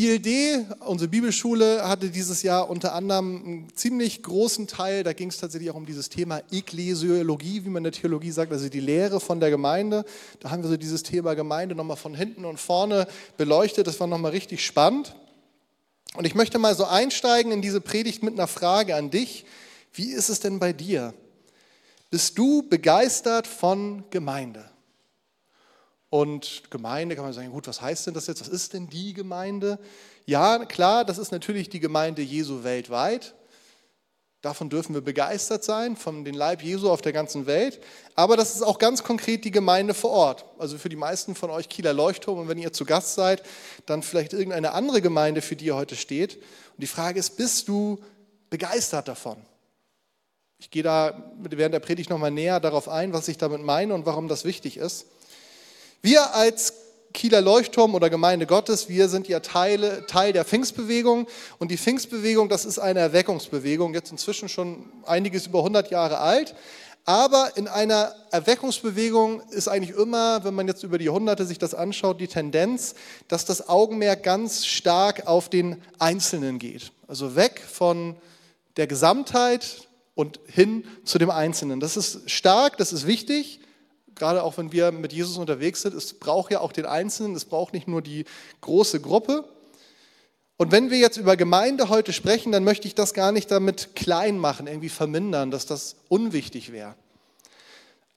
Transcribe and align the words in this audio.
ILD, 0.00 0.66
unsere 0.86 1.08
Bibelschule, 1.08 1.86
hatte 1.86 2.08
dieses 2.08 2.42
Jahr 2.42 2.70
unter 2.70 2.94
anderem 2.94 3.44
einen 3.44 3.68
ziemlich 3.74 4.22
großen 4.22 4.66
Teil, 4.66 5.04
da 5.04 5.12
ging 5.12 5.28
es 5.28 5.36
tatsächlich 5.36 5.70
auch 5.70 5.74
um 5.74 5.84
dieses 5.84 6.08
Thema 6.08 6.40
Ekklesiologie, 6.50 7.66
wie 7.66 7.68
man 7.68 7.84
in 7.84 7.92
der 7.92 7.92
Theologie 7.92 8.30
sagt, 8.30 8.50
also 8.50 8.70
die 8.70 8.80
Lehre 8.80 9.20
von 9.20 9.40
der 9.40 9.50
Gemeinde. 9.50 10.06
Da 10.38 10.50
haben 10.50 10.62
wir 10.62 10.70
so 10.70 10.78
dieses 10.78 11.02
Thema 11.02 11.34
Gemeinde 11.34 11.74
nochmal 11.74 11.98
von 11.98 12.14
hinten 12.14 12.46
und 12.46 12.58
vorne 12.58 13.06
beleuchtet. 13.36 13.86
Das 13.86 14.00
war 14.00 14.06
nochmal 14.06 14.30
richtig 14.30 14.64
spannend. 14.64 15.14
Und 16.14 16.26
ich 16.26 16.34
möchte 16.34 16.58
mal 16.58 16.74
so 16.74 16.86
einsteigen 16.86 17.52
in 17.52 17.60
diese 17.60 17.82
Predigt 17.82 18.22
mit 18.22 18.32
einer 18.32 18.46
Frage 18.46 18.96
an 18.96 19.10
dich. 19.10 19.44
Wie 19.92 20.12
ist 20.12 20.30
es 20.30 20.40
denn 20.40 20.58
bei 20.60 20.72
dir? 20.72 21.12
Bist 22.08 22.38
du 22.38 22.62
begeistert 22.62 23.46
von 23.46 24.04
Gemeinde? 24.08 24.64
Und 26.10 26.64
Gemeinde 26.70 27.14
kann 27.14 27.24
man 27.24 27.32
sagen, 27.32 27.52
gut, 27.52 27.68
was 27.68 27.80
heißt 27.80 28.08
denn 28.08 28.14
das 28.14 28.26
jetzt? 28.26 28.40
Was 28.40 28.48
ist 28.48 28.74
denn 28.74 28.88
die 28.88 29.14
Gemeinde? 29.14 29.78
Ja, 30.26 30.64
klar, 30.64 31.04
das 31.04 31.18
ist 31.18 31.30
natürlich 31.30 31.68
die 31.68 31.80
Gemeinde 31.80 32.20
Jesu 32.20 32.64
weltweit. 32.64 33.34
Davon 34.42 34.70
dürfen 34.70 34.94
wir 34.94 35.02
begeistert 35.02 35.62
sein, 35.62 35.96
von 35.96 36.24
dem 36.24 36.34
Leib 36.34 36.62
Jesu 36.62 36.90
auf 36.90 37.02
der 37.02 37.12
ganzen 37.12 37.46
Welt. 37.46 37.78
Aber 38.14 38.36
das 38.36 38.56
ist 38.56 38.62
auch 38.62 38.78
ganz 38.78 39.04
konkret 39.04 39.44
die 39.44 39.50
Gemeinde 39.50 39.92
vor 39.92 40.10
Ort. 40.10 40.46
Also 40.58 40.78
für 40.78 40.88
die 40.88 40.96
meisten 40.96 41.34
von 41.34 41.50
euch 41.50 41.68
Kieler 41.68 41.92
Leuchtturm. 41.92 42.38
Und 42.38 42.48
wenn 42.48 42.58
ihr 42.58 42.72
zu 42.72 42.84
Gast 42.86 43.14
seid, 43.14 43.42
dann 43.86 44.02
vielleicht 44.02 44.32
irgendeine 44.32 44.72
andere 44.72 45.02
Gemeinde, 45.02 45.42
für 45.42 45.56
die 45.56 45.66
ihr 45.66 45.76
heute 45.76 45.94
steht. 45.94 46.36
Und 46.36 46.78
die 46.78 46.86
Frage 46.86 47.20
ist, 47.20 47.36
bist 47.36 47.68
du 47.68 48.02
begeistert 48.48 49.08
davon? 49.08 49.36
Ich 50.58 50.70
gehe 50.70 50.82
da 50.82 51.32
während 51.38 51.74
der 51.74 51.80
Predigt 51.80 52.10
nochmal 52.10 52.30
näher 52.30 52.60
darauf 52.60 52.88
ein, 52.88 53.12
was 53.12 53.28
ich 53.28 53.36
damit 53.36 53.62
meine 53.62 53.94
und 53.94 54.06
warum 54.06 54.26
das 54.26 54.44
wichtig 54.44 54.78
ist. 54.78 55.06
Wir 56.02 56.34
als 56.34 56.72
Kieler 57.12 57.42
Leuchtturm 57.42 57.94
oder 57.94 58.08
Gemeinde 58.08 58.46
Gottes, 58.46 58.88
wir 58.88 59.08
sind 59.10 59.28
ja 59.28 59.40
Teile, 59.40 60.06
Teil 60.06 60.32
der 60.32 60.46
Pfingstbewegung 60.46 61.26
und 61.58 61.70
die 61.70 61.76
Pfingstbewegung, 61.76 62.48
das 62.48 62.64
ist 62.64 62.78
eine 62.78 63.00
Erweckungsbewegung, 63.00 63.92
jetzt 63.92 64.10
inzwischen 64.10 64.48
schon 64.48 64.90
einiges 65.04 65.48
über 65.48 65.58
100 65.58 65.90
Jahre 65.90 66.18
alt. 66.18 66.54
Aber 67.04 67.52
in 67.56 67.68
einer 67.68 68.14
Erweckungsbewegung 68.30 69.42
ist 69.50 69.68
eigentlich 69.68 69.94
immer, 69.96 70.42
wenn 70.44 70.54
man 70.54 70.68
jetzt 70.68 70.84
über 70.84 70.96
die 70.96 71.06
Jahrhunderte 71.06 71.44
sich 71.44 71.58
das 71.58 71.74
anschaut, 71.74 72.18
die 72.20 72.28
Tendenz, 72.28 72.94
dass 73.28 73.44
das 73.44 73.68
Augenmerk 73.68 74.22
ganz 74.22 74.64
stark 74.64 75.26
auf 75.26 75.50
den 75.50 75.82
Einzelnen 75.98 76.58
geht. 76.58 76.92
Also 77.08 77.36
weg 77.36 77.60
von 77.60 78.16
der 78.76 78.86
Gesamtheit 78.86 79.88
und 80.14 80.40
hin 80.46 80.84
zu 81.04 81.18
dem 81.18 81.30
Einzelnen. 81.30 81.80
Das 81.80 81.98
ist 81.98 82.30
stark, 82.30 82.78
das 82.78 82.92
ist 82.92 83.06
wichtig 83.06 83.60
gerade 84.20 84.44
auch 84.44 84.56
wenn 84.58 84.70
wir 84.70 84.92
mit 84.92 85.12
Jesus 85.12 85.36
unterwegs 85.38 85.82
sind, 85.82 85.94
es 85.94 86.14
braucht 86.14 86.52
ja 86.52 86.60
auch 86.60 86.70
den 86.70 86.86
Einzelnen, 86.86 87.34
es 87.34 87.44
braucht 87.44 87.74
nicht 87.74 87.88
nur 87.88 88.02
die 88.02 88.26
große 88.60 89.00
Gruppe. 89.00 89.44
Und 90.58 90.70
wenn 90.70 90.90
wir 90.90 90.98
jetzt 90.98 91.16
über 91.16 91.36
Gemeinde 91.36 91.88
heute 91.88 92.12
sprechen, 92.12 92.52
dann 92.52 92.62
möchte 92.62 92.86
ich 92.86 92.94
das 92.94 93.14
gar 93.14 93.32
nicht 93.32 93.50
damit 93.50 93.96
klein 93.96 94.38
machen, 94.38 94.66
irgendwie 94.66 94.90
vermindern, 94.90 95.50
dass 95.50 95.64
das 95.66 95.96
unwichtig 96.08 96.70
wäre. 96.70 96.94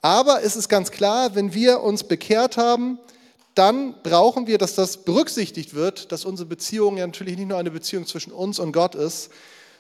Aber 0.02 0.44
es 0.44 0.58
ist 0.58 0.68
ganz 0.68 0.92
klar, 0.92 1.36
wenn 1.36 1.54
wir 1.54 1.82
uns 1.82 2.04
bekehrt 2.04 2.58
haben, 2.58 3.00
dann 3.56 3.96
brauchen 4.04 4.46
wir, 4.46 4.58
dass 4.58 4.76
das 4.76 5.06
berücksichtigt 5.06 5.74
wird, 5.74 6.12
dass 6.12 6.26
unsere 6.26 6.50
Beziehung 6.50 6.98
ja 6.98 7.08
natürlich 7.08 7.38
nicht 7.38 7.48
nur 7.48 7.58
eine 7.58 7.72
Beziehung 7.72 8.06
zwischen 8.06 8.34
uns 8.34 8.60
und 8.60 8.74
Gott 8.74 8.96
ist, 8.96 9.30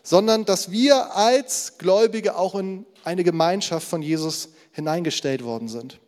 sondern 0.03 0.45
dass 0.45 0.71
wir 0.71 1.15
als 1.15 1.77
Gläubige 1.77 2.37
auch 2.37 2.55
in 2.55 2.85
eine 3.03 3.25
Gemeinschaft 3.25 3.85
von 3.85 4.01
Jesus 4.01 4.49
hineingestellt 4.71 5.43
worden 5.43 5.67
sind. 5.67 5.99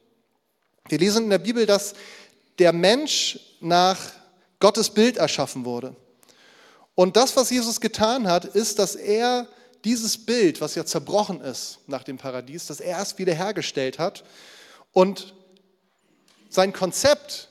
Wir 0.87 0.99
lesen 0.99 1.23
in 1.23 1.29
der 1.31 1.39
Bibel, 1.39 1.65
dass 1.65 1.93
der 2.59 2.71
Mensch 2.71 3.39
nach 3.59 3.99
Gottes 4.59 4.89
Bild 4.89 5.17
erschaffen 5.17 5.65
wurde. 5.65 5.95
Und 6.93 7.17
das, 7.17 7.35
was 7.35 7.49
Jesus 7.49 7.81
getan 7.81 8.27
hat, 8.27 8.45
ist, 8.45 8.77
dass 8.77 8.95
er 8.95 9.47
dieses 9.83 10.17
Bild, 10.17 10.61
was 10.61 10.75
ja 10.75 10.85
zerbrochen 10.85 11.41
ist 11.41 11.79
nach 11.87 12.03
dem 12.03 12.17
Paradies, 12.17 12.67
dass 12.67 12.79
er 12.79 13.01
es 13.01 13.17
wiederhergestellt 13.17 13.99
hat. 13.99 14.23
Und 14.93 15.33
sein 16.49 16.71
Konzept, 16.71 17.49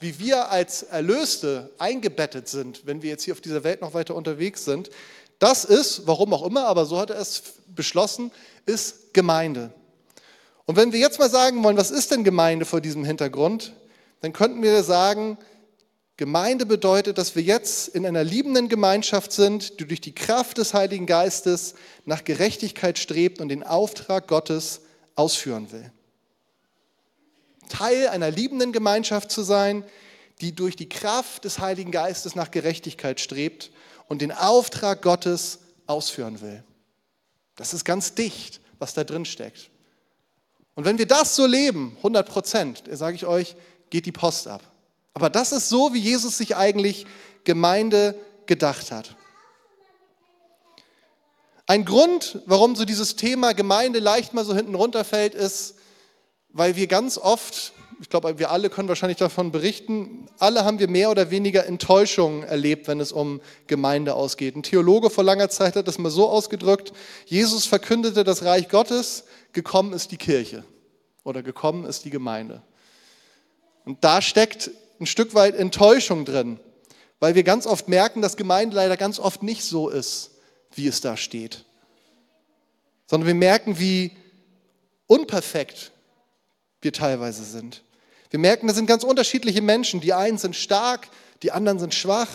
wie 0.00 0.18
wir 0.18 0.50
als 0.50 0.82
Erlöste 0.84 1.70
eingebettet 1.78 2.48
sind, 2.48 2.86
wenn 2.86 3.02
wir 3.02 3.10
jetzt 3.10 3.24
hier 3.24 3.34
auf 3.34 3.40
dieser 3.40 3.64
Welt 3.64 3.80
noch 3.80 3.94
weiter 3.94 4.14
unterwegs 4.14 4.64
sind, 4.64 4.90
das 5.38 5.64
ist, 5.64 6.06
warum 6.06 6.32
auch 6.34 6.44
immer, 6.44 6.66
aber 6.66 6.84
so 6.84 6.98
hat 6.98 7.10
er 7.10 7.20
es 7.20 7.42
beschlossen, 7.68 8.30
ist 8.66 9.14
Gemeinde. 9.14 9.72
Und 10.68 10.76
wenn 10.76 10.92
wir 10.92 11.00
jetzt 11.00 11.18
mal 11.18 11.30
sagen 11.30 11.64
wollen, 11.64 11.78
was 11.78 11.90
ist 11.90 12.10
denn 12.10 12.24
Gemeinde 12.24 12.66
vor 12.66 12.82
diesem 12.82 13.02
Hintergrund, 13.02 13.72
dann 14.20 14.34
könnten 14.34 14.62
wir 14.62 14.82
sagen, 14.82 15.38
Gemeinde 16.18 16.66
bedeutet, 16.66 17.16
dass 17.16 17.34
wir 17.34 17.42
jetzt 17.42 17.88
in 17.88 18.04
einer 18.04 18.22
liebenden 18.22 18.68
Gemeinschaft 18.68 19.32
sind, 19.32 19.80
die 19.80 19.86
durch 19.86 20.02
die 20.02 20.14
Kraft 20.14 20.58
des 20.58 20.74
Heiligen 20.74 21.06
Geistes 21.06 21.74
nach 22.04 22.22
Gerechtigkeit 22.22 22.98
strebt 22.98 23.40
und 23.40 23.48
den 23.48 23.62
Auftrag 23.62 24.28
Gottes 24.28 24.82
ausführen 25.14 25.72
will. 25.72 25.90
Teil 27.70 28.08
einer 28.08 28.30
liebenden 28.30 28.72
Gemeinschaft 28.72 29.30
zu 29.30 29.42
sein, 29.42 29.84
die 30.42 30.54
durch 30.54 30.76
die 30.76 30.90
Kraft 30.90 31.46
des 31.46 31.60
Heiligen 31.60 31.92
Geistes 31.92 32.34
nach 32.34 32.50
Gerechtigkeit 32.50 33.20
strebt 33.20 33.70
und 34.06 34.20
den 34.20 34.32
Auftrag 34.32 35.00
Gottes 35.00 35.60
ausführen 35.86 36.42
will. 36.42 36.62
Das 37.56 37.72
ist 37.72 37.86
ganz 37.86 38.12
dicht, 38.12 38.60
was 38.78 38.92
da 38.92 39.02
drin 39.02 39.24
steckt. 39.24 39.70
Und 40.78 40.84
wenn 40.84 40.96
wir 40.96 41.06
das 41.06 41.34
so 41.34 41.44
leben, 41.44 41.94
100 41.96 42.28
Prozent, 42.28 42.84
sage 42.92 43.16
ich 43.16 43.26
euch, 43.26 43.56
geht 43.90 44.06
die 44.06 44.12
Post 44.12 44.46
ab. 44.46 44.62
Aber 45.12 45.28
das 45.28 45.50
ist 45.50 45.68
so, 45.68 45.92
wie 45.92 45.98
Jesus 45.98 46.38
sich 46.38 46.54
eigentlich 46.54 47.04
Gemeinde 47.42 48.14
gedacht 48.46 48.92
hat. 48.92 49.16
Ein 51.66 51.84
Grund, 51.84 52.42
warum 52.46 52.76
so 52.76 52.84
dieses 52.84 53.16
Thema 53.16 53.54
Gemeinde 53.54 53.98
leicht 53.98 54.34
mal 54.34 54.44
so 54.44 54.54
hinten 54.54 54.76
runterfällt, 54.76 55.34
ist, 55.34 55.74
weil 56.50 56.76
wir 56.76 56.86
ganz 56.86 57.18
oft, 57.18 57.72
ich 58.00 58.08
glaube, 58.08 58.38
wir 58.38 58.52
alle 58.52 58.70
können 58.70 58.88
wahrscheinlich 58.88 59.18
davon 59.18 59.50
berichten, 59.50 60.28
alle 60.38 60.64
haben 60.64 60.78
wir 60.78 60.88
mehr 60.88 61.10
oder 61.10 61.32
weniger 61.32 61.66
Enttäuschungen 61.66 62.44
erlebt, 62.44 62.86
wenn 62.86 63.00
es 63.00 63.10
um 63.10 63.40
Gemeinde 63.66 64.14
ausgeht. 64.14 64.54
Ein 64.54 64.62
Theologe 64.62 65.10
vor 65.10 65.24
langer 65.24 65.48
Zeit 65.48 65.74
hat 65.74 65.88
das 65.88 65.98
mal 65.98 66.10
so 66.10 66.28
ausgedrückt, 66.28 66.92
Jesus 67.26 67.66
verkündete 67.66 68.22
das 68.22 68.44
Reich 68.44 68.68
Gottes, 68.68 69.24
gekommen 69.58 69.92
ist 69.92 70.12
die 70.12 70.16
Kirche 70.16 70.62
oder 71.24 71.42
gekommen 71.42 71.84
ist 71.84 72.04
die 72.04 72.10
Gemeinde. 72.10 72.62
Und 73.84 74.04
da 74.04 74.22
steckt 74.22 74.70
ein 75.00 75.06
Stück 75.06 75.34
weit 75.34 75.56
Enttäuschung 75.56 76.24
drin, 76.24 76.60
weil 77.18 77.34
wir 77.34 77.42
ganz 77.42 77.66
oft 77.66 77.88
merken, 77.88 78.22
dass 78.22 78.36
Gemeinde 78.36 78.76
leider 78.76 78.96
ganz 78.96 79.18
oft 79.18 79.42
nicht 79.42 79.64
so 79.64 79.88
ist, 79.88 80.30
wie 80.74 80.86
es 80.86 81.00
da 81.00 81.16
steht. 81.16 81.64
Sondern 83.08 83.26
wir 83.26 83.34
merken, 83.34 83.80
wie 83.80 84.12
unperfekt 85.08 85.90
wir 86.80 86.92
teilweise 86.92 87.42
sind. 87.42 87.82
Wir 88.30 88.38
merken, 88.38 88.68
das 88.68 88.76
sind 88.76 88.86
ganz 88.86 89.02
unterschiedliche 89.02 89.60
Menschen. 89.60 90.00
Die 90.00 90.12
einen 90.12 90.38
sind 90.38 90.54
stark, 90.54 91.08
die 91.42 91.50
anderen 91.50 91.80
sind 91.80 91.94
schwach, 91.94 92.30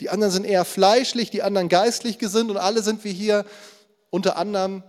die 0.00 0.10
anderen 0.10 0.32
sind 0.32 0.44
eher 0.44 0.64
fleischlich, 0.64 1.30
die 1.30 1.42
anderen 1.42 1.68
geistlich 1.68 2.18
gesinnt 2.18 2.50
und 2.50 2.56
alle 2.56 2.82
sind 2.82 3.04
wir 3.04 3.12
hier 3.12 3.46
unter 4.10 4.36
anderem 4.36 4.82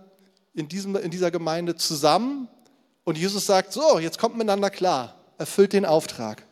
in, 0.58 0.68
diesem, 0.68 0.96
in 0.96 1.10
dieser 1.10 1.30
Gemeinde 1.30 1.76
zusammen 1.76 2.48
und 3.04 3.16
Jesus 3.16 3.46
sagt, 3.46 3.72
so, 3.72 3.98
jetzt 3.98 4.18
kommt 4.18 4.36
miteinander 4.36 4.70
klar, 4.70 5.14
erfüllt 5.38 5.72
den 5.72 5.86
Auftrag. 5.86 6.44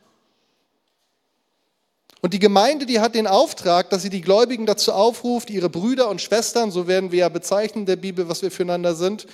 Und 2.23 2.33
die 2.33 2.39
Gemeinde, 2.39 2.87
die 2.87 3.01
hat 3.01 3.15
den 3.15 3.27
Auftrag, 3.27 3.91
dass 3.91 4.03
sie 4.03 4.11
die 4.11 4.23
Gläubigen 4.23 4.65
dazu 4.65 4.93
aufruft, 4.93 5.51
ihre 5.51 5.69
Brüder 5.69 6.09
und 6.09 6.23
Schwestern, 6.23 6.71
so 6.71 6.87
werden 6.87 7.13
wir 7.13 7.19
ja 7.21 7.29
bezeichnen 7.29 7.83
in 7.83 7.87
der 7.87 7.97
Bibel, 7.97 8.29
was 8.29 8.43
wir 8.43 8.51
füreinander 8.51 8.95
sind, 8.95 9.27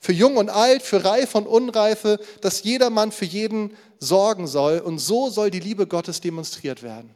für 0.00 0.12
Jung 0.12 0.38
und 0.38 0.48
Alt, 0.48 0.82
für 0.82 1.04
Reif 1.04 1.34
und 1.34 1.46
Unreife, 1.46 2.18
dass 2.40 2.62
jedermann 2.62 3.12
für 3.12 3.26
jeden 3.26 3.76
sorgen 3.98 4.46
soll. 4.46 4.78
Und 4.78 4.98
so 4.98 5.28
soll 5.28 5.50
die 5.50 5.60
Liebe 5.60 5.86
Gottes 5.86 6.22
demonstriert 6.22 6.82
werden. 6.82 7.10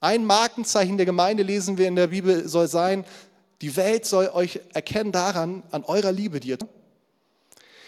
Ein 0.00 0.24
Markenzeichen 0.24 0.96
der 0.96 1.06
Gemeinde, 1.06 1.42
lesen 1.42 1.78
wir 1.78 1.88
in 1.88 1.96
der 1.96 2.08
Bibel, 2.08 2.46
soll 2.48 2.68
sein, 2.68 3.04
die 3.60 3.76
Welt 3.76 4.06
soll 4.06 4.28
euch 4.28 4.60
erkennen 4.72 5.12
daran, 5.12 5.62
an 5.70 5.84
eurer 5.84 6.12
Liebe, 6.12 6.40
die 6.40 6.48
ihr. 6.48 6.58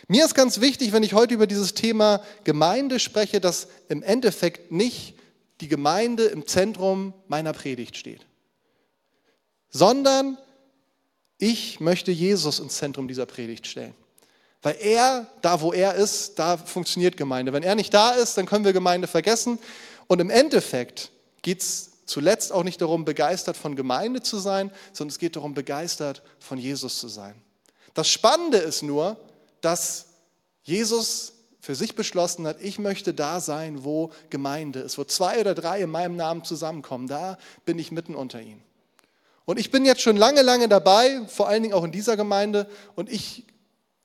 Mir 0.09 0.25
ist 0.25 0.35
ganz 0.35 0.61
wichtig, 0.61 0.93
wenn 0.93 1.03
ich 1.03 1.15
heute 1.15 1.35
über 1.35 1.47
dieses 1.47 1.75
Thema 1.75 2.23
Gemeinde 2.45 2.99
spreche, 2.99 3.41
dass 3.41 3.69
im 3.89 4.03
Endeffekt 4.03 4.73
nicht 4.73 5.15
die 5.61 5.69
Gemeinde 5.69 6.25
im 6.25 6.47
Zentrum 6.47 7.15
meiner 7.29 7.53
Predigt 7.53 7.97
steht, 7.97 8.27
sondern 9.71 10.37
ich 11.39 11.81
möchte 11.81 12.11
Jesus 12.13 12.59
ins 12.59 12.77
Zentrum 12.77 13.09
dieser 13.09 13.27
Predigt 13.27 13.67
stellen. 13.67 13.95
Weil 14.61 14.77
er, 14.81 15.27
da 15.41 15.61
wo 15.61 15.73
er 15.73 15.95
ist, 15.95 16.39
da 16.39 16.57
funktioniert 16.57 17.17
Gemeinde. 17.17 17.53
Wenn 17.53 17.65
er 17.65 17.75
nicht 17.75 17.93
da 17.93 18.11
ist, 18.11 18.37
dann 18.37 18.47
können 18.47 18.65
wir 18.65 18.73
Gemeinde 18.73 19.09
vergessen. 19.09 19.59
Und 20.07 20.21
im 20.21 20.31
Endeffekt 20.31 21.11
geht 21.43 21.63
es 21.63 21.92
zuletzt 22.13 22.53
auch 22.53 22.63
nicht 22.63 22.81
darum, 22.81 23.05
begeistert 23.05 23.57
von 23.57 23.75
Gemeinde 23.75 24.23
zu 24.23 24.39
sein, 24.39 24.71
sondern 24.93 25.13
es 25.13 25.19
geht 25.19 25.37
darum, 25.37 25.55
begeistert 25.55 26.23
von 26.39 26.59
Jesus 26.59 26.99
zu 26.99 27.09
sein. 27.09 27.35
Das 27.95 28.09
Spannende 28.09 28.59
ist 28.59 28.83
nur, 28.83 29.17
dass 29.61 30.07
Jesus 30.63 31.33
für 31.61 31.75
sich 31.75 31.95
beschlossen 31.95 32.47
hat, 32.47 32.61
ich 32.61 32.79
möchte 32.79 33.15
da 33.15 33.41
sein, 33.41 33.85
wo 33.85 34.11
Gemeinde 34.31 34.81
ist, 34.81 34.99
wo 34.99 35.05
zwei 35.05 35.41
oder 35.41 35.55
drei 35.55 35.81
in 35.81 35.91
meinem 35.91 36.17
Namen 36.17 36.45
zusammenkommen, 36.45 37.07
da 37.07 37.39
bin 37.65 37.79
ich 37.79 37.93
mitten 37.93 38.15
unter 38.15 38.41
ihnen. 38.41 38.63
Und 39.45 39.59
ich 39.59 39.71
bin 39.71 39.85
jetzt 39.85 40.03
schon 40.03 40.17
lange, 40.17 40.43
lange 40.43 40.69
dabei, 40.69 41.23
vor 41.29 41.49
allen 41.49 41.63
Dingen 41.63 41.75
auch 41.75 41.85
in 41.85 41.93
dieser 41.93 42.17
Gemeinde, 42.17 42.69
und 42.95 43.11
ich 43.11 43.45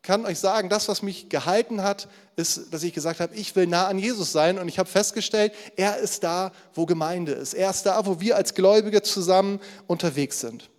kann 0.01 0.25
euch 0.25 0.39
sagen, 0.39 0.69
das, 0.69 0.87
was 0.87 1.01
mich 1.01 1.29
gehalten 1.29 1.83
hat, 1.83 2.07
ist, 2.35 2.73
dass 2.73 2.83
ich 2.83 2.93
gesagt 2.93 3.19
habe, 3.19 3.35
ich 3.35 3.55
will 3.55 3.67
nah 3.67 3.87
an 3.87 3.99
Jesus 3.99 4.31
sein 4.31 4.57
und 4.57 4.67
ich 4.67 4.79
habe 4.79 4.89
festgestellt, 4.89 5.53
er 5.75 5.97
ist 5.97 6.23
da, 6.23 6.51
wo 6.73 6.85
Gemeinde 6.85 7.33
ist. 7.33 7.53
Er 7.53 7.69
ist 7.69 7.83
da, 7.83 8.05
wo 8.05 8.19
wir 8.19 8.35
als 8.35 8.53
Gläubige 8.53 9.01
zusammen 9.01 9.59
unterwegs 9.87 10.39
sind. 10.39 10.69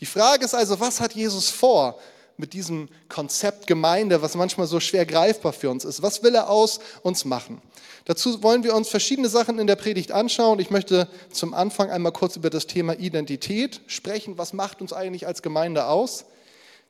Die 0.00 0.06
Frage 0.06 0.44
ist 0.44 0.54
also, 0.54 0.80
was 0.80 1.00
hat 1.00 1.14
Jesus 1.14 1.50
vor 1.50 1.98
mit 2.36 2.52
diesem 2.52 2.88
Konzept 3.08 3.66
Gemeinde, 3.66 4.22
was 4.22 4.36
manchmal 4.36 4.66
so 4.66 4.78
schwer 4.78 5.04
greifbar 5.04 5.52
für 5.52 5.70
uns 5.70 5.84
ist? 5.84 6.02
Was 6.02 6.22
will 6.22 6.34
er 6.34 6.48
aus 6.48 6.78
uns 7.02 7.24
machen? 7.24 7.60
Dazu 8.04 8.42
wollen 8.42 8.62
wir 8.64 8.74
uns 8.74 8.88
verschiedene 8.88 9.28
Sachen 9.28 9.58
in 9.58 9.66
der 9.66 9.76
Predigt 9.76 10.12
anschauen. 10.12 10.60
Ich 10.60 10.70
möchte 10.70 11.08
zum 11.30 11.52
Anfang 11.52 11.90
einmal 11.90 12.12
kurz 12.12 12.36
über 12.36 12.48
das 12.48 12.66
Thema 12.66 12.94
Identität 12.98 13.80
sprechen. 13.86 14.38
Was 14.38 14.52
macht 14.52 14.80
uns 14.80 14.92
eigentlich 14.92 15.26
als 15.26 15.42
Gemeinde 15.42 15.86
aus? 15.86 16.24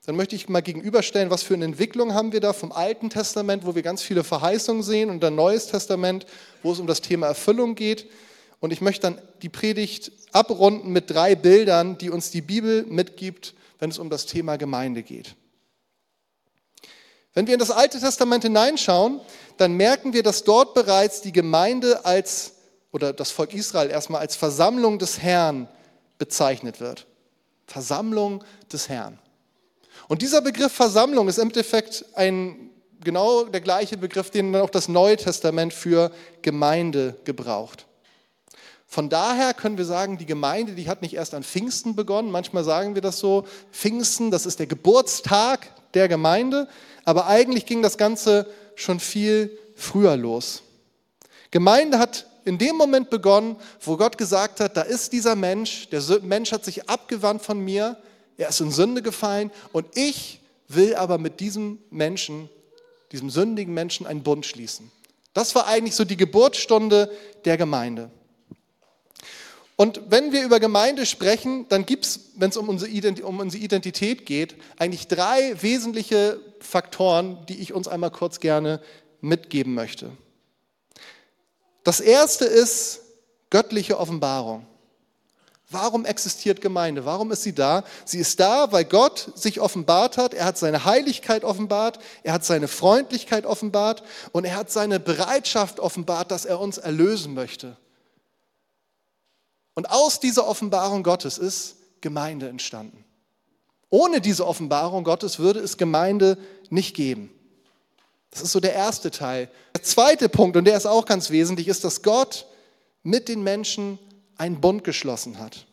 Dann 0.07 0.17
möchte 0.17 0.37
ich 0.37 0.49
mal 0.49 0.63
gegenüberstellen, 0.63 1.31
was 1.31 1.43
für 1.43 1.55
eine 1.55 1.67
Entwicklung 1.67 2.15
haben 2.15 2.33
wir 2.33 2.41
da 2.41 2.53
vom 2.53 2.73
Alten 2.73 3.11
Testament, 3.11 3.67
wo 3.67 3.75
wir 3.75 3.83
ganz 3.83 4.03
viele 4.03 4.25
Verheißungen 4.25 4.83
sehen, 4.83 5.11
und 5.11 5.21
dann 5.23 5.35
Neues 5.35 5.67
Testament, 5.67 6.27
wo 6.63 6.73
es 6.73 6.81
um 6.81 6.87
das 6.87 7.03
Thema 7.03 7.27
Erfüllung 7.27 7.75
geht. 7.75 8.09
Und 8.61 8.73
ich 8.73 8.81
möchte 8.81 9.03
dann 9.03 9.21
die 9.43 9.49
Predigt 9.49 10.11
abrunden 10.33 10.93
mit 10.93 11.11
drei 11.11 11.35
Bildern, 11.35 11.99
die 11.99 12.11
uns 12.11 12.31
die 12.31 12.41
Bibel 12.41 12.85
mitgibt, 12.85 13.55
wenn 13.79 13.91
es 13.91 13.99
um 13.99 14.11
das 14.11 14.27
Thema 14.27 14.57
Gemeinde 14.57 15.03
geht. 15.03 15.37
Wenn 17.35 17.47
wir 17.47 17.55
in 17.55 17.61
das 17.61 17.71
Alte 17.71 18.01
Testament 18.01 18.43
hineinschauen, 18.43 19.21
dann 19.59 19.75
merken 19.75 20.13
wir, 20.13 20.23
dass 20.23 20.45
dort 20.45 20.75
bereits 20.75 21.21
die 21.21 21.33
Gemeinde 21.33 22.05
als, 22.05 22.55
oder 22.91 23.13
das 23.13 23.31
Volk 23.31 23.55
Israel 23.55 23.91
erstmal 23.91 24.21
als 24.21 24.35
Versammlung 24.35 24.99
des 24.99 25.21
Herrn 25.21 25.69
bezeichnet 26.19 26.81
wird. 26.81 27.07
Versammlung 27.67 28.43
des 28.73 28.89
Herrn. 28.89 29.19
Und 30.07 30.23
dieser 30.23 30.41
Begriff 30.41 30.73
Versammlung 30.73 31.29
ist 31.29 31.39
im 31.39 31.49
Endeffekt 31.49 32.05
ein, 32.15 32.71
genau 33.03 33.45
der 33.45 33.61
gleiche 33.61 33.97
Begriff, 33.97 34.31
den 34.31 34.55
auch 34.55 34.71
das 34.71 34.89
Neue 34.89 35.17
Testament 35.17 35.73
für 35.73 36.13
Gemeinde 36.43 37.17
gebraucht. 37.25 37.87
Von 38.87 39.11
daher 39.11 39.53
können 39.53 39.77
wir 39.77 39.85
sagen, 39.85 40.17
die 40.17 40.25
Gemeinde, 40.25 40.73
die 40.73 40.89
hat 40.89 41.03
nicht 41.03 41.15
erst 41.15 41.35
an 41.35 41.43
Pfingsten 41.43 41.95
begonnen. 41.95 42.31
Manchmal 42.31 42.65
sagen 42.65 42.95
wir 42.95 43.03
das 43.03 43.19
so. 43.19 43.45
Pfingsten, 43.71 44.31
das 44.31 44.47
ist 44.47 44.59
der 44.61 44.67
Geburtstag 44.67 45.69
der 45.93 46.09
Gemeinde. 46.09 46.69
Aber 47.05 47.27
eigentlich 47.27 47.67
ging 47.67 47.83
das 47.83 47.99
Ganze 47.99 48.47
schon 48.77 48.99
viel 48.99 49.59
früher 49.77 50.17
los. 50.17 50.63
Gemeinde 51.51 51.99
hat 51.99 52.27
in 52.47 52.57
dem 52.57 52.77
Moment 52.77 53.11
begonnen, 53.11 53.57
wo 53.83 53.99
Gott 53.99 54.17
gesagt 54.17 54.61
hat, 54.61 54.77
da 54.77 54.83
ist 54.83 55.13
dieser 55.13 55.37
Mensch, 55.37 55.91
der 55.91 56.03
Mensch 56.23 56.51
hat 56.51 56.65
sich 56.65 56.89
abgewandt 56.89 57.43
von 57.43 57.61
mir, 57.61 57.99
er 58.39 58.49
ist 58.49 58.61
in 58.61 58.71
Sünde 58.71 59.03
gefallen 59.03 59.51
und 59.73 59.87
ich 59.95 60.41
will 60.69 60.95
aber 60.95 61.19
mit 61.19 61.41
diesem 61.41 61.79
Menschen, 61.91 62.49
diesem 63.13 63.29
sündigen 63.29 63.75
Menschen 63.75 64.07
einen 64.07 64.23
Bund 64.23 64.47
schließen. 64.47 64.91
Das 65.35 65.55
war 65.55 65.67
eigentlich 65.67 65.95
so 65.95 66.05
die 66.05 66.17
Geburtsstunde 66.17 67.11
der 67.45 67.57
Gemeinde. 67.57 68.11
Und 69.77 70.01
wenn 70.09 70.33
wir 70.33 70.45
über 70.45 70.59
Gemeinde 70.59 71.07
sprechen, 71.07 71.67
dann 71.69 71.87
gibt 71.87 72.05
es, 72.05 72.21
wenn 72.37 72.51
es 72.51 72.57
um 72.57 72.69
unsere, 72.69 72.91
Identität 72.91 74.27
geht, 74.27 74.57
eigentlich 74.77 75.07
drei 75.07 75.55
wesentliche 75.63 76.41
Faktoren, 76.61 77.45
die 77.49 77.61
ich 77.61 77.73
uns 77.73 77.87
einmal 77.87 78.11
kurz 78.11 78.41
gerne 78.41 78.81
mitgeben 79.21 79.75
möchte. 79.75 80.11
Das 81.85 82.01
erste 82.01 82.45
ist 82.45 83.03
göttliche 83.51 83.99
Offenbarung. 83.99 84.67
Warum 85.71 86.07
existiert 86.07 86.63
Gemeinde? 86.63 87.05
Warum 87.05 87.31
ist 87.31 87.43
sie 87.43 87.55
da? 87.55 87.85
Sie 88.07 88.19
ist 88.19 88.41
da, 88.41 88.73
weil 88.73 88.87
Gott 88.87 89.33
sich 89.35 89.61
offenbart 89.61 90.17
hat. 90.17 90.33
Er 90.33 90.47
hat 90.47 90.57
seine 90.57 90.87
Heiligkeit 90.87 91.45
offenbart, 91.45 91.99
er 92.23 92.33
hat 92.33 92.45
seine 92.45 92.69
Freundlichkeit 92.69 93.45
offenbart 93.45 94.03
und 94.33 94.47
er 94.47 94.57
hat 94.57 94.71
seine 94.71 94.99
Bereitschaft 94.99 95.79
offenbart, 95.79 96.31
dass 96.31 96.47
er 96.47 96.59
uns 96.59 96.79
erlösen 96.79 97.35
möchte. 97.35 97.77
Und 99.75 99.91
aus 99.91 100.21
dieser 100.21 100.47
Offenbarung 100.47 101.03
Gottes 101.03 101.37
ist 101.37 101.77
Gemeinde 102.01 102.49
entstanden. 102.49 103.05
Ohne 103.91 104.23
diese 104.23 104.47
Offenbarung 104.47 105.05
Gottes 105.05 105.39
würde 105.39 105.61
es 105.61 105.77
Gemeinde 105.77 106.39
nicht 106.71 106.97
geben. 106.97 107.31
Das 108.31 108.41
ist 108.41 108.53
so 108.53 108.61
der 108.61 108.73
erste 108.73 109.11
Teil. 109.11 109.51
Der 109.75 109.83
zweite 109.83 110.29
Punkt, 110.29 110.57
und 110.57 110.65
der 110.65 110.77
ist 110.77 110.87
auch 110.87 111.05
ganz 111.05 111.31
wesentlich, 111.31 111.69
ist, 111.69 111.85
dass 111.85 112.03
Gott 112.03 112.47
mit 113.03 113.29
den 113.29 113.43
Menschen 113.43 113.99
einen 114.39 114.61
Bund 114.61 114.85
geschlossen 114.85 115.39
hat. 115.39 115.67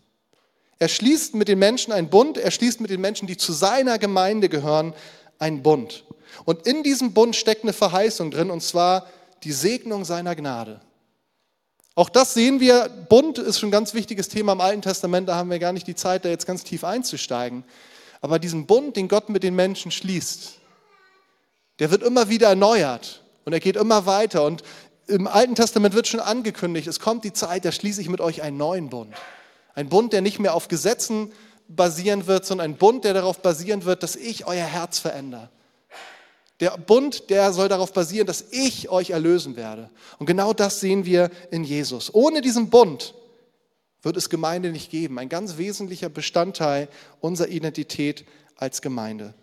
Er 0.77 0.89
schließt 0.89 1.35
mit 1.35 1.47
den 1.47 1.59
Menschen 1.59 1.93
einen 1.93 2.09
Bund, 2.09 2.37
er 2.37 2.51
schließt 2.51 2.81
mit 2.81 2.89
den 2.89 2.99
Menschen, 2.99 3.27
die 3.27 3.37
zu 3.37 3.53
seiner 3.53 3.97
Gemeinde 3.97 4.49
gehören, 4.49 4.93
einen 5.39 5.63
Bund. 5.63 6.03
Und 6.43 6.67
in 6.67 6.83
diesem 6.83 7.13
Bund 7.13 7.35
steckt 7.35 7.63
eine 7.63 7.73
Verheißung 7.73 8.31
drin, 8.31 8.51
und 8.51 8.61
zwar 8.61 9.07
die 9.43 9.53
Segnung 9.53 10.03
seiner 10.03 10.35
Gnade. 10.35 10.81
Auch 11.93 12.09
das 12.09 12.33
sehen 12.33 12.59
wir, 12.59 12.89
Bund 13.07 13.37
ist 13.37 13.59
schon 13.59 13.69
ein 13.69 13.71
ganz 13.71 13.93
wichtiges 13.93 14.27
Thema 14.27 14.51
im 14.51 14.59
Alten 14.59 14.81
Testament, 14.81 15.29
da 15.29 15.35
haben 15.35 15.49
wir 15.49 15.59
gar 15.59 15.71
nicht 15.71 15.87
die 15.87 15.95
Zeit, 15.95 16.25
da 16.25 16.29
jetzt 16.29 16.45
ganz 16.45 16.65
tief 16.65 16.83
einzusteigen. 16.83 17.63
Aber 18.19 18.37
diesen 18.37 18.65
Bund, 18.65 18.97
den 18.97 19.07
Gott 19.07 19.29
mit 19.29 19.43
den 19.43 19.55
Menschen 19.55 19.91
schließt, 19.91 20.59
der 21.79 21.91
wird 21.91 22.03
immer 22.03 22.27
wieder 22.27 22.49
erneuert 22.49 23.21
und 23.45 23.53
er 23.53 23.59
geht 23.59 23.77
immer 23.77 24.05
weiter. 24.05 24.43
Und 24.43 24.63
im 25.07 25.27
Alten 25.27 25.55
Testament 25.55 25.93
wird 25.93 26.07
schon 26.07 26.19
angekündigt, 26.19 26.87
es 26.87 26.99
kommt 26.99 27.23
die 27.23 27.33
Zeit, 27.33 27.65
da 27.65 27.71
schließe 27.71 28.01
ich 28.01 28.09
mit 28.09 28.21
euch 28.21 28.41
einen 28.41 28.57
neuen 28.57 28.89
Bund. 28.89 29.13
Ein 29.73 29.89
Bund, 29.89 30.13
der 30.13 30.21
nicht 30.21 30.39
mehr 30.39 30.53
auf 30.55 30.67
Gesetzen 30.67 31.31
basieren 31.67 32.27
wird, 32.27 32.45
sondern 32.45 32.71
ein 32.71 32.77
Bund, 32.77 33.03
der 33.03 33.13
darauf 33.13 33.41
basieren 33.41 33.85
wird, 33.85 34.03
dass 34.03 34.15
ich 34.15 34.45
euer 34.45 34.65
Herz 34.65 34.99
verändere. 34.99 35.49
Der 36.61 36.77
Bund, 36.77 37.29
der 37.29 37.51
soll 37.51 37.67
darauf 37.67 37.91
basieren, 37.91 38.27
dass 38.27 38.45
ich 38.51 38.89
euch 38.89 39.09
erlösen 39.09 39.57
werde. 39.57 39.89
Und 40.19 40.25
genau 40.25 40.53
das 40.53 40.79
sehen 40.79 41.05
wir 41.05 41.29
in 41.51 41.65
Jesus. 41.65 42.13
Ohne 42.13 42.39
diesen 42.41 42.69
Bund 42.69 43.13
wird 44.01 44.15
es 44.15 44.29
Gemeinde 44.29 44.71
nicht 44.71 44.89
geben. 44.89 45.19
Ein 45.19 45.27
ganz 45.27 45.57
wesentlicher 45.57 46.07
Bestandteil 46.07 46.87
unserer 47.19 47.49
Identität 47.49 48.23
als 48.55 48.81
Gemeinde. 48.81 49.33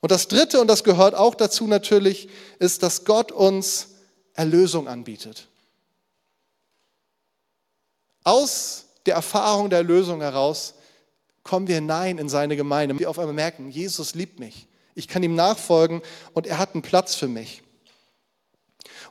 Und 0.00 0.10
das 0.10 0.26
Dritte, 0.26 0.60
und 0.60 0.66
das 0.66 0.82
gehört 0.82 1.14
auch 1.14 1.34
dazu 1.34 1.68
natürlich, 1.68 2.28
ist, 2.58 2.82
dass 2.82 3.04
Gott 3.04 3.30
uns 3.30 3.95
Erlösung 4.36 4.88
anbietet. 4.88 5.48
Aus 8.22 8.86
der 9.06 9.14
Erfahrung 9.14 9.70
der 9.70 9.78
Erlösung 9.78 10.20
heraus 10.20 10.74
kommen 11.42 11.68
wir 11.68 11.76
hinein 11.76 12.18
in 12.18 12.28
seine 12.28 12.56
Gemeinde. 12.56 12.98
Wir 12.98 13.08
auf 13.08 13.18
einmal 13.18 13.34
merken, 13.34 13.70
Jesus 13.70 14.14
liebt 14.14 14.40
mich 14.40 14.66
ich 14.96 15.06
kann 15.06 15.22
ihm 15.22 15.36
nachfolgen 15.36 16.02
und 16.32 16.46
er 16.46 16.58
hat 16.58 16.72
einen 16.74 16.82
Platz 16.82 17.14
für 17.14 17.28
mich. 17.28 17.62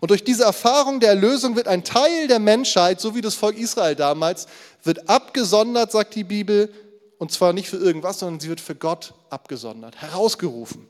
Und 0.02 0.12
durch 0.12 0.24
diese 0.24 0.44
Erfahrung 0.44 1.00
der 1.00 1.10
Erlösung 1.10 1.56
wird 1.56 1.68
ein 1.68 1.84
Teil 1.86 2.28
der 2.28 2.40
Menschheit, 2.40 3.00
so 3.00 3.16
wie 3.16 3.22
das 3.22 3.36
Volk 3.36 3.56
Israel 3.58 3.96
damals, 3.96 4.48
wird 4.84 5.08
abgesondert, 5.08 5.92
sagt 5.92 6.16
die 6.16 6.26
Bibel, 6.26 6.74
und 7.18 7.32
zwar 7.32 7.54
nicht 7.54 7.70
für 7.70 7.78
irgendwas, 7.78 8.20
sondern 8.20 8.40
sie 8.40 8.50
wird 8.50 8.60
für 8.60 8.76
Gott 8.76 9.14
abgesondert, 9.30 10.02
herausgerufen. 10.02 10.88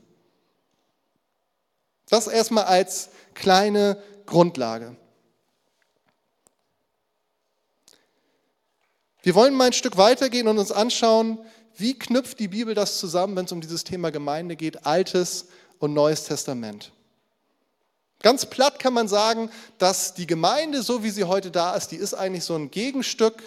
Das 2.08 2.26
erstmal 2.26 2.64
als 2.64 3.10
kleine 3.34 4.02
Grundlage. 4.26 4.96
Wir 9.22 9.34
wollen 9.34 9.54
mal 9.54 9.66
ein 9.66 9.72
Stück 9.72 9.96
weitergehen 9.96 10.46
und 10.46 10.58
uns 10.58 10.70
anschauen, 10.70 11.38
wie 11.76 11.98
knüpft 11.98 12.38
die 12.38 12.48
Bibel 12.48 12.74
das 12.74 12.98
zusammen, 12.98 13.36
wenn 13.36 13.44
es 13.44 13.52
um 13.52 13.60
dieses 13.60 13.84
Thema 13.84 14.10
Gemeinde 14.10 14.56
geht, 14.56 14.86
Altes 14.86 15.46
und 15.78 15.94
Neues 15.94 16.24
Testament? 16.24 16.92
Ganz 18.22 18.46
platt 18.46 18.78
kann 18.78 18.94
man 18.94 19.08
sagen, 19.08 19.50
dass 19.78 20.14
die 20.14 20.26
Gemeinde, 20.26 20.82
so 20.82 21.02
wie 21.02 21.10
sie 21.10 21.24
heute 21.24 21.50
da 21.50 21.74
ist, 21.74 21.88
die 21.88 21.96
ist 21.96 22.14
eigentlich 22.14 22.44
so 22.44 22.54
ein 22.54 22.70
Gegenstück 22.70 23.42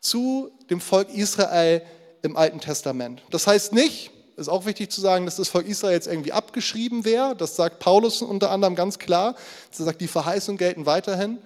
zu 0.00 0.50
dem 0.70 0.80
Volk 0.80 1.10
Israel 1.10 1.82
im 2.22 2.36
Alten 2.36 2.60
Testament. 2.60 3.22
Das 3.30 3.46
heißt 3.46 3.72
nicht, 3.72 4.10
ist 4.40 4.48
auch 4.48 4.66
wichtig 4.66 4.90
zu 4.90 5.00
sagen, 5.00 5.26
dass 5.26 5.36
das 5.36 5.48
Volk 5.48 5.68
Israel 5.68 5.92
jetzt 5.92 6.08
irgendwie 6.08 6.32
abgeschrieben 6.32 7.04
wäre. 7.04 7.36
Das 7.36 7.54
sagt 7.54 7.78
Paulus 7.78 8.22
unter 8.22 8.50
anderem 8.50 8.74
ganz 8.74 8.98
klar. 8.98 9.36
Er 9.78 9.84
sagt, 9.84 10.00
die 10.00 10.08
Verheißungen 10.08 10.58
gelten 10.58 10.86
weiterhin. 10.86 11.38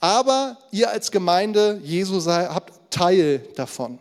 Aber 0.00 0.56
ihr 0.70 0.90
als 0.90 1.10
Gemeinde 1.10 1.80
Jesu 1.82 2.24
habt 2.24 2.72
Teil 2.90 3.40
davon. 3.56 3.98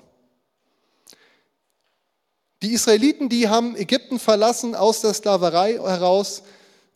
Die 2.62 2.72
Israeliten, 2.74 3.30
die 3.30 3.50
haben 3.50 3.76
Ägypten 3.76 4.20
verlassen 4.20 4.76
aus 4.76 5.02
der 5.02 5.14
Sklaverei 5.14 5.74
heraus 5.74 6.44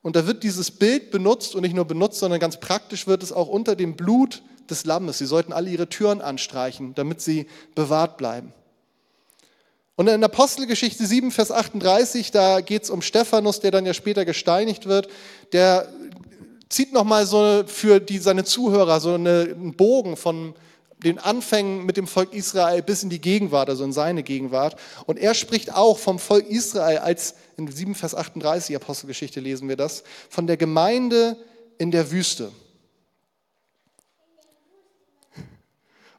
und 0.02 0.16
da 0.16 0.26
wird 0.26 0.44
dieses 0.44 0.72
Bild 0.72 1.12
benutzt 1.12 1.54
und 1.54 1.62
nicht 1.62 1.76
nur 1.76 1.86
benutzt, 1.86 2.20
sondern 2.20 2.40
ganz 2.40 2.60
praktisch 2.60 3.06
wird 3.06 3.22
es 3.22 3.32
auch 3.32 3.48
unter 3.48 3.76
dem 3.76 3.96
Blut 3.96 4.42
des 4.70 4.86
Lammes. 4.86 5.20
Sie 5.20 5.28
sollten 5.28 5.54
alle 5.54 5.70
ihre 5.70 5.88
Türen 5.88 6.22
anstreichen, 6.22 6.96
damit 6.96 7.22
sie 7.22 7.48
bewahrt 7.76 8.18
bleiben. 8.18 8.54
Und 10.02 10.08
in 10.08 10.24
Apostelgeschichte 10.24 11.06
7, 11.06 11.30
Vers 11.30 11.52
38, 11.52 12.32
da 12.32 12.62
geht 12.62 12.82
es 12.82 12.90
um 12.90 13.04
Stephanus, 13.04 13.60
der 13.60 13.70
dann 13.70 13.86
ja 13.86 13.94
später 13.94 14.26
gesteinigt 14.26 14.88
wird. 14.88 15.08
Der 15.54 15.94
zieht 16.70 16.92
nochmal 16.92 17.28
so 17.28 17.66
für 17.68 18.00
die, 18.00 18.18
seine 18.18 18.44
Zuhörer 18.44 19.00
so 19.00 19.14
eine, 19.14 19.54
einen 19.56 19.76
Bogen 19.76 20.18
von 20.18 20.56
den 21.04 21.20
Anfängen 21.20 21.86
mit 21.86 21.98
dem 21.98 22.08
Volk 22.08 22.34
Israel 22.34 22.82
bis 22.82 23.04
in 23.04 23.12
die 23.12 23.22
Gegenwart, 23.22 23.70
also 23.70 23.84
in 23.84 23.94
seine 23.94 24.24
Gegenwart. 24.24 24.76
Und 25.06 25.20
er 25.20 25.36
spricht 25.36 25.72
auch 25.72 26.00
vom 26.00 26.18
Volk 26.18 26.50
Israel, 26.50 26.98
als 26.98 27.36
in 27.58 27.72
7 27.72 27.94
Vers 27.94 28.16
38 28.16 28.76
Apostelgeschichte 28.76 29.40
lesen 29.40 29.70
wir 29.70 29.78
das, 29.78 30.04
von 30.32 30.48
der 30.48 30.58
Gemeinde 30.58 31.38
in 31.78 31.92
der 31.92 32.10
Wüste. 32.10 32.52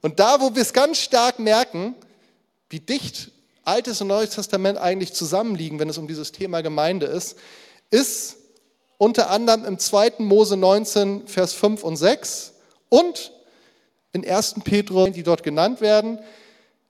Und 0.02 0.20
da, 0.20 0.40
wo 0.40 0.54
wir 0.54 0.62
es 0.62 0.72
ganz 0.72 0.98
stark 0.98 1.40
merken, 1.40 1.96
wie 2.70 2.78
dicht 2.78 3.32
Altes 3.64 4.00
und 4.00 4.08
Neues 4.08 4.30
Testament 4.30 4.78
eigentlich 4.78 5.12
zusammenliegen, 5.12 5.78
wenn 5.78 5.88
es 5.88 5.98
um 5.98 6.08
dieses 6.08 6.32
Thema 6.32 6.62
Gemeinde 6.62 7.06
ist, 7.06 7.36
ist 7.90 8.36
unter 8.98 9.30
anderem 9.30 9.64
im 9.64 9.78
2. 9.78 10.14
Mose 10.18 10.56
19, 10.56 11.26
Vers 11.26 11.52
5 11.54 11.82
und 11.82 11.96
6 11.96 12.54
und 12.88 13.32
in 14.12 14.28
1. 14.28 14.56
Petrus, 14.64 15.12
die 15.12 15.22
dort 15.22 15.42
genannt 15.42 15.80
werden. 15.80 16.18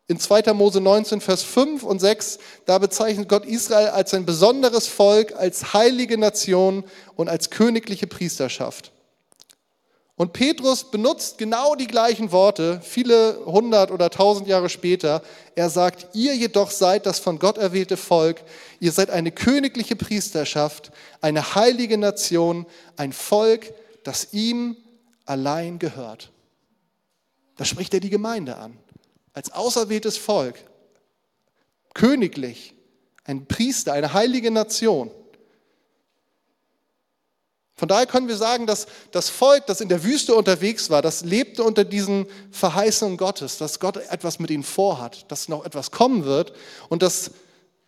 In 0.09 0.19
2. 0.19 0.52
Mose 0.52 0.81
19, 0.81 1.21
Vers 1.21 1.43
5 1.43 1.83
und 1.85 2.00
6, 2.00 2.38
da 2.67 2.79
bezeichnet 2.79 3.29
Gott 3.29 3.47
Israel 3.47 3.88
als 3.88 4.12
ein 4.14 4.26
besonderes 4.26 4.88
Volk, 4.88 5.35
als 5.37 5.73
heilige 5.75 6.19
Nation 6.19 6.85
und 7.17 7.29
als 7.29 7.50
königliche 7.50 8.07
Priesterschaft. 8.07 8.93
Und 10.16 10.35
Petrus 10.35 10.90
benutzt 10.90 11.38
genau 11.38 11.75
die 11.75 11.87
gleichen 11.87 12.33
Worte, 12.33 12.81
viele 12.83 13.45
hundert 13.47 13.90
oder 13.90 14.11
tausend 14.11 14.47
Jahre 14.47 14.69
später. 14.69 15.23
Er 15.54 15.71
sagt, 15.71 16.14
ihr 16.14 16.37
jedoch 16.37 16.71
seid 16.71 17.07
das 17.07 17.19
von 17.19 17.38
Gott 17.38 17.57
erwählte 17.57 17.97
Volk, 17.97 18.42
ihr 18.78 18.92
seid 18.92 19.11
eine 19.11 19.33
königliche 19.33 19.97
Priesterschaft, 19.97 20.92
eine 21.23 21.54
heilige 21.54 21.97
Nation, 21.97 22.66
ein 22.97 23.12
Volk, 23.12 23.73
das 24.04 24.33
ihm 24.33 24.76
allein 25.25 25.78
gehört. 25.78 26.31
Da 27.57 27.64
spricht 27.64 27.95
er 27.95 28.00
die 28.00 28.11
Gemeinde 28.11 28.57
an. 28.57 28.76
Als 29.33 29.50
auserwähltes 29.52 30.19
Volk, 30.19 30.57
königlich, 31.95 32.75
ein 33.25 33.47
Priester, 33.47 33.95
eine 33.95 34.12
heilige 34.12 34.50
Nation. 34.50 35.11
Von 37.83 37.89
daher 37.89 38.07
können 38.07 38.29
wir 38.29 38.37
sagen, 38.37 38.69
dass 38.69 38.87
das 39.11 39.29
Volk, 39.29 39.67
das 39.67 39.81
in 39.81 39.89
der 39.89 40.05
Wüste 40.05 40.37
unterwegs 40.37 40.89
war, 40.89 41.03
das 41.03 41.25
lebte 41.25 41.65
unter 41.65 41.83
diesen 41.83 42.27
Verheißungen 42.53 43.17
Gottes, 43.17 43.59
dass 43.59 43.81
Gott 43.81 43.97
etwas 43.97 44.39
mit 44.39 44.53
ihnen 44.53 44.62
vorhat, 44.62 45.29
dass 45.33 45.49
noch 45.49 45.67
etwas 45.67 45.91
kommen 45.91 46.25
wird 46.25 46.53
und 46.91 47.03
dass 47.03 47.33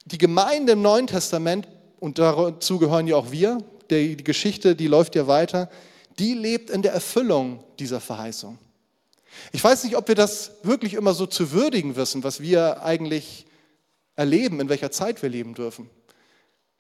die 0.05 0.19
Gemeinde 0.19 0.73
im 0.73 0.83
Neuen 0.83 1.07
Testament, 1.07 1.69
und 2.01 2.19
dazu 2.19 2.81
gehören 2.81 3.07
ja 3.07 3.15
auch 3.15 3.31
wir, 3.31 3.59
die 3.89 4.17
Geschichte, 4.17 4.75
die 4.75 4.89
läuft 4.89 5.15
ja 5.15 5.29
weiter, 5.29 5.71
die 6.19 6.35
lebt 6.35 6.71
in 6.71 6.83
der 6.83 6.93
Erfüllung 6.93 7.63
dieser 7.79 8.01
Verheißung. 8.01 8.59
Ich 9.53 9.63
weiß 9.63 9.85
nicht, 9.85 9.97
ob 9.97 10.09
wir 10.09 10.17
das 10.17 10.51
wirklich 10.65 10.95
immer 10.95 11.15
so 11.15 11.25
zu 11.25 11.53
würdigen 11.53 11.95
wissen, 11.95 12.25
was 12.25 12.41
wir 12.41 12.83
eigentlich 12.83 13.47
erleben, 14.17 14.59
in 14.59 14.69
welcher 14.69 14.91
Zeit 14.91 15.23
wir 15.23 15.29
leben 15.29 15.55
dürfen. 15.55 15.89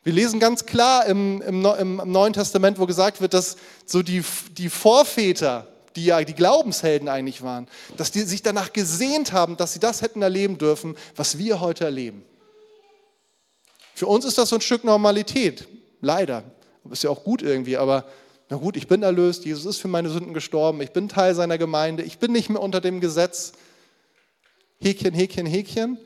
Wir 0.05 0.13
lesen 0.13 0.39
ganz 0.39 0.67
klar 0.67 1.07
im, 1.07 1.41
im, 1.41 1.65
im 1.65 2.13
Neuen 2.13 2.35
Testament, 2.35 2.79
wo 2.79 2.85
gesagt 2.85 3.23
wird, 3.23 3.33
dass 3.33 3.57
so 3.87 4.03
die, 4.03 4.23
die 4.53 4.69
Vorväter, 4.69 5.67
die 5.97 6.05
ja 6.05 6.23
die 6.23 6.35
Glaubenshelden 6.35 7.09
eigentlich 7.09 7.43
waren, 7.43 7.67
dass 7.97 8.11
die 8.11 8.21
sich 8.21 8.43
danach 8.43 8.75
gesehnt 8.75 9.33
haben, 9.33 9.57
dass 9.57 9.73
sie 9.73 9.81
das 9.81 10.03
hätten 10.03 10.21
erleben 10.21 10.59
dürfen, 10.59 10.95
was 11.17 11.39
wir 11.39 11.61
heute 11.61 11.87
erleben. 11.87 12.23
Für 13.95 14.07
uns 14.07 14.27
ist 14.27 14.37
das 14.37 14.51
so 14.51 14.57
ein 14.57 14.61
Stück 14.61 14.85
Normalität, 14.85 15.67
leider. 16.03 16.45
Ist 16.91 17.03
ja 17.03 17.09
auch 17.09 17.25
gut 17.25 17.41
irgendwie, 17.41 17.79
aber 17.79 18.05
na 18.51 18.59
gut, 18.59 18.77
ich 18.77 18.89
bin 18.89 19.03
erlöst, 19.03 19.47
Jesus 19.47 19.65
ist 19.65 19.81
für 19.81 19.89
meine 19.89 20.11
Sünden 20.11 20.35
gestorben, 20.35 20.83
ich 20.83 20.91
bin 20.91 21.09
Teil 21.09 21.35
seiner 21.35 21.57
Gemeinde, 21.57 22.03
ich 22.03 22.19
bin 22.19 22.33
nicht 22.33 22.51
mehr 22.51 22.61
unter 22.61 22.83
dem 22.83 23.01
Gesetz. 23.01 23.53
Häkchen, 24.81 25.15
Häkchen, 25.15 25.47
Häkchen. 25.47 25.97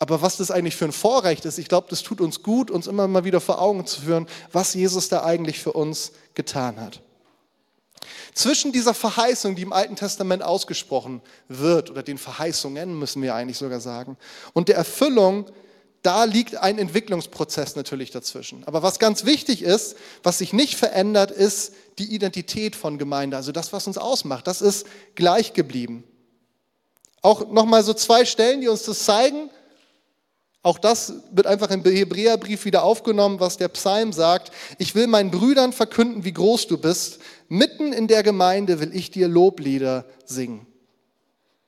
Aber 0.00 0.22
was 0.22 0.38
das 0.38 0.50
eigentlich 0.50 0.76
für 0.76 0.86
ein 0.86 0.92
Vorrecht 0.92 1.44
ist, 1.44 1.58
ich 1.58 1.68
glaube, 1.68 1.88
das 1.90 2.02
tut 2.02 2.22
uns 2.22 2.42
gut, 2.42 2.70
uns 2.70 2.86
immer 2.86 3.06
mal 3.06 3.24
wieder 3.24 3.40
vor 3.40 3.60
Augen 3.60 3.86
zu 3.86 4.00
führen, 4.00 4.26
was 4.50 4.72
Jesus 4.72 5.10
da 5.10 5.22
eigentlich 5.22 5.60
für 5.60 5.72
uns 5.72 6.12
getan 6.34 6.80
hat. 6.80 7.02
Zwischen 8.32 8.72
dieser 8.72 8.94
Verheißung, 8.94 9.56
die 9.56 9.62
im 9.62 9.74
Alten 9.74 9.96
Testament 9.96 10.42
ausgesprochen 10.42 11.20
wird, 11.48 11.90
oder 11.90 12.02
den 12.02 12.16
Verheißungen 12.16 12.98
müssen 12.98 13.20
wir 13.20 13.34
eigentlich 13.34 13.58
sogar 13.58 13.80
sagen, 13.80 14.16
und 14.54 14.68
der 14.68 14.76
Erfüllung, 14.76 15.44
da 16.00 16.24
liegt 16.24 16.56
ein 16.56 16.78
Entwicklungsprozess 16.78 17.76
natürlich 17.76 18.10
dazwischen. 18.10 18.64
Aber 18.64 18.82
was 18.82 19.00
ganz 19.00 19.26
wichtig 19.26 19.60
ist, 19.60 19.96
was 20.22 20.38
sich 20.38 20.54
nicht 20.54 20.76
verändert, 20.76 21.30
ist 21.30 21.74
die 21.98 22.14
Identität 22.14 22.74
von 22.74 22.96
Gemeinde, 22.96 23.36
also 23.36 23.52
das, 23.52 23.74
was 23.74 23.86
uns 23.86 23.98
ausmacht, 23.98 24.46
das 24.46 24.62
ist 24.62 24.86
gleich 25.14 25.52
geblieben. 25.52 26.04
Auch 27.20 27.50
nochmal 27.50 27.84
so 27.84 27.92
zwei 27.92 28.24
Stellen, 28.24 28.62
die 28.62 28.68
uns 28.68 28.84
das 28.84 29.04
zeigen. 29.04 29.50
Auch 30.62 30.78
das 30.78 31.14
wird 31.32 31.46
einfach 31.46 31.70
im 31.70 31.82
Hebräerbrief 31.82 32.66
wieder 32.66 32.82
aufgenommen, 32.82 33.40
was 33.40 33.56
der 33.56 33.68
Psalm 33.68 34.12
sagt. 34.12 34.52
Ich 34.76 34.94
will 34.94 35.06
meinen 35.06 35.30
Brüdern 35.30 35.72
verkünden, 35.72 36.24
wie 36.24 36.34
groß 36.34 36.66
du 36.66 36.76
bist. 36.76 37.20
Mitten 37.48 37.94
in 37.94 38.08
der 38.08 38.22
Gemeinde 38.22 38.78
will 38.78 38.94
ich 38.94 39.10
dir 39.10 39.26
Loblieder 39.26 40.04
singen. 40.26 40.66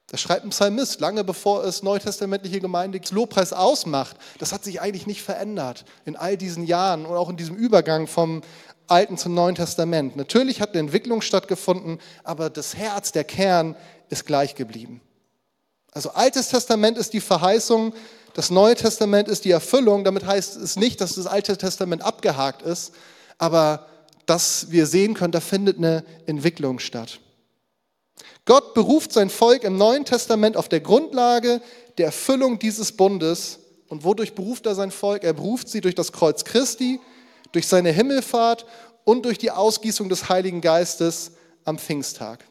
Das 0.08 0.20
schreibt 0.20 0.44
ein 0.44 0.50
Psalmist, 0.50 1.00
lange 1.00 1.24
bevor 1.24 1.64
es 1.64 1.82
neutestamentliche 1.82 2.60
Gemeinde 2.60 3.00
Lobpreis 3.12 3.54
ausmacht. 3.54 4.18
Das 4.38 4.52
hat 4.52 4.62
sich 4.62 4.82
eigentlich 4.82 5.06
nicht 5.06 5.22
verändert 5.22 5.86
in 6.04 6.16
all 6.16 6.36
diesen 6.36 6.66
Jahren 6.66 7.06
und 7.06 7.16
auch 7.16 7.30
in 7.30 7.38
diesem 7.38 7.56
Übergang 7.56 8.06
vom 8.06 8.42
Alten 8.88 9.16
zum 9.16 9.32
Neuen 9.32 9.54
Testament. 9.54 10.16
Natürlich 10.16 10.60
hat 10.60 10.70
eine 10.70 10.80
Entwicklung 10.80 11.22
stattgefunden, 11.22 11.98
aber 12.24 12.50
das 12.50 12.76
Herz, 12.76 13.12
der 13.12 13.24
Kern 13.24 13.74
ist 14.10 14.26
gleich 14.26 14.54
geblieben. 14.54 15.00
Also 15.92 16.10
Altes 16.10 16.48
Testament 16.48 16.98
ist 16.98 17.14
die 17.14 17.20
Verheißung, 17.20 17.94
das 18.34 18.50
Neue 18.50 18.74
Testament 18.74 19.28
ist 19.28 19.44
die 19.44 19.50
Erfüllung. 19.50 20.04
Damit 20.04 20.26
heißt 20.26 20.56
es 20.56 20.76
nicht, 20.76 21.00
dass 21.00 21.14
das 21.14 21.26
Alte 21.26 21.56
Testament 21.56 22.02
abgehakt 22.02 22.62
ist, 22.62 22.92
aber 23.38 23.86
dass 24.26 24.70
wir 24.70 24.86
sehen 24.86 25.14
können, 25.14 25.32
da 25.32 25.40
findet 25.40 25.78
eine 25.78 26.04
Entwicklung 26.26 26.78
statt. 26.78 27.20
Gott 28.44 28.74
beruft 28.74 29.12
sein 29.12 29.30
Volk 29.30 29.64
im 29.64 29.76
Neuen 29.76 30.04
Testament 30.04 30.56
auf 30.56 30.68
der 30.68 30.80
Grundlage 30.80 31.60
der 31.98 32.06
Erfüllung 32.06 32.58
dieses 32.58 32.92
Bundes. 32.92 33.58
Und 33.88 34.04
wodurch 34.04 34.34
beruft 34.34 34.66
er 34.66 34.74
sein 34.74 34.90
Volk? 34.90 35.24
Er 35.24 35.34
beruft 35.34 35.68
sie 35.68 35.80
durch 35.80 35.94
das 35.94 36.12
Kreuz 36.12 36.44
Christi, 36.44 37.00
durch 37.52 37.66
seine 37.66 37.90
Himmelfahrt 37.90 38.64
und 39.04 39.24
durch 39.24 39.38
die 39.38 39.50
Ausgießung 39.50 40.08
des 40.08 40.28
Heiligen 40.28 40.60
Geistes 40.60 41.32
am 41.64 41.78
Pfingsttag. 41.78 42.44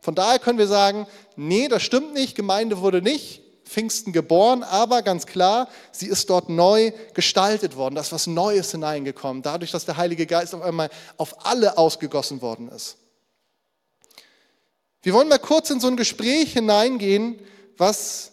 Von 0.00 0.14
daher 0.14 0.38
können 0.38 0.58
wir 0.58 0.68
sagen, 0.68 1.06
nee, 1.34 1.68
das 1.68 1.82
stimmt 1.82 2.14
nicht, 2.14 2.34
Gemeinde 2.36 2.80
wurde 2.80 3.02
nicht 3.02 3.42
Pfingsten 3.66 4.12
geboren, 4.12 4.62
aber 4.62 5.02
ganz 5.02 5.26
klar, 5.26 5.68
sie 5.90 6.06
ist 6.06 6.30
dort 6.30 6.48
neu 6.48 6.92
gestaltet 7.14 7.76
worden. 7.76 7.96
Da 7.96 8.00
ist 8.00 8.12
was 8.12 8.26
Neues 8.26 8.70
hineingekommen, 8.70 9.42
dadurch, 9.42 9.72
dass 9.72 9.84
der 9.84 9.96
Heilige 9.96 10.26
Geist 10.26 10.54
auf 10.54 10.62
einmal 10.62 10.88
auf 11.16 11.44
alle 11.44 11.76
ausgegossen 11.76 12.40
worden 12.40 12.68
ist. 12.68 12.96
Wir 15.02 15.12
wollen 15.12 15.28
mal 15.28 15.38
kurz 15.38 15.70
in 15.70 15.80
so 15.80 15.88
ein 15.88 15.96
Gespräch 15.96 16.52
hineingehen, 16.52 17.40
was 17.76 18.32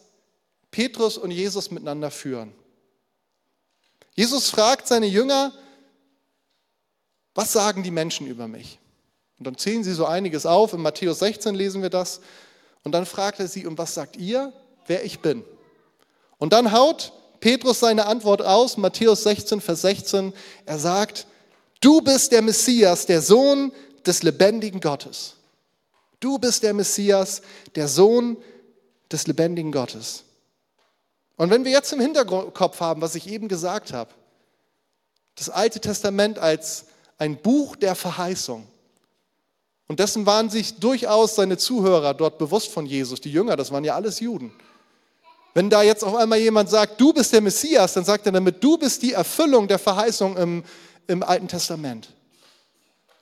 Petrus 0.71 1.17
und 1.17 1.31
Jesus 1.31 1.71
miteinander 1.71 2.11
führen. 2.11 2.53
Jesus 4.15 4.49
fragt 4.49 4.87
seine 4.87 5.07
Jünger, 5.07 5.51
was 7.35 7.51
sagen 7.51 7.81
die 7.81 7.91
Menschen 7.91 8.27
über 8.27 8.47
mich? 8.47 8.79
Und 9.39 9.47
dann 9.47 9.57
zählen 9.57 9.83
sie 9.83 9.93
so 9.93 10.05
einiges 10.05 10.45
auf. 10.45 10.73
In 10.73 10.81
Matthäus 10.81 11.19
16 11.19 11.55
lesen 11.55 11.81
wir 11.81 11.89
das. 11.89 12.21
Und 12.83 12.91
dann 12.91 13.05
fragt 13.05 13.39
er 13.39 13.47
sie, 13.47 13.65
und 13.65 13.77
was 13.77 13.95
sagt 13.95 14.17
ihr? 14.17 14.53
Wer 14.87 15.03
ich 15.03 15.19
bin. 15.19 15.43
Und 16.37 16.53
dann 16.53 16.71
haut 16.71 17.13
Petrus 17.39 17.79
seine 17.79 18.05
Antwort 18.05 18.41
aus, 18.41 18.77
Matthäus 18.77 19.23
16, 19.23 19.61
Vers 19.61 19.81
16. 19.81 20.33
Er 20.65 20.79
sagt, 20.79 21.27
du 21.81 22.01
bist 22.01 22.31
der 22.31 22.41
Messias, 22.41 23.05
der 23.05 23.21
Sohn 23.21 23.71
des 24.05 24.23
lebendigen 24.23 24.79
Gottes. 24.79 25.35
Du 26.19 26.37
bist 26.39 26.63
der 26.63 26.73
Messias, 26.73 27.41
der 27.75 27.87
Sohn 27.87 28.37
des 29.11 29.27
lebendigen 29.27 29.71
Gottes. 29.71 30.23
Und 31.35 31.49
wenn 31.49 31.65
wir 31.65 31.71
jetzt 31.71 31.91
im 31.91 31.99
Hinterkopf 31.99 32.79
haben, 32.79 33.01
was 33.01 33.15
ich 33.15 33.27
eben 33.27 33.47
gesagt 33.47 33.91
habe, 33.91 34.11
das 35.35 35.49
Alte 35.49 35.79
Testament 35.79 36.39
als 36.39 36.85
ein 37.17 37.37
Buch 37.37 37.75
der 37.75 37.95
Verheißung, 37.95 38.67
und 39.87 39.99
dessen 39.99 40.25
waren 40.25 40.49
sich 40.49 40.79
durchaus 40.79 41.35
seine 41.35 41.57
Zuhörer 41.57 42.13
dort 42.13 42.37
bewusst 42.37 42.71
von 42.71 42.85
Jesus, 42.85 43.19
die 43.19 43.31
Jünger, 43.31 43.57
das 43.57 43.71
waren 43.71 43.83
ja 43.83 43.95
alles 43.95 44.19
Juden. 44.19 44.53
Wenn 45.53 45.69
da 45.69 45.83
jetzt 45.83 46.03
auf 46.03 46.15
einmal 46.15 46.39
jemand 46.39 46.69
sagt, 46.69 46.99
du 46.99 47.13
bist 47.13 47.31
der 47.31 47.41
Messias, 47.41 47.93
dann 47.93 48.05
sagt 48.05 48.25
er 48.25 48.31
damit, 48.31 48.63
du 48.63 48.77
bist 48.77 49.01
die 49.03 49.13
Erfüllung 49.13 49.67
der 49.67 49.79
Verheißung 49.79 50.35
im, 50.37 50.63
im 51.07 51.21
Alten 51.21 51.47
Testament. 51.47 52.09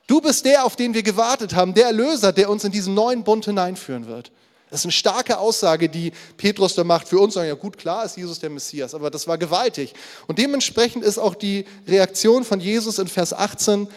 Du 0.07 0.21
bist 0.21 0.45
der, 0.45 0.65
auf 0.65 0.75
den 0.75 0.93
wir 0.93 1.03
gewartet 1.03 1.55
haben, 1.55 1.73
der 1.73 1.87
Erlöser, 1.87 2.31
der 2.31 2.49
uns 2.49 2.63
in 2.63 2.71
diesen 2.71 2.93
neuen 2.93 3.23
Bund 3.23 3.45
hineinführen 3.45 4.07
wird. 4.07 4.31
Das 4.69 4.81
ist 4.81 4.85
eine 4.85 4.93
starke 4.93 5.37
Aussage, 5.37 5.89
die 5.89 6.13
Petrus 6.37 6.75
da 6.75 6.85
macht. 6.85 7.09
Für 7.09 7.19
uns 7.19 7.33
sagen, 7.33 7.49
ja 7.49 7.55
gut, 7.55 7.77
klar 7.77 8.05
ist 8.05 8.15
Jesus 8.15 8.39
der 8.39 8.49
Messias, 8.49 8.95
aber 8.95 9.09
das 9.09 9.27
war 9.27 9.37
gewaltig. 9.37 9.93
Und 10.27 10.39
dementsprechend 10.39 11.03
ist 11.03 11.17
auch 11.17 11.35
die 11.35 11.65
Reaktion 11.85 12.45
von 12.45 12.61
Jesus 12.61 12.97
in 12.97 13.07
Vers 13.07 13.33
18, 13.33 13.89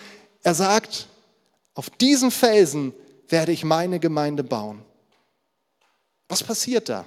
er 0.43 0.55
sagt, 0.55 1.07
auf 1.75 1.91
diesen 1.91 2.33
Felsen 2.33 2.93
werde 3.29 3.53
ich 3.53 3.65
meine 3.65 4.01
Gemeinde 4.01 4.43
bauen. 4.43 4.83
Was 6.29 6.43
passiert 6.43 6.89
da? 6.89 7.07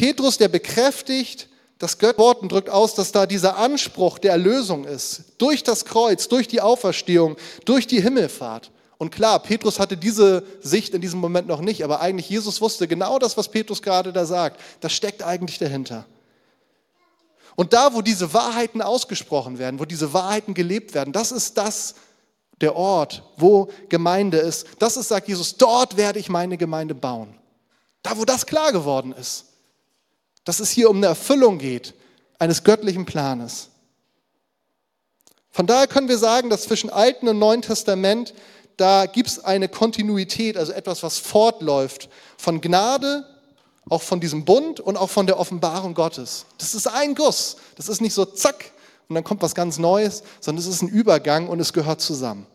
Petrus, 0.00 0.38
der 0.38 0.48
bekräftigt 0.48 1.46
das 1.76 2.00
Wort 2.16 2.40
und 2.40 2.50
drückt 2.50 2.70
aus, 2.70 2.94
dass 2.94 3.12
da 3.12 3.26
dieser 3.26 3.58
Anspruch 3.58 4.18
der 4.18 4.32
Erlösung 4.32 4.86
ist. 4.86 5.24
Durch 5.36 5.62
das 5.62 5.84
Kreuz, 5.84 6.26
durch 6.26 6.48
die 6.48 6.62
Auferstehung, 6.62 7.36
durch 7.66 7.86
die 7.86 8.00
Himmelfahrt. 8.00 8.70
Und 8.96 9.10
klar, 9.10 9.42
Petrus 9.42 9.78
hatte 9.78 9.98
diese 9.98 10.42
Sicht 10.62 10.94
in 10.94 11.02
diesem 11.02 11.20
Moment 11.20 11.48
noch 11.48 11.60
nicht, 11.60 11.84
aber 11.84 12.00
eigentlich 12.00 12.30
Jesus 12.30 12.62
wusste 12.62 12.88
genau 12.88 13.18
das, 13.18 13.36
was 13.36 13.48
Petrus 13.48 13.82
gerade 13.82 14.10
da 14.10 14.24
sagt. 14.24 14.58
Das 14.80 14.94
steckt 14.94 15.22
eigentlich 15.22 15.58
dahinter. 15.58 16.06
Und 17.54 17.74
da, 17.74 17.92
wo 17.92 18.00
diese 18.00 18.32
Wahrheiten 18.32 18.80
ausgesprochen 18.80 19.58
werden, 19.58 19.80
wo 19.80 19.84
diese 19.84 20.14
Wahrheiten 20.14 20.54
gelebt 20.54 20.94
werden, 20.94 21.12
das 21.12 21.30
ist 21.30 21.58
das, 21.58 21.94
der 22.62 22.74
Ort, 22.74 23.22
wo 23.36 23.68
Gemeinde 23.90 24.38
ist. 24.38 24.66
Das 24.78 24.96
ist, 24.96 25.08
sagt 25.08 25.28
Jesus, 25.28 25.58
dort 25.58 25.98
werde 25.98 26.18
ich 26.18 26.30
meine 26.30 26.56
Gemeinde 26.56 26.94
bauen. 26.94 27.34
Da, 28.02 28.16
wo 28.16 28.24
das 28.24 28.46
klar 28.46 28.72
geworden 28.72 29.12
ist. 29.12 29.44
Dass 30.50 30.58
es 30.58 30.70
hier 30.70 30.90
um 30.90 30.96
eine 30.96 31.06
Erfüllung 31.06 31.58
geht 31.58 31.94
eines 32.40 32.64
göttlichen 32.64 33.06
Planes. 33.06 33.68
Von 35.48 35.68
daher 35.68 35.86
können 35.86 36.08
wir 36.08 36.18
sagen, 36.18 36.50
dass 36.50 36.64
zwischen 36.64 36.90
Alten 36.90 37.28
und 37.28 37.38
Neuen 37.38 37.62
Testament 37.62 38.34
da 38.76 39.06
gibt 39.06 39.28
es 39.28 39.44
eine 39.44 39.68
Kontinuität, 39.68 40.56
also 40.56 40.72
etwas, 40.72 41.04
was 41.04 41.18
fortläuft 41.18 42.08
von 42.36 42.60
Gnade, 42.60 43.24
auch 43.88 44.02
von 44.02 44.18
diesem 44.18 44.44
Bund 44.44 44.80
und 44.80 44.96
auch 44.96 45.08
von 45.08 45.28
der 45.28 45.38
Offenbarung 45.38 45.94
Gottes. 45.94 46.46
Das 46.58 46.74
ist 46.74 46.88
ein 46.88 47.14
Guss. 47.14 47.56
Das 47.76 47.88
ist 47.88 48.00
nicht 48.00 48.14
so 48.14 48.24
zack 48.24 48.72
und 49.08 49.14
dann 49.14 49.22
kommt 49.22 49.42
was 49.42 49.54
ganz 49.54 49.78
Neues, 49.78 50.24
sondern 50.40 50.64
es 50.64 50.66
ist 50.66 50.82
ein 50.82 50.88
Übergang 50.88 51.46
und 51.46 51.60
es 51.60 51.72
gehört 51.72 52.00
zusammen. 52.00 52.48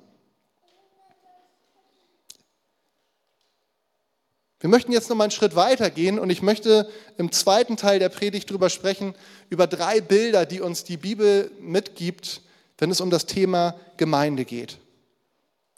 Wir 4.60 4.70
möchten 4.70 4.92
jetzt 4.92 5.10
noch 5.10 5.18
mal 5.18 5.26
einen 5.26 5.32
Schritt 5.32 5.56
weiter 5.56 5.90
gehen 5.90 6.18
und 6.18 6.30
ich 6.30 6.42
möchte 6.42 6.90
im 7.18 7.32
zweiten 7.32 7.78
Teil 7.78 8.00
der 8.00 8.10
Predigt 8.10 8.50
darüber 8.50 8.70
sprechen, 8.70 9.14
über 9.50 9.68
drei 9.68 10.02
Bilder, 10.02 10.46
die 10.46 10.62
uns 10.62 10.84
die 10.84 10.98
Bibel 10.98 11.52
mitgibt, 11.60 12.42
wenn 12.78 12.90
es 12.90 13.02
um 13.02 13.10
das 13.10 13.26
Thema 13.26 13.76
Gemeinde 13.98 14.46
geht. 14.46 14.78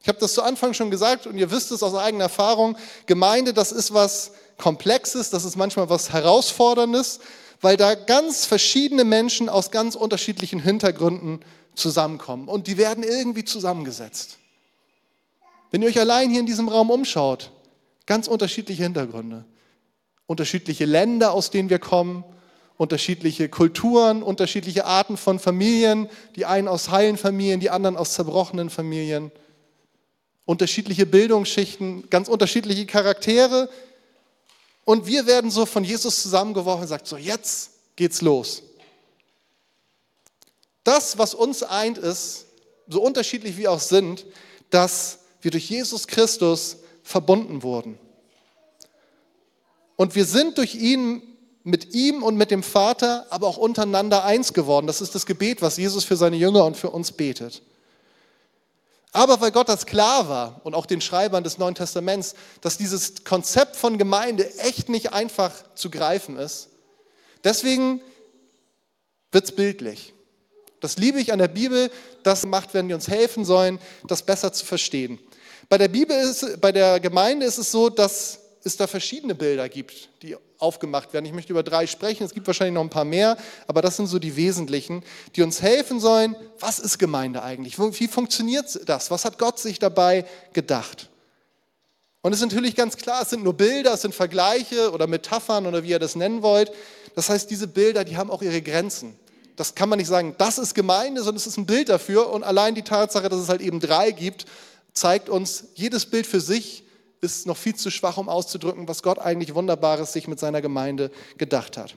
Ich 0.01 0.07
habe 0.07 0.19
das 0.19 0.33
zu 0.33 0.43
Anfang 0.43 0.73
schon 0.73 0.91
gesagt 0.91 1.27
und 1.27 1.37
ihr 1.37 1.51
wisst 1.51 1.71
es 1.71 1.83
aus 1.83 1.95
eigener 1.95 2.25
Erfahrung. 2.25 2.77
Gemeinde, 3.07 3.53
das 3.53 3.71
ist 3.71 3.93
was 3.93 4.31
Komplexes, 4.57 5.31
das 5.31 5.43
ist 5.43 5.55
manchmal 5.55 5.89
was 5.89 6.13
Herausforderndes, 6.13 7.19
weil 7.61 7.77
da 7.77 7.95
ganz 7.95 8.45
verschiedene 8.45 9.03
Menschen 9.03 9.49
aus 9.49 9.71
ganz 9.71 9.95
unterschiedlichen 9.95 10.59
Hintergründen 10.59 11.41
zusammenkommen 11.75 12.47
und 12.47 12.67
die 12.67 12.77
werden 12.77 13.03
irgendwie 13.03 13.43
zusammengesetzt. 13.43 14.37
Wenn 15.71 15.81
ihr 15.81 15.89
euch 15.89 15.99
allein 15.99 16.29
hier 16.29 16.39
in 16.39 16.45
diesem 16.45 16.69
Raum 16.69 16.89
umschaut, 16.89 17.51
ganz 18.07 18.27
unterschiedliche 18.27 18.81
Hintergründe, 18.81 19.45
unterschiedliche 20.25 20.85
Länder, 20.85 21.31
aus 21.33 21.51
denen 21.51 21.69
wir 21.69 21.77
kommen, 21.77 22.23
unterschiedliche 22.77 23.49
Kulturen, 23.49 24.23
unterschiedliche 24.23 24.85
Arten 24.85 25.17
von 25.17 25.37
Familien, 25.37 26.09
die 26.35 26.45
einen 26.45 26.67
aus 26.67 26.89
heilen 26.89 27.17
Familien, 27.17 27.59
die 27.59 27.69
anderen 27.69 27.97
aus 27.97 28.13
zerbrochenen 28.13 28.71
Familien 28.71 29.31
unterschiedliche 30.45 31.05
Bildungsschichten, 31.05 32.09
ganz 32.09 32.29
unterschiedliche 32.29 32.85
Charaktere. 32.85 33.69
Und 34.85 35.05
wir 35.05 35.27
werden 35.27 35.51
so 35.51 35.65
von 35.65 35.83
Jesus 35.83 36.21
zusammengeworfen 36.23 36.83
und 36.83 36.87
sagt, 36.87 37.05
so 37.05 37.17
jetzt 37.17 37.71
geht's 37.97 38.21
los. 38.21 38.63
Das, 40.85 41.17
was 41.17 41.33
uns 41.33 41.63
eint, 41.63 41.97
ist, 41.97 42.45
so 42.87 43.01
unterschiedlich 43.01 43.57
wir 43.57 43.73
auch 43.73 43.81
sind, 43.81 44.25
dass 44.69 45.19
wir 45.41 45.51
durch 45.51 45.69
Jesus 45.69 46.07
Christus 46.07 46.77
verbunden 47.07 47.63
wurden. 47.63 47.97
Und 49.95 50.13
wir 50.13 50.25
sind 50.25 50.57
durch 50.57 50.75
ihn, 50.75 51.21
mit 51.63 51.93
ihm 51.93 52.21
und 52.21 52.35
mit 52.35 52.51
dem 52.51 52.63
Vater, 52.63 53.25
aber 53.29 53.47
auch 53.47 53.57
untereinander 53.57 54.23
eins 54.25 54.53
geworden. 54.53 54.87
Das 54.87 55.01
ist 55.01 55.15
das 55.15 55.25
Gebet, 55.25 55.61
was 55.61 55.77
Jesus 55.77 56.03
für 56.03 56.17
seine 56.17 56.35
Jünger 56.35 56.65
und 56.65 56.75
für 56.75 56.89
uns 56.89 57.13
betet. 57.13 57.61
Aber 59.13 59.39
weil 59.39 59.51
Gott 59.51 59.69
das 59.69 59.85
klar 59.85 60.27
war 60.27 60.61
und 60.65 60.75
auch 60.75 60.85
den 60.85 61.01
Schreibern 61.01 61.43
des 61.43 61.57
Neuen 61.57 61.75
Testaments, 61.75 62.35
dass 62.61 62.77
dieses 62.77 63.23
Konzept 63.23 63.75
von 63.77 63.97
Gemeinde 63.97 64.53
echt 64.59 64.89
nicht 64.89 65.13
einfach 65.13 65.53
zu 65.75 65.89
greifen 65.89 66.37
ist, 66.37 66.67
deswegen 67.43 68.01
wird 69.31 69.45
es 69.45 69.53
bildlich. 69.53 70.13
Das 70.81 70.97
liebe 70.97 71.19
ich 71.19 71.31
an 71.31 71.39
der 71.39 71.47
Bibel, 71.47 71.89
das 72.23 72.45
macht, 72.45 72.73
wenn 72.73 72.87
wir 72.89 72.95
uns 72.95 73.07
helfen 73.07 73.45
sollen, 73.45 73.79
das 74.05 74.23
besser 74.23 74.53
zu 74.53 74.65
verstehen. 74.65 75.19
Bei 75.69 75.77
der 75.77 75.89
Bibel 75.89 76.15
ist, 76.15 76.61
bei 76.61 76.71
der 76.71 76.99
Gemeinde 76.99 77.45
ist 77.45 77.57
es 77.57 77.71
so, 77.71 77.89
dass 77.89 78.39
es 78.63 78.77
da 78.77 78.87
verschiedene 78.87 79.35
Bilder 79.35 79.67
gibt, 79.67 80.09
die 80.21 80.35
aufgemacht 80.59 81.13
werden. 81.13 81.25
Ich 81.25 81.33
möchte 81.33 81.51
über 81.51 81.63
drei 81.63 81.87
sprechen, 81.87 82.23
es 82.23 82.33
gibt 82.33 82.47
wahrscheinlich 82.47 82.73
noch 82.73 82.81
ein 82.81 82.89
paar 82.89 83.05
mehr, 83.05 83.37
aber 83.67 83.81
das 83.81 83.97
sind 83.97 84.07
so 84.07 84.17
die 84.17 84.35
wesentlichen, 84.35 85.03
die 85.35 85.41
uns 85.41 85.61
helfen 85.61 85.99
sollen, 85.99 86.35
was 86.59 86.79
ist 86.79 86.97
Gemeinde 86.97 87.43
eigentlich? 87.43 87.77
Wie 87.79 88.07
funktioniert 88.07 88.79
das? 88.87 89.11
Was 89.11 89.25
hat 89.25 89.37
Gott 89.37 89.59
sich 89.59 89.79
dabei 89.79 90.25
gedacht? 90.53 91.09
Und 92.21 92.33
es 92.33 92.39
ist 92.39 92.45
natürlich 92.45 92.75
ganz 92.75 92.97
klar, 92.97 93.21
es 93.21 93.29
sind 93.29 93.43
nur 93.43 93.53
Bilder, 93.53 93.93
es 93.93 94.01
sind 94.01 94.15
Vergleiche 94.15 94.91
oder 94.91 95.07
Metaphern 95.07 95.65
oder 95.65 95.83
wie 95.83 95.89
ihr 95.89 95.99
das 95.99 96.15
nennen 96.15 96.41
wollt. 96.41 96.71
Das 97.15 97.29
heißt, 97.29 97.49
diese 97.49 97.67
Bilder, 97.67 98.03
die 98.03 98.17
haben 98.17 98.31
auch 98.31 98.41
ihre 98.41 98.61
Grenzen. 98.61 99.17
Das 99.55 99.75
kann 99.75 99.89
man 99.89 99.97
nicht 99.97 100.07
sagen, 100.07 100.35
das 100.37 100.57
ist 100.57 100.75
Gemeinde, 100.75 101.21
sondern 101.21 101.37
es 101.37 101.47
ist 101.47 101.57
ein 101.57 101.65
Bild 101.65 101.89
dafür. 101.89 102.29
Und 102.31 102.43
allein 102.43 102.75
die 102.75 102.83
Tatsache, 102.83 103.29
dass 103.29 103.39
es 103.39 103.49
halt 103.49 103.61
eben 103.61 103.79
drei 103.79 104.11
gibt, 104.11 104.45
zeigt 104.99 105.29
uns, 105.29 105.65
jedes 105.75 106.05
Bild 106.05 106.27
für 106.27 106.41
sich 106.41 106.83
ist 107.21 107.47
noch 107.47 107.57
viel 107.57 107.75
zu 107.75 107.89
schwach, 107.89 108.17
um 108.17 108.29
auszudrücken, 108.29 108.87
was 108.87 109.03
Gott 109.03 109.19
eigentlich 109.19 109.55
Wunderbares 109.55 110.13
sich 110.13 110.27
mit 110.27 110.39
seiner 110.39 110.61
Gemeinde 110.61 111.11
gedacht 111.37 111.77
hat. 111.77 111.95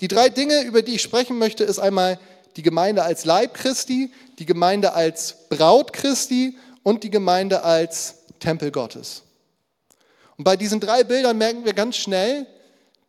Die 0.00 0.08
drei 0.08 0.28
Dinge, 0.28 0.62
über 0.62 0.82
die 0.82 0.94
ich 0.94 1.02
sprechen 1.02 1.38
möchte, 1.38 1.64
ist 1.64 1.78
einmal 1.78 2.18
die 2.56 2.62
Gemeinde 2.62 3.02
als 3.02 3.24
Leib 3.24 3.54
Christi, 3.54 4.12
die 4.38 4.46
Gemeinde 4.46 4.94
als 4.94 5.48
Braut 5.48 5.92
Christi 5.92 6.56
und 6.82 7.02
die 7.02 7.10
Gemeinde 7.10 7.62
als 7.62 8.16
Tempel 8.38 8.70
Gottes. 8.70 9.22
Und 10.36 10.44
bei 10.44 10.56
diesen 10.56 10.80
drei 10.80 11.04
Bildern 11.04 11.38
merken 11.38 11.64
wir 11.64 11.72
ganz 11.72 11.96
schnell, 11.96 12.46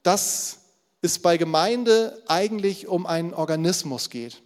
dass 0.03 0.59
es 1.01 1.19
bei 1.19 1.37
Gemeinde 1.37 2.21
eigentlich 2.27 2.87
um 2.87 3.05
einen 3.05 3.33
Organismus 3.33 4.09
geht. 4.09 4.41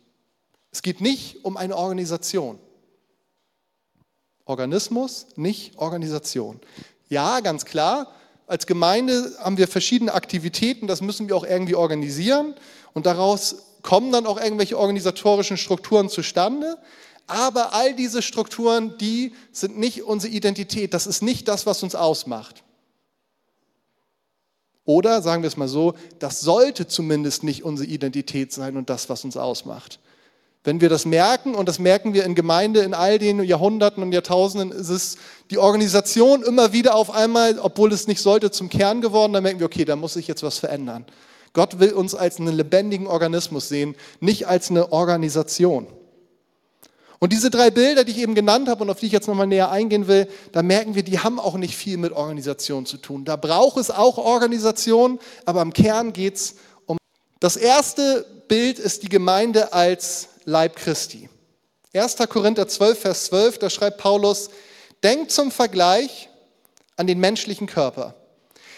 Es 0.71 0.81
geht 0.81 1.01
nicht 1.01 1.43
um 1.43 1.57
eine 1.57 1.75
Organisation. 1.75 2.59
Organismus, 4.49 5.27
nicht 5.35 5.77
Organisation. 5.77 6.59
Ja, 7.07 7.39
ganz 7.39 7.65
klar. 7.65 8.07
Als 8.47 8.65
Gemeinde 8.65 9.31
haben 9.39 9.57
wir 9.57 9.67
verschiedene 9.67 10.13
Aktivitäten, 10.13 10.87
das 10.87 11.01
müssen 11.01 11.29
wir 11.29 11.35
auch 11.35 11.45
irgendwie 11.45 11.75
organisieren 11.75 12.55
und 12.93 13.05
daraus 13.05 13.57
kommen 13.83 14.11
dann 14.11 14.25
auch 14.25 14.41
irgendwelche 14.41 14.77
organisatorischen 14.77 15.55
Strukturen 15.55 16.09
zustande. 16.09 16.77
Aber 17.27 17.73
all 17.73 17.93
diese 17.93 18.23
Strukturen, 18.23 18.97
die 18.97 19.33
sind 19.51 19.77
nicht 19.77 20.01
unsere 20.01 20.33
Identität, 20.33 20.95
das 20.95 21.05
ist 21.05 21.21
nicht 21.21 21.47
das, 21.47 21.67
was 21.67 21.83
uns 21.83 21.93
ausmacht. 21.93 22.63
Oder 24.83 25.21
sagen 25.21 25.43
wir 25.43 25.47
es 25.47 25.57
mal 25.57 25.67
so, 25.67 25.93
das 26.17 26.41
sollte 26.41 26.87
zumindest 26.87 27.43
nicht 27.43 27.63
unsere 27.63 27.87
Identität 27.87 28.51
sein 28.51 28.75
und 28.77 28.89
das, 28.89 29.09
was 29.09 29.23
uns 29.23 29.37
ausmacht. 29.37 29.99
Wenn 30.69 30.81
wir 30.81 30.89
das 30.89 31.07
merken, 31.07 31.55
und 31.55 31.67
das 31.67 31.79
merken 31.79 32.13
wir 32.13 32.25
in 32.25 32.35
Gemeinde 32.35 32.81
in 32.81 32.93
all 32.93 33.17
den 33.17 33.43
Jahrhunderten 33.43 34.03
und 34.03 34.11
Jahrtausenden, 34.11 34.71
ist 34.71 34.89
es 34.89 35.17
die 35.49 35.57
Organisation 35.57 36.43
immer 36.43 36.73
wieder 36.73 36.93
auf 36.93 37.09
einmal, 37.09 37.57
obwohl 37.57 37.91
es 37.91 38.05
nicht 38.05 38.21
sollte, 38.21 38.51
zum 38.51 38.69
Kern 38.69 39.01
geworden. 39.01 39.33
Dann 39.33 39.41
merken 39.41 39.59
wir, 39.59 39.65
okay, 39.65 39.83
da 39.83 39.95
muss 39.95 40.13
sich 40.13 40.27
jetzt 40.27 40.43
was 40.43 40.59
verändern. 40.59 41.07
Gott 41.53 41.79
will 41.79 41.93
uns 41.93 42.13
als 42.13 42.39
einen 42.39 42.55
lebendigen 42.55 43.07
Organismus 43.07 43.67
sehen, 43.67 43.95
nicht 44.19 44.45
als 44.45 44.69
eine 44.69 44.91
Organisation. 44.91 45.87
Und 47.17 47.33
diese 47.33 47.49
drei 47.49 47.71
Bilder, 47.71 48.03
die 48.03 48.11
ich 48.11 48.19
eben 48.19 48.35
genannt 48.35 48.69
habe 48.69 48.83
und 48.83 48.91
auf 48.91 48.99
die 48.99 49.07
ich 49.07 49.11
jetzt 49.11 49.27
nochmal 49.27 49.47
näher 49.47 49.71
eingehen 49.71 50.07
will, 50.07 50.27
da 50.51 50.61
merken 50.61 50.93
wir, 50.93 51.01
die 51.01 51.17
haben 51.17 51.39
auch 51.39 51.57
nicht 51.57 51.75
viel 51.75 51.97
mit 51.97 52.11
Organisation 52.11 52.85
zu 52.85 52.97
tun. 52.97 53.25
Da 53.25 53.37
braucht 53.37 53.77
es 53.77 53.89
auch 53.89 54.19
Organisation, 54.19 55.17
aber 55.47 55.63
im 55.63 55.73
Kern 55.73 56.13
geht 56.13 56.35
es 56.35 56.55
um. 56.85 56.99
Das 57.39 57.57
erste 57.57 58.23
Bild 58.47 58.77
ist 58.77 59.01
die 59.01 59.09
Gemeinde 59.09 59.73
als 59.73 60.28
Leib 60.49 60.75
Christi. 60.75 61.29
1. 61.93 62.17
Korinther 62.27 62.67
12, 62.67 62.99
Vers 62.99 63.25
12, 63.25 63.59
da 63.59 63.69
schreibt 63.69 63.99
Paulus, 63.99 64.49
denkt 65.03 65.31
zum 65.31 65.51
Vergleich 65.51 66.29
an 66.97 67.05
den 67.05 67.19
menschlichen 67.19 67.67
Körper. 67.67 68.15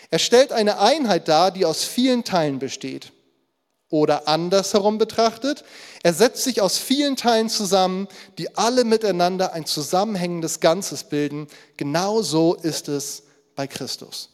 Er 0.10 0.19
stellt 0.19 0.51
eine 0.51 0.79
Einheit 0.79 1.29
dar, 1.29 1.49
die 1.51 1.65
aus 1.65 1.86
vielen 1.86 2.25
Teilen 2.25 2.60
besteht. 2.60 3.13
Oder 3.89 4.27
andersherum 4.27 4.97
betrachtet, 4.97 5.63
er 6.03 6.13
setzt 6.13 6.43
sich 6.43 6.62
aus 6.62 6.77
vielen 6.77 7.15
Teilen 7.15 7.49
zusammen, 7.49 8.07
die 8.38 8.55
alle 8.57 8.84
miteinander 8.84 9.53
ein 9.53 9.65
zusammenhängendes 9.65 10.60
Ganzes 10.60 11.05
bilden. 11.05 11.47
Genau 11.77 12.21
so 12.21 12.53
ist 12.53 12.89
es 12.89 13.23
bei 13.55 13.67
Christus. 13.67 14.29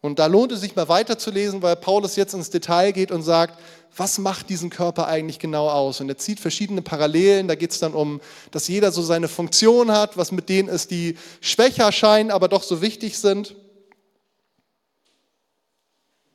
Und 0.00 0.20
da 0.20 0.26
lohnt 0.26 0.52
es 0.52 0.60
sich 0.60 0.76
mal 0.76 0.88
weiterzulesen, 0.88 1.60
weil 1.62 1.74
Paulus 1.74 2.14
jetzt 2.14 2.32
ins 2.32 2.50
Detail 2.50 2.92
geht 2.92 3.10
und 3.10 3.22
sagt, 3.22 3.58
was 3.96 4.18
macht 4.18 4.48
diesen 4.48 4.70
Körper 4.70 5.08
eigentlich 5.08 5.40
genau 5.40 5.68
aus? 5.68 6.00
Und 6.00 6.08
er 6.08 6.18
zieht 6.18 6.38
verschiedene 6.38 6.82
Parallelen. 6.82 7.48
Da 7.48 7.56
geht 7.56 7.72
es 7.72 7.80
dann 7.80 7.94
um, 7.94 8.20
dass 8.52 8.68
jeder 8.68 8.92
so 8.92 9.02
seine 9.02 9.26
Funktion 9.26 9.90
hat, 9.90 10.16
was 10.16 10.30
mit 10.30 10.48
denen 10.48 10.68
ist, 10.68 10.92
die 10.92 11.18
schwächer 11.40 11.90
scheinen, 11.90 12.30
aber 12.30 12.48
doch 12.48 12.62
so 12.62 12.80
wichtig 12.80 13.18
sind. 13.18 13.56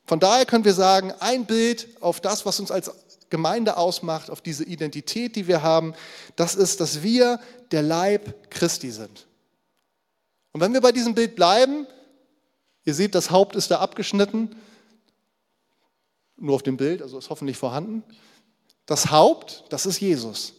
Von 0.04 0.20
daher 0.20 0.44
können 0.44 0.66
wir 0.66 0.74
sagen, 0.74 1.14
ein 1.20 1.46
Bild 1.46 1.88
auf 2.00 2.20
das, 2.20 2.44
was 2.44 2.60
uns 2.60 2.70
als 2.70 2.90
Gemeinde 3.30 3.78
ausmacht, 3.78 4.30
auf 4.30 4.42
diese 4.42 4.64
Identität, 4.64 5.34
die 5.36 5.46
wir 5.46 5.62
haben, 5.62 5.94
das 6.36 6.54
ist, 6.54 6.80
dass 6.80 7.02
wir 7.02 7.40
der 7.70 7.82
Leib 7.82 8.50
Christi 8.50 8.90
sind. 8.90 9.26
Und 10.52 10.60
wenn 10.60 10.74
wir 10.74 10.82
bei 10.82 10.92
diesem 10.92 11.14
Bild 11.14 11.34
bleiben, 11.34 11.86
ihr 12.84 12.94
seht, 12.94 13.14
das 13.14 13.30
Haupt 13.30 13.56
ist 13.56 13.70
da 13.70 13.80
abgeschnitten, 13.80 14.56
nur 16.36 16.54
auf 16.54 16.62
dem 16.62 16.76
Bild, 16.76 17.02
also 17.02 17.18
ist 17.18 17.30
hoffentlich 17.30 17.56
vorhanden. 17.56 18.02
Das 18.86 19.10
Haupt, 19.10 19.64
das 19.70 19.86
ist 19.86 20.00
Jesus. 20.00 20.52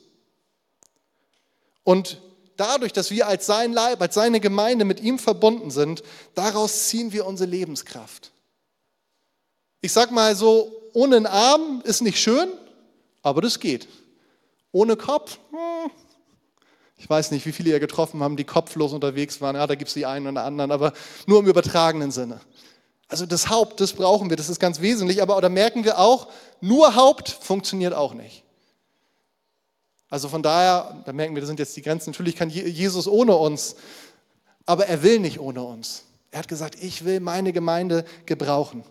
Und 1.83 2.21
dadurch, 2.57 2.93
dass 2.93 3.11
wir 3.11 3.27
als 3.27 3.45
sein 3.45 3.73
Leib, 3.73 4.01
als 4.01 4.15
seine 4.15 4.39
Gemeinde 4.39 4.85
mit 4.85 4.99
ihm 4.99 5.19
verbunden 5.19 5.71
sind, 5.71 6.03
daraus 6.33 6.88
ziehen 6.88 7.11
wir 7.11 7.25
unsere 7.25 7.49
Lebenskraft. 7.49 8.31
Ich 9.81 9.93
sag 9.93 10.11
mal 10.11 10.35
so, 10.35 10.71
ohne 10.93 11.17
einen 11.17 11.27
Arm 11.27 11.81
ist 11.83 12.01
nicht 12.01 12.19
schön, 12.19 12.49
aber 13.21 13.41
das 13.41 13.59
geht. 13.59 13.88
Ohne 14.71 14.95
Kopf, 14.95 15.38
hm, 15.51 15.59
ich 16.97 17.10
weiß 17.10 17.31
nicht, 17.31 17.45
wie 17.45 17.51
viele 17.51 17.71
ihr 17.71 17.79
getroffen 17.79 18.23
haben, 18.23 18.38
die 18.38 18.45
kopflos 18.45 18.93
unterwegs 18.93 19.41
waren. 19.41 19.55
Ja, 19.55 19.67
da 19.67 19.75
gibt 19.75 19.89
es 19.89 19.93
die 19.93 20.05
einen 20.05 20.27
oder 20.27 20.43
anderen, 20.43 20.71
aber 20.71 20.93
nur 21.27 21.39
im 21.39 21.47
übertragenen 21.47 22.12
Sinne. 22.12 22.39
Also 23.08 23.25
das 23.25 23.49
Haupt, 23.49 23.81
das 23.81 23.93
brauchen 23.93 24.29
wir, 24.29 24.38
das 24.38 24.49
ist 24.49 24.60
ganz 24.60 24.81
wesentlich, 24.81 25.21
aber 25.21 25.39
da 25.39 25.49
merken 25.49 25.84
wir 25.84 25.99
auch, 25.99 26.27
nur 26.62 26.95
Haupt 26.95 27.29
funktioniert 27.29 27.93
auch 27.93 28.13
nicht. 28.13 28.43
Also 30.10 30.29
von 30.29 30.41
daher, 30.41 31.03
da 31.05 31.13
merken 31.13 31.36
wir, 31.36 31.41
das 31.41 31.47
sind 31.47 31.60
jetzt 31.60 31.75
die 31.75 31.81
Grenzen. 31.81 32.12
Natürlich 32.12 32.36
kann 32.36 32.49
Jesus 32.49 33.08
ohne 33.08 33.36
uns, 33.36 33.75
aber 34.65 34.88
er 34.88 35.03
will 35.03 35.19
nicht 35.19 35.39
ohne 35.39 35.63
uns. 35.63 36.03
Er 36.31 36.39
hat 36.39 36.47
gesagt, 36.47 36.81
ich 36.81 37.05
will 37.05 37.19
meine 37.19 37.53
Gemeinde 37.53 38.05
gebrauchen. 38.25 38.84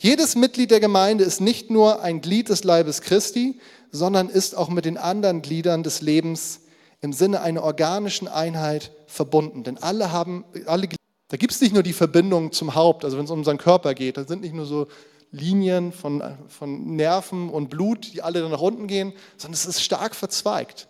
Jedes 0.00 0.34
Mitglied 0.34 0.70
der 0.70 0.80
Gemeinde 0.80 1.24
ist 1.24 1.40
nicht 1.40 1.70
nur 1.70 2.02
ein 2.02 2.20
Glied 2.20 2.48
des 2.48 2.64
Leibes 2.64 3.00
Christi, 3.00 3.60
sondern 3.90 4.28
ist 4.28 4.56
auch 4.56 4.68
mit 4.68 4.84
den 4.84 4.98
anderen 4.98 5.40
Gliedern 5.40 5.82
des 5.82 6.02
Lebens 6.02 6.60
im 7.04 7.12
Sinne 7.12 7.42
einer 7.42 7.62
organischen 7.62 8.28
Einheit 8.28 8.90
verbunden. 9.06 9.62
Denn 9.62 9.76
alle 9.76 10.10
haben, 10.10 10.46
alle 10.64 10.88
da 11.28 11.36
gibt 11.36 11.52
es 11.52 11.60
nicht 11.60 11.74
nur 11.74 11.82
die 11.82 11.92
Verbindung 11.92 12.50
zum 12.50 12.74
Haupt, 12.74 13.04
also 13.04 13.18
wenn 13.18 13.26
es 13.26 13.30
um 13.30 13.40
unseren 13.40 13.58
Körper 13.58 13.92
geht, 13.92 14.16
da 14.16 14.24
sind 14.24 14.40
nicht 14.40 14.54
nur 14.54 14.64
so 14.64 14.86
Linien 15.30 15.92
von, 15.92 16.22
von 16.48 16.96
Nerven 16.96 17.50
und 17.50 17.68
Blut, 17.68 18.14
die 18.14 18.22
alle 18.22 18.40
dann 18.40 18.50
nach 18.50 18.60
unten 18.60 18.86
gehen, 18.86 19.12
sondern 19.36 19.52
es 19.52 19.66
ist 19.66 19.82
stark 19.82 20.14
verzweigt. 20.14 20.88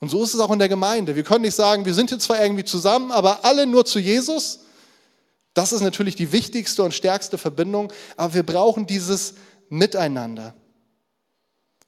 Und 0.00 0.08
so 0.08 0.22
ist 0.22 0.32
es 0.32 0.40
auch 0.40 0.50
in 0.50 0.58
der 0.58 0.70
Gemeinde. 0.70 1.14
Wir 1.14 1.24
können 1.24 1.42
nicht 1.42 1.56
sagen, 1.56 1.84
wir 1.84 1.92
sind 1.92 2.08
hier 2.08 2.18
zwar 2.18 2.42
irgendwie 2.42 2.64
zusammen, 2.64 3.12
aber 3.12 3.44
alle 3.44 3.66
nur 3.66 3.84
zu 3.84 3.98
Jesus. 3.98 4.60
Das 5.52 5.74
ist 5.74 5.82
natürlich 5.82 6.16
die 6.16 6.32
wichtigste 6.32 6.82
und 6.82 6.94
stärkste 6.94 7.36
Verbindung, 7.36 7.92
aber 8.16 8.32
wir 8.32 8.44
brauchen 8.44 8.86
dieses 8.86 9.34
Miteinander. 9.68 10.54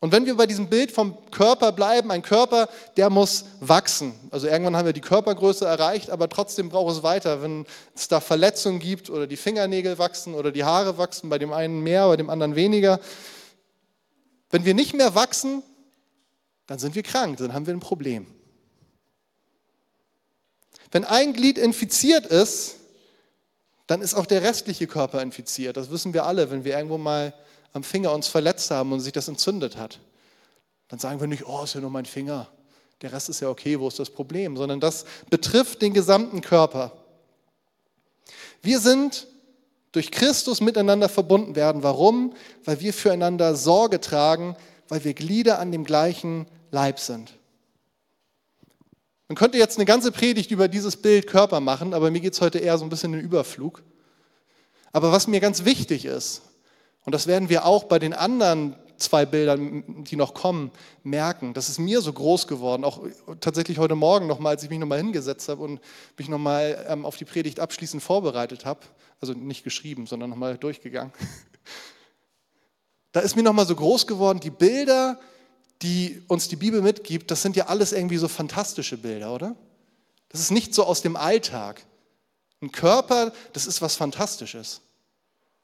Und 0.01 0.13
wenn 0.13 0.27
wir 0.27 0.37
bei 0.37 0.47
diesem 0.47 0.69
Bild 0.69 0.93
vom 0.93 1.17
Körper 1.33 1.73
bleiben, 1.73 2.13
ein 2.13 2.23
Körper, 2.23 2.69
der 2.97 3.11
muss 3.11 3.47
wachsen. 3.59 4.15
Also 4.31 4.47
irgendwann 4.47 4.77
haben 4.77 4.87
wir 4.87 4.93
die 4.93 5.01
Körpergröße 5.01 5.67
erreicht, 5.67 6.11
aber 6.11 6.29
trotzdem 6.29 6.69
braucht 6.69 6.97
es 6.97 7.03
weiter. 7.03 7.43
Wenn 7.43 7.67
es 7.97 8.07
da 8.07 8.21
Verletzungen 8.21 8.79
gibt 8.79 9.11
oder 9.11 9.27
die 9.27 9.37
Fingernägel 9.37 9.99
wachsen 9.99 10.35
oder 10.35 10.53
die 10.53 10.63
Haare 10.63 10.99
wachsen, 10.99 11.29
bei 11.29 11.39
dem 11.39 11.53
einen 11.53 11.81
mehr, 11.83 12.07
bei 12.07 12.17
dem 12.17 12.31
anderen 12.31 12.55
weniger. 12.55 13.01
Wenn 14.51 14.65
wir 14.65 14.75
nicht 14.75 14.95
mehr 14.95 15.17
wachsen, 15.17 15.65
dann 16.69 16.79
sind 16.79 16.95
wir 16.95 17.03
krank, 17.03 17.39
dann 17.39 17.53
haben 17.53 17.67
wir 17.67 17.75
ein 17.75 17.81
Problem. 17.81 18.27
Wenn 20.93 21.05
ein 21.05 21.33
Glied 21.33 21.59
infiziert 21.59 22.27
ist, 22.27 22.77
dann 23.89 24.01
ist 24.01 24.15
auch 24.15 24.27
der 24.27 24.43
restliche 24.43 24.87
Körper 24.87 25.23
infiziert. 25.23 25.77
Das 25.77 25.91
wissen 25.91 26.15
wir 26.15 26.25
alle, 26.25 26.51
wenn 26.51 26.65
wir 26.65 26.77
irgendwo 26.77 26.99
mal 26.99 27.35
am 27.73 27.83
Finger 27.83 28.13
uns 28.13 28.29
verletzt 28.29 28.71
haben 28.71 28.93
und 28.93 29.01
sich 29.01 29.13
das 29.13 29.29
entzündet 29.29 29.77
hat. 29.77 30.01
Dann 30.89 30.99
sagen 30.99 31.21
wir 31.21 31.27
nicht, 31.27 31.47
oh, 31.47 31.63
ist 31.65 31.75
ja 31.75 31.81
nur 31.81 31.91
mein 31.91 32.07
Finger. 32.07 32.49
Der 33.03 33.13
Rest 33.13 33.29
ist 33.29 33.41
ja 33.41 33.49
okay, 33.49 33.79
wo 33.79 33.89
ist 33.89 33.99
das 33.99 34.11
Problem? 34.11 34.57
Sondern 34.57 34.81
das 34.81 35.05
betrifft 35.31 35.83
den 35.83 35.95
gesamten 35.95 36.41
Körper. 36.41 36.93
Wir 38.63 38.81
sind 38.81 39.27
durch 39.93 40.11
Christus 40.11 40.61
miteinander 40.61 41.09
verbunden 41.09 41.57
werden. 41.57 41.83
Warum? 41.83 42.35
Weil 42.65 42.81
wir 42.81 42.93
füreinander 42.93 43.55
Sorge 43.55 44.01
tragen, 44.01 44.57
weil 44.89 45.05
wir 45.05 45.15
Glieder 45.15 45.59
an 45.59 45.73
dem 45.73 45.85
gleichen 45.85 46.47
Leib 46.71 46.99
sind. 46.99 47.35
Man 49.29 49.37
könnte 49.37 49.59
jetzt 49.59 49.77
eine 49.77 49.85
ganze 49.85 50.11
Predigt 50.11 50.51
über 50.51 50.69
dieses 50.69 50.97
Bild 50.97 51.27
Körper 51.27 51.61
machen, 51.61 51.93
aber 51.93 52.11
mir 52.11 52.21
geht 52.21 52.33
es 52.33 52.41
heute 52.41 52.59
eher 52.59 52.79
so 52.79 52.85
ein 52.85 52.89
bisschen 52.89 53.13
in 53.13 53.21
den 53.21 53.27
Überflug. 53.27 53.83
Aber 54.93 55.13
was 55.13 55.27
mir 55.27 55.41
ganz 55.41 55.65
wichtig 55.67 56.07
ist, 56.07 56.43
und 57.05 57.15
das 57.15 57.27
werden 57.27 57.49
wir 57.49 57.65
auch 57.65 57.85
bei 57.85 57.99
den 57.99 58.13
anderen 58.13 58.77
zwei 58.99 59.25
Bildern, 59.25 60.05
die 60.05 60.17
noch 60.17 60.35
kommen, 60.35 60.71
merken. 61.03 61.55
Das 61.55 61.69
ist 61.69 61.79
mir 61.79 62.01
so 62.01 62.13
groß 62.13 62.47
geworden, 62.47 62.85
auch 62.85 63.01
tatsächlich 63.41 63.79
heute 63.79 63.95
Morgen 63.95 64.27
nochmal, 64.27 64.55
als 64.55 64.65
ich 64.65 64.71
mich 64.71 64.79
nochmal 64.79 64.99
hingesetzt 64.99 65.49
habe 65.49 65.63
und 65.63 65.81
mich 66.17 66.29
nochmal 66.29 66.85
ähm, 66.89 67.07
auf 67.07 67.17
die 67.17 67.25
Predigt 67.25 67.61
abschließend 67.61 68.03
vorbereitet 68.03 68.65
habe. 68.65 68.81
Also 69.21 69.33
nicht 69.33 69.65
geschrieben, 69.65 70.07
sondern 70.07 70.31
nochmal 70.31 70.59
durchgegangen. 70.59 71.13
Da 73.13 73.21
ist 73.21 73.37
mir 73.37 73.43
nochmal 73.43 73.67
so 73.67 73.75
groß 73.75 74.07
geworden, 74.07 74.39
die 74.39 74.51
Bilder, 74.51 75.19
die 75.83 76.23
uns 76.29 76.49
die 76.49 76.57
Bibel 76.57 76.83
mitgibt, 76.83 77.31
das 77.31 77.41
sind 77.41 77.57
ja 77.57 77.67
alles 77.67 77.93
irgendwie 77.93 78.19
so 78.19 78.29
fantastische 78.29 78.99
Bilder, 78.99 79.33
oder? 79.33 79.57
Das 80.29 80.41
ist 80.41 80.51
nicht 80.51 80.75
so 80.75 80.85
aus 80.85 81.01
dem 81.01 81.17
Alltag. 81.17 81.83
Ein 82.61 82.71
Körper, 82.71 83.33
das 83.55 83.67
ist 83.67 83.81
was 83.81 83.97
Fantastisches. 83.97 84.83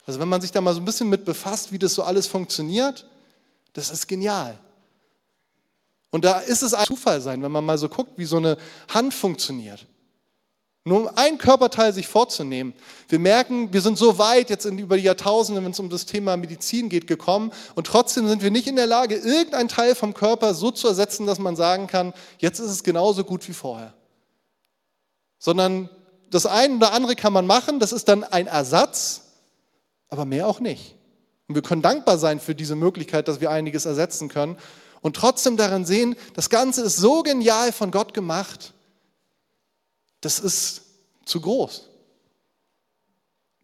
Also 0.06 0.20
wenn 0.20 0.28
man 0.28 0.40
sich 0.40 0.52
da 0.52 0.60
mal 0.60 0.74
so 0.74 0.80
ein 0.80 0.84
bisschen 0.84 1.08
mit 1.08 1.24
befasst, 1.24 1.72
wie 1.72 1.78
das 1.78 1.94
so 1.94 2.02
alles 2.02 2.26
funktioniert, 2.26 3.06
das 3.72 3.90
ist 3.90 4.06
genial. 4.06 4.58
Und 6.10 6.24
da 6.24 6.38
ist 6.38 6.62
es 6.62 6.74
ein 6.74 6.86
Zufall 6.86 7.20
sein, 7.20 7.42
wenn 7.42 7.50
man 7.50 7.64
mal 7.64 7.78
so 7.78 7.88
guckt, 7.88 8.12
wie 8.16 8.24
so 8.24 8.36
eine 8.36 8.56
Hand 8.88 9.14
funktioniert. 9.14 9.86
Nur 10.86 11.00
um 11.00 11.10
ein 11.16 11.38
Körperteil 11.38 11.94
sich 11.94 12.06
vorzunehmen. 12.06 12.74
Wir 13.08 13.18
merken, 13.18 13.72
wir 13.72 13.80
sind 13.80 13.96
so 13.96 14.18
weit 14.18 14.50
jetzt 14.50 14.66
in, 14.66 14.78
über 14.78 14.98
die 14.98 15.02
Jahrtausende, 15.02 15.64
wenn 15.64 15.70
es 15.70 15.80
um 15.80 15.88
das 15.88 16.04
Thema 16.04 16.36
Medizin 16.36 16.90
geht, 16.90 17.06
gekommen 17.06 17.52
und 17.74 17.86
trotzdem 17.86 18.28
sind 18.28 18.42
wir 18.42 18.50
nicht 18.50 18.66
in 18.66 18.76
der 18.76 18.86
Lage, 18.86 19.16
irgendein 19.16 19.68
Teil 19.68 19.94
vom 19.94 20.12
Körper 20.12 20.52
so 20.52 20.70
zu 20.70 20.86
ersetzen, 20.86 21.26
dass 21.26 21.38
man 21.38 21.56
sagen 21.56 21.86
kann, 21.86 22.12
jetzt 22.38 22.58
ist 22.58 22.70
es 22.70 22.84
genauso 22.84 23.24
gut 23.24 23.48
wie 23.48 23.54
vorher. 23.54 23.94
Sondern 25.38 25.88
das 26.30 26.44
eine 26.44 26.76
oder 26.76 26.92
andere 26.92 27.16
kann 27.16 27.32
man 27.32 27.46
machen, 27.46 27.80
das 27.80 27.92
ist 27.92 28.08
dann 28.08 28.22
ein 28.22 28.46
Ersatz, 28.46 29.23
aber 30.14 30.24
mehr 30.24 30.46
auch 30.46 30.61
nicht. 30.61 30.94
Und 31.48 31.57
wir 31.57 31.62
können 31.62 31.83
dankbar 31.83 32.18
sein 32.18 32.38
für 32.38 32.55
diese 32.55 32.77
Möglichkeit, 32.77 33.27
dass 33.27 33.40
wir 33.40 33.50
einiges 33.50 33.85
ersetzen 33.85 34.29
können 34.29 34.57
und 35.03 35.16
trotzdem 35.16 35.57
darin 35.57 35.85
sehen, 35.85 36.16
das 36.35 36.48
Ganze 36.48 36.83
ist 36.83 36.96
so 36.96 37.22
genial 37.22 37.72
von 37.72 37.90
Gott 37.90 38.14
gemacht, 38.14 38.72
das 40.20 40.38
ist 40.38 40.83
zu 41.27 41.40
groß. 41.40 41.90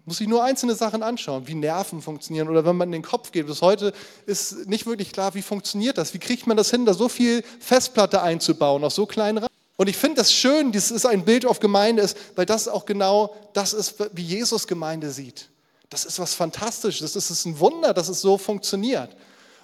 Muss 0.05 0.19
sich 0.19 0.29
nur 0.29 0.43
einzelne 0.43 0.75
Sachen 0.75 1.03
anschauen, 1.03 1.47
wie 1.47 1.55
Nerven 1.55 2.03
funktionieren 2.03 2.49
oder 2.49 2.65
wenn 2.65 2.77
man 2.77 2.89
in 2.89 3.01
den 3.01 3.03
Kopf 3.03 3.31
geht. 3.33 3.47
Bis 3.47 3.63
heute 3.63 3.93
ist 4.27 4.67
nicht 4.67 4.87
wirklich 4.87 5.13
klar, 5.13 5.35
wie 5.35 5.43
funktioniert 5.43 5.99
das? 5.99 6.15
Wie 6.15 6.19
kriegt 6.19 6.47
man 6.47 6.57
das 6.57 6.71
hin, 6.71 6.85
da 6.85 6.95
so 6.95 7.09
viel 7.09 7.45
Festplatte 7.61 8.21
einzubauen, 8.21 8.83
auf 8.83 8.93
so 8.93 9.07
kleinen 9.07 9.39
Raum? 9.39 9.49
Und 9.77 9.89
ich 9.89 9.97
finde 9.97 10.17
das 10.17 10.33
schön, 10.33 10.73
das 10.73 10.91
ist 10.91 11.07
ein 11.07 11.25
Bild 11.25 11.47
auf 11.47 11.61
Gemeinde 11.61 12.03
ist, 12.03 12.17
weil 12.35 12.45
das 12.45 12.69
auch 12.69 12.85
genau 12.85 13.35
das 13.55 13.73
ist, 13.73 13.95
wie 14.13 14.25
Jesus 14.25 14.67
Gemeinde 14.67 15.11
sieht. 15.11 15.50
Das 15.90 16.05
ist 16.05 16.18
was 16.18 16.35
Fantastisches, 16.35 17.12
das 17.12 17.31
ist 17.31 17.44
ein 17.44 17.59
Wunder, 17.59 17.92
dass 17.92 18.09
es 18.09 18.20
so 18.20 18.38
funktioniert. 18.38 19.16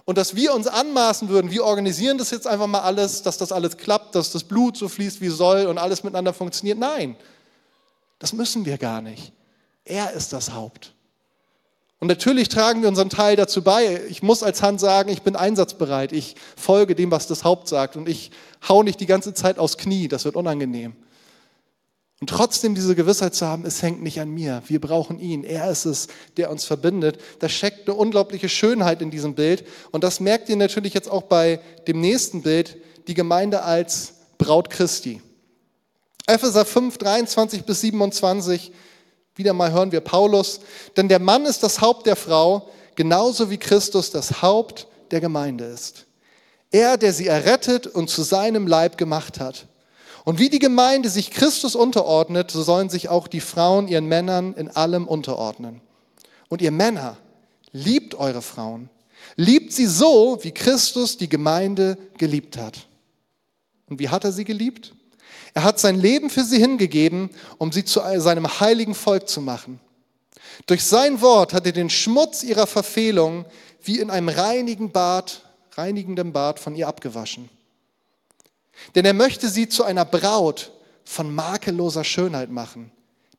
Und 0.05 0.19
dass 0.19 0.37
wir 0.37 0.55
uns 0.55 0.67
anmaßen 0.67 1.29
würden, 1.29 1.51
wir 1.51 1.65
organisieren 1.65 2.19
das 2.19 2.31
jetzt 2.31 2.47
einfach 2.47 2.67
mal 2.67 2.81
alles, 2.81 3.23
dass 3.23 3.39
das 3.39 3.51
alles 3.51 3.77
klappt, 3.77 4.15
dass 4.15 4.31
das 4.31 4.45
Blut 4.45 4.77
so 4.77 4.89
fließt 4.89 5.21
wie 5.21 5.29
soll 5.29 5.67
und 5.67 5.79
alles 5.79 6.05
miteinander 6.05 6.33
funktioniert. 6.33 6.79
Nein, 6.79 7.17
das 8.19 8.33
müssen 8.33 8.65
wir 8.65 8.79
gar 8.79 9.01
nicht. 9.01 9.33
Er 9.85 10.13
ist 10.13 10.33
das 10.33 10.53
Haupt. 10.53 10.93
Und 11.99 12.09
natürlich 12.09 12.49
tragen 12.49 12.83
wir 12.83 12.89
unseren 12.89 13.09
Teil 13.09 13.37
dazu 13.37 13.63
bei. 13.63 14.03
Ich 14.09 14.23
muss 14.23 14.43
als 14.43 14.63
Hand 14.63 14.81
sagen, 14.81 15.09
ich 15.11 15.23
bin 15.23 15.35
einsatzbereit. 15.35 16.13
Ich 16.13 16.37
folge 16.57 16.95
dem, 16.95 17.11
was 17.11 17.27
das 17.27 17.43
Haupt 17.43 17.69
sagt. 17.69 17.97
Und 17.97 18.09
ich 18.09 18.31
hau 18.69 18.83
nicht 18.83 19.01
die 19.01 19.07
ganze 19.07 19.33
Zeit 19.33 19.59
aufs 19.59 19.79
Knie. 19.79 20.07
Das 20.07 20.25
wird 20.25 20.37
unangenehm. 20.37 20.95
Und 22.21 22.31
trotzdem 22.31 22.75
diese 22.75 22.95
Gewissheit 22.95 23.35
zu 23.35 23.47
haben, 23.47 23.67
es 23.67 23.83
hängt 23.83 24.03
nicht 24.03 24.21
an 24.21 24.31
mir. 24.31 24.63
Wir 24.67 24.81
brauchen 24.81 25.19
ihn. 25.19 25.45
Er 25.45 25.71
ist 25.71 25.85
es, 25.85 26.09
der 26.39 26.51
uns 26.51 26.65
verbindet. 26.65 27.19
Da 27.41 27.49
steckt 27.49 27.89
eine 27.89 27.97
unglaubliche 27.97 28.49
Schönheit 28.49 29.03
in 29.03 29.11
diesem 29.11 29.35
Bild. 29.35 29.67
Und 29.91 30.03
das 30.03 30.19
merkt 30.19 30.49
ihr 30.49 30.57
natürlich 30.57 30.95
jetzt 30.95 31.11
auch 31.11 31.25
bei 31.25 31.61
dem 31.87 32.01
nächsten 32.01 32.41
Bild, 32.43 32.79
die 33.07 33.15
Gemeinde 33.15 33.63
als 33.63 34.15
Braut 34.39 34.71
Christi. 34.71 35.21
Epheser 36.27 36.65
5, 36.65 36.97
23 36.97 37.65
bis 37.65 37.83
27. 37.83 38.73
Wieder 39.35 39.53
mal 39.53 39.73
hören 39.73 39.93
wir 39.93 40.01
Paulus. 40.01 40.61
Denn 40.97 41.09
der 41.09 41.19
Mann 41.19 41.45
ist 41.45 41.63
das 41.63 41.83
Haupt 41.83 42.07
der 42.07 42.17
Frau, 42.17 42.71
genauso 42.95 43.51
wie 43.51 43.59
Christus 43.59 44.11
das 44.11 44.41
Haupt 44.41 44.89
der 45.11 45.21
Gemeinde 45.21 45.65
ist. 45.65 46.07
Er, 46.71 46.97
der 46.97 47.13
sie 47.13 47.27
errettet 47.27 47.87
und 47.87 48.09
zu 48.09 48.23
seinem 48.23 48.67
Leib 48.67 48.97
gemacht 48.97 49.39
hat. 49.39 49.67
Und 50.27 50.41
wie 50.41 50.49
die 50.49 50.59
Gemeinde 50.59 51.09
sich 51.09 51.31
Christus 51.31 51.77
unterordnet, 51.77 52.51
so 52.51 52.61
sollen 52.65 52.91
sich 52.91 53.09
auch 53.09 53.29
die 53.29 53.39
Frauen 53.39 53.87
ihren 53.87 54.07
Männern 54.07 54.55
in 54.55 54.69
allem 54.69 55.07
unterordnen. 55.07 55.81
Und 56.49 56.61
ihr 56.61 56.73
Männer, 56.73 57.17
liebt 57.71 58.17
eure 58.17 58.43
Frauen. 58.43 58.91
Liebt 59.37 59.73
sie 59.73 59.87
so, 59.87 60.41
wie 60.43 60.51
Christus 60.51 61.17
die 61.17 61.29
Gemeinde 61.29 61.97
geliebt 62.19 62.57
hat. 62.57 62.89
Und 63.89 64.01
wie 64.01 64.09
hat 64.09 64.25
er 64.25 64.33
sie 64.33 64.43
geliebt? 64.43 64.95
Er 65.55 65.63
hat 65.63 65.79
sein 65.79 65.97
Leben 65.97 66.29
für 66.29 66.43
sie 66.43 66.59
hingegeben, 66.59 67.31
um 67.59 67.71
sie 67.71 67.85
zu 67.85 68.01
seinem 68.17 68.49
heiligen 68.59 68.97
Volk 68.97 69.29
zu 69.29 69.41
machen. 69.41 69.79
Durch 70.67 70.83
sein 70.83 71.21
Wort 71.21 71.53
hat 71.53 71.67
er 71.67 71.73
den 71.73 71.89
Schmutz 71.89 72.43
ihrer 72.43 72.67
Verfehlung 72.67 73.45
wie 73.81 74.01
in 74.01 74.11
einem 74.11 74.29
reinigen 74.29 74.91
Bad, 74.91 75.43
reinigenden 75.77 76.33
Bad 76.33 76.59
von 76.59 76.75
ihr 76.75 76.89
abgewaschen. 76.89 77.49
Denn 78.95 79.05
er 79.05 79.15
möchte 79.15 79.49
sie 79.49 79.69
zu 79.69 79.85
einer 79.85 80.05
Braut 80.05 80.73
von 81.05 81.35
makelloser 81.35 82.05
Schönheit 82.05 82.51
machen, 82.51 82.91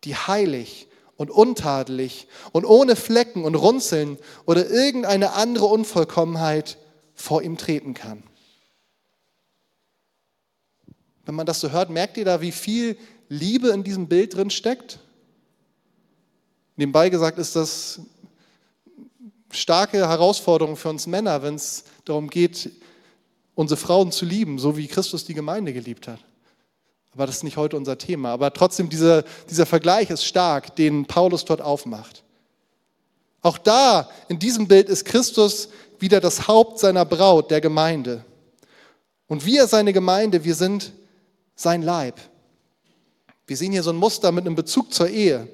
die 0.04 0.15
heilig 0.15 0.88
und 1.15 1.32
untadelig 1.32 2.28
und 2.52 2.65
ohne 2.65 2.95
Flecken 2.95 3.43
und 3.43 3.56
Runzeln 3.56 4.17
oder 4.45 4.69
irgendeine 4.69 5.34
andere 5.34 5.65
Unvollkommenheit 5.65 6.78
vor 7.13 7.41
ihm 7.41 7.58
treten 7.58 7.93
kann. 7.93 8.23
Wenn 11.26 11.36
man 11.36 11.45
das 11.45 11.60
so 11.60 11.71
hört, 11.71 11.89
merkt 11.89 12.17
ihr 12.17 12.26
da, 12.26 12.39
wie 12.39 12.54
viel 12.54 12.97
Liebe 13.28 13.69
in 13.69 13.84
diesem 13.84 14.08
Bild 14.08 14.36
drin 14.36 14.50
steckt? 14.50 15.00
Nebenbei 16.78 17.10
gesagt 17.10 17.38
ist 17.39 17.56
das 17.56 18.00
starke 19.52 20.08
Herausforderung 20.08 20.78
für 20.78 20.89
uns 20.89 21.08
Männer, 21.08 21.41
wenn 21.41 21.56
es 21.56 21.84
darum 22.06 22.30
geht, 22.30 22.71
unsere 23.58 23.80
Frauen 23.80 24.12
zu 24.12 24.24
lieben, 24.24 24.60
so 24.60 24.78
wie 24.78 24.88
Christus 24.88 25.26
die 25.26 25.34
Gemeinde 25.34 25.74
geliebt 25.74 26.08
hat. 26.08 26.20
Aber 27.12 27.26
das 27.26 27.38
ist 27.38 27.43
nicht 27.43 27.58
heute 27.58 27.76
unser 27.76 27.98
Thema. 27.98 28.30
Aber 28.30 28.54
trotzdem, 28.54 28.88
dieser, 28.88 29.24
dieser 29.50 29.65
Vergleich 29.65 30.12
ist 30.12 30.24
stark, 30.24 30.76
den 30.76 31.08
Paulus 31.08 31.43
dort 31.43 31.60
aufmacht. 31.60 32.24
Auch 33.41 33.58
da, 33.58 34.12
in 34.28 34.38
diesem 34.38 34.67
Bild, 34.67 34.89
ist 34.89 35.06
Christus 35.06 35.70
wieder 35.98 36.22
das 36.22 36.48
Haupt 36.48 36.78
seiner 36.78 37.04
Braut, 37.04 37.50
der 37.50 37.60
Gemeinde. 37.60 38.24
Und 39.26 39.43
wir, 39.43 39.65
seine 39.65 39.91
Gemeinde, 39.91 40.43
wir 40.43 40.54
sind 40.54 40.93
sein 41.56 41.82
Leib. 41.82 42.20
Wir 43.48 43.58
sehen 43.58 43.72
hier 43.72 43.82
so 43.82 43.89
ein 43.89 43.96
Muster 43.96 44.32
mit 44.32 44.46
einem 44.46 44.56
Bezug 44.56 44.93
zur 44.93 45.10
Ehe. 45.10 45.48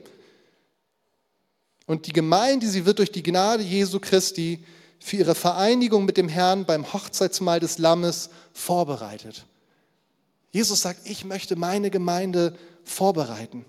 Und 1.86 2.06
die 2.06 2.14
Gemeinde, 2.14 2.68
sie 2.68 2.86
wird 2.86 3.00
durch 3.00 3.14
die 3.14 3.24
Gnade 3.24 3.64
Jesu 3.64 4.02
Christi 4.02 4.62
für 5.04 5.18
ihre 5.18 5.36
Vereinigung 5.36 6.06
mit 6.06 6.16
dem 6.16 6.30
Herrn 6.30 6.64
beim 6.64 6.94
Hochzeitsmahl 6.94 7.60
des 7.60 7.78
Lammes 7.78 8.30
vorbereitet. 8.54 9.46
Jesus 10.52 10.82
sagt, 10.82 11.02
ich 11.04 11.26
möchte 11.26 11.58
meine 11.58 11.90
Gemeinde 11.90 12.56
vorbereiten. 12.86 13.66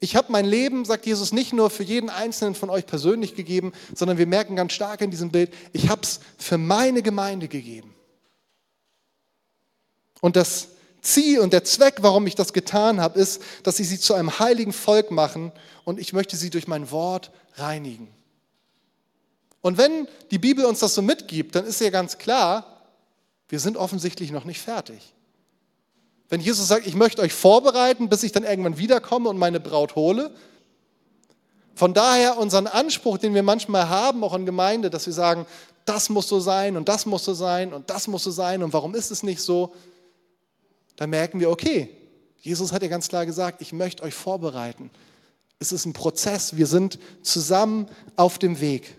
Ich 0.00 0.14
habe 0.14 0.30
mein 0.30 0.44
Leben, 0.44 0.84
sagt 0.84 1.06
Jesus, 1.06 1.32
nicht 1.32 1.54
nur 1.54 1.70
für 1.70 1.82
jeden 1.82 2.10
einzelnen 2.10 2.54
von 2.54 2.68
euch 2.68 2.84
persönlich 2.84 3.34
gegeben, 3.36 3.72
sondern 3.94 4.18
wir 4.18 4.26
merken 4.26 4.54
ganz 4.54 4.74
stark 4.74 5.00
in 5.00 5.10
diesem 5.10 5.30
Bild, 5.30 5.50
ich 5.72 5.88
habe 5.88 6.02
es 6.02 6.20
für 6.36 6.58
meine 6.58 7.00
Gemeinde 7.00 7.48
gegeben. 7.48 7.94
Und 10.20 10.36
das 10.36 10.68
Ziel 11.00 11.40
und 11.40 11.54
der 11.54 11.64
Zweck, 11.64 11.96
warum 12.00 12.26
ich 12.26 12.34
das 12.34 12.52
getan 12.52 13.00
habe, 13.00 13.18
ist, 13.18 13.40
dass 13.62 13.80
ich 13.80 13.88
sie 13.88 13.98
zu 13.98 14.12
einem 14.12 14.38
heiligen 14.38 14.74
Volk 14.74 15.10
machen 15.10 15.52
und 15.84 15.98
ich 15.98 16.12
möchte 16.12 16.36
sie 16.36 16.50
durch 16.50 16.68
mein 16.68 16.90
Wort 16.90 17.30
reinigen. 17.54 18.08
Und 19.62 19.78
wenn 19.78 20.08
die 20.30 20.38
Bibel 20.38 20.64
uns 20.64 20.80
das 20.80 20.94
so 20.94 21.02
mitgibt, 21.02 21.54
dann 21.54 21.64
ist 21.64 21.80
ja 21.80 21.90
ganz 21.90 22.18
klar, 22.18 22.82
wir 23.48 23.60
sind 23.60 23.76
offensichtlich 23.76 24.32
noch 24.32 24.44
nicht 24.44 24.60
fertig. 24.60 25.14
Wenn 26.28 26.40
Jesus 26.40 26.68
sagt, 26.68 26.86
ich 26.86 26.94
möchte 26.94 27.22
euch 27.22 27.32
vorbereiten, 27.32 28.08
bis 28.08 28.22
ich 28.22 28.32
dann 28.32 28.44
irgendwann 28.44 28.78
wiederkomme 28.78 29.28
und 29.28 29.38
meine 29.38 29.60
Braut 29.60 29.94
hole. 29.94 30.34
Von 31.74 31.94
daher 31.94 32.38
unseren 32.38 32.66
Anspruch, 32.66 33.18
den 33.18 33.34
wir 33.34 33.42
manchmal 33.42 33.88
haben, 33.88 34.24
auch 34.24 34.34
in 34.34 34.46
Gemeinde, 34.46 34.90
dass 34.90 35.06
wir 35.06 35.12
sagen, 35.12 35.46
das 35.84 36.08
muss 36.08 36.28
so 36.28 36.40
sein 36.40 36.76
und 36.76 36.88
das 36.88 37.06
muss 37.06 37.24
so 37.24 37.34
sein 37.34 37.72
und 37.72 37.88
das 37.90 38.08
muss 38.08 38.24
so 38.24 38.30
sein 38.30 38.62
und 38.62 38.72
warum 38.72 38.94
ist 38.94 39.10
es 39.10 39.22
nicht 39.22 39.40
so? 39.40 39.74
Da 40.96 41.06
merken 41.06 41.40
wir, 41.40 41.50
okay, 41.50 41.90
Jesus 42.40 42.72
hat 42.72 42.82
ja 42.82 42.88
ganz 42.88 43.08
klar 43.08 43.26
gesagt, 43.26 43.60
ich 43.60 43.72
möchte 43.72 44.02
euch 44.02 44.14
vorbereiten. 44.14 44.90
Es 45.58 45.70
ist 45.70 45.86
ein 45.86 45.92
Prozess, 45.92 46.56
wir 46.56 46.66
sind 46.66 46.98
zusammen 47.22 47.88
auf 48.16 48.38
dem 48.38 48.60
Weg. 48.60 48.96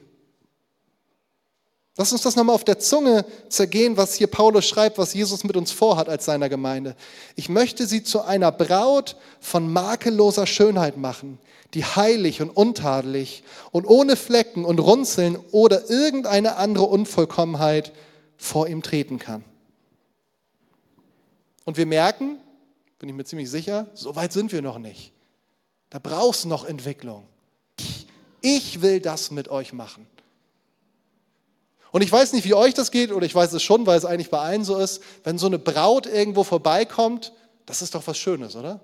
Lass 1.96 2.12
uns 2.12 2.24
das 2.24 2.36
nochmal 2.36 2.56
auf 2.56 2.64
der 2.64 2.80
Zunge 2.80 3.24
zergehen, 3.50 3.98
was 3.98 4.16
hier 4.16 4.26
Paulus 4.28 4.68
schreibt, 4.68 4.98
was 4.98 5.14
Jesus 5.14 5.44
mit 5.44 5.56
uns 5.56 5.72
vorhat 5.72 6.10
als 6.10 6.26
seiner 6.26 6.50
Gemeinde. 6.50 6.96
Ich 7.36 7.50
möchte 7.50 7.86
sie 7.86 8.04
zu 8.04 8.22
einer 8.22 8.52
Braut 8.52 9.16
von 9.40 9.72
makelloser 9.72 10.48
Schönheit 10.48 10.98
machen, 10.98 11.38
die 11.76 11.86
heilig 11.86 12.42
und 12.42 12.50
untadelig 12.50 13.44
und 13.72 13.86
ohne 13.86 14.16
Flecken 14.16 14.66
und 14.66 14.80
Runzeln 14.80 15.38
oder 15.52 15.90
irgendeine 15.90 16.56
andere 16.56 16.86
Unvollkommenheit 16.86 17.92
vor 18.38 18.68
ihm 18.68 18.82
treten 18.82 19.20
kann. 19.20 19.44
Und 21.64 21.78
wir 21.78 21.86
merken, 21.86 22.38
bin 22.98 23.08
ich 23.08 23.16
mir 23.16 23.24
ziemlich 23.24 23.52
sicher, 23.52 23.86
so 23.94 24.16
weit 24.16 24.34
sind 24.34 24.52
wir 24.52 24.64
noch 24.64 24.80
nicht. 24.80 25.12
Da 25.92 26.00
brauchst 26.00 26.48
noch 26.48 26.66
Entwicklung. 26.66 27.24
Ich 28.42 28.82
will 28.82 29.00
das 29.00 29.30
mit 29.30 29.48
euch 29.48 29.74
machen. 29.74 30.08
Und 31.94 32.02
ich 32.02 32.12
weiß 32.12 32.34
nicht, 32.34 32.44
wie 32.44 32.56
euch 32.56 32.74
das 32.74 32.90
geht, 32.90 33.12
oder 33.12 33.24
ich 33.24 33.36
weiß 33.36 33.54
es 33.54 33.62
schon, 33.62 33.86
weil 33.86 33.96
es 34.00 34.04
eigentlich 34.04 34.32
bei 34.32 34.40
allen 34.40 34.66
so 34.66 34.78
ist, 34.78 35.00
wenn 35.24 35.38
so 35.38 35.46
eine 35.46 35.60
Braut 35.60 36.08
irgendwo 36.08 36.44
vorbeikommt, 36.44 37.34
das 37.68 37.84
ist 37.84 37.94
doch 37.94 38.02
was 38.08 38.18
Schönes, 38.18 38.56
oder? 38.56 38.80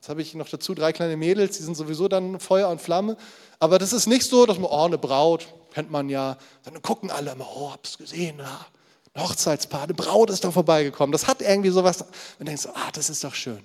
Jetzt 0.00 0.08
habe 0.08 0.22
ich 0.22 0.34
noch 0.34 0.48
dazu 0.48 0.74
drei 0.74 0.94
kleine 0.94 1.18
Mädels, 1.18 1.58
die 1.58 1.62
sind 1.62 1.76
sowieso 1.76 2.08
dann 2.08 2.40
Feuer 2.40 2.70
und 2.70 2.80
Flamme. 2.80 3.18
Aber 3.58 3.78
das 3.78 3.92
ist 3.92 4.06
nicht 4.06 4.24
so, 4.24 4.46
dass 4.46 4.56
man, 4.58 4.70
oh, 4.70 4.86
eine 4.86 4.96
Braut, 4.96 5.46
kennt 5.74 5.90
man 5.90 6.08
ja. 6.08 6.38
Dann 6.64 6.80
gucken 6.80 7.10
alle 7.10 7.32
immer, 7.32 7.46
oh, 7.54 7.70
hab's 7.70 7.98
gesehen, 7.98 8.38
ja. 8.38 8.66
Ein 9.12 9.24
Hochzeitspaar, 9.24 9.82
eine 9.82 9.92
Braut 9.92 10.30
ist 10.30 10.42
doch 10.42 10.52
vorbeigekommen. 10.54 11.12
Das 11.12 11.26
hat 11.26 11.42
irgendwie 11.42 11.68
sowas. 11.68 12.02
Und 12.38 12.48
denkst, 12.48 12.66
ah, 12.72 12.90
das 12.94 13.10
ist 13.10 13.24
doch 13.24 13.34
schön. 13.34 13.62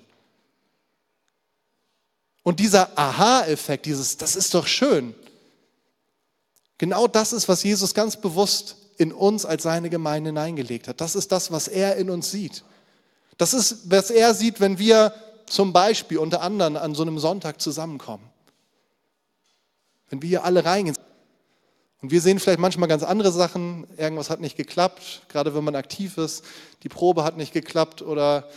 Und 2.44 2.60
dieser 2.60 2.90
Aha-Effekt, 2.98 3.86
dieses, 3.86 4.18
das 4.18 4.36
ist 4.36 4.54
doch 4.54 4.68
schön, 4.68 5.16
Genau 6.78 7.08
das 7.08 7.34
ist, 7.34 7.48
was 7.48 7.64
Jesus 7.64 7.94
ganz 7.94 8.20
bewusst 8.20 8.78
in 8.98 9.12
uns 9.12 9.46
als 9.46 9.64
seine 9.64 9.90
Gemeinde 9.90 10.30
hineingelegt 10.30 10.88
hat. 10.88 11.02
Das 11.02 11.16
ist 11.16 11.32
das, 11.32 11.52
was 11.52 11.68
er 11.68 11.96
in 11.98 12.10
uns 12.10 12.32
sieht. 12.32 12.64
Das 13.38 13.54
ist, 13.54 13.90
was 13.90 14.12
er 14.12 14.34
sieht, 14.34 14.60
wenn 14.60 14.78
wir 14.78 15.14
zum 15.46 15.74
Beispiel 15.74 16.18
unter 16.18 16.42
anderem 16.42 16.78
an 16.78 16.96
so 16.96 17.04
einem 17.04 17.20
Sonntag 17.20 17.62
zusammenkommen. 17.62 18.30
Wenn 20.10 20.22
wir 20.22 20.30
hier 20.30 20.44
alle 20.44 20.64
reingehen. 20.66 20.98
Und 22.02 22.12
wir 22.12 22.22
sehen 22.22 22.40
vielleicht 22.40 22.60
manchmal 22.60 22.90
ganz 22.90 23.04
andere 23.04 23.32
Sachen. 23.32 23.88
Irgendwas 23.98 24.30
hat 24.30 24.42
nicht 24.42 24.58
geklappt, 24.58 25.24
gerade 25.30 25.56
wenn 25.56 25.64
man 25.64 25.76
aktiv 25.76 26.18
ist. 26.18 26.44
Die 26.84 26.90
Probe 26.90 27.24
hat 27.24 27.38
nicht 27.38 27.54
geklappt 27.54 28.02
oder 28.02 28.50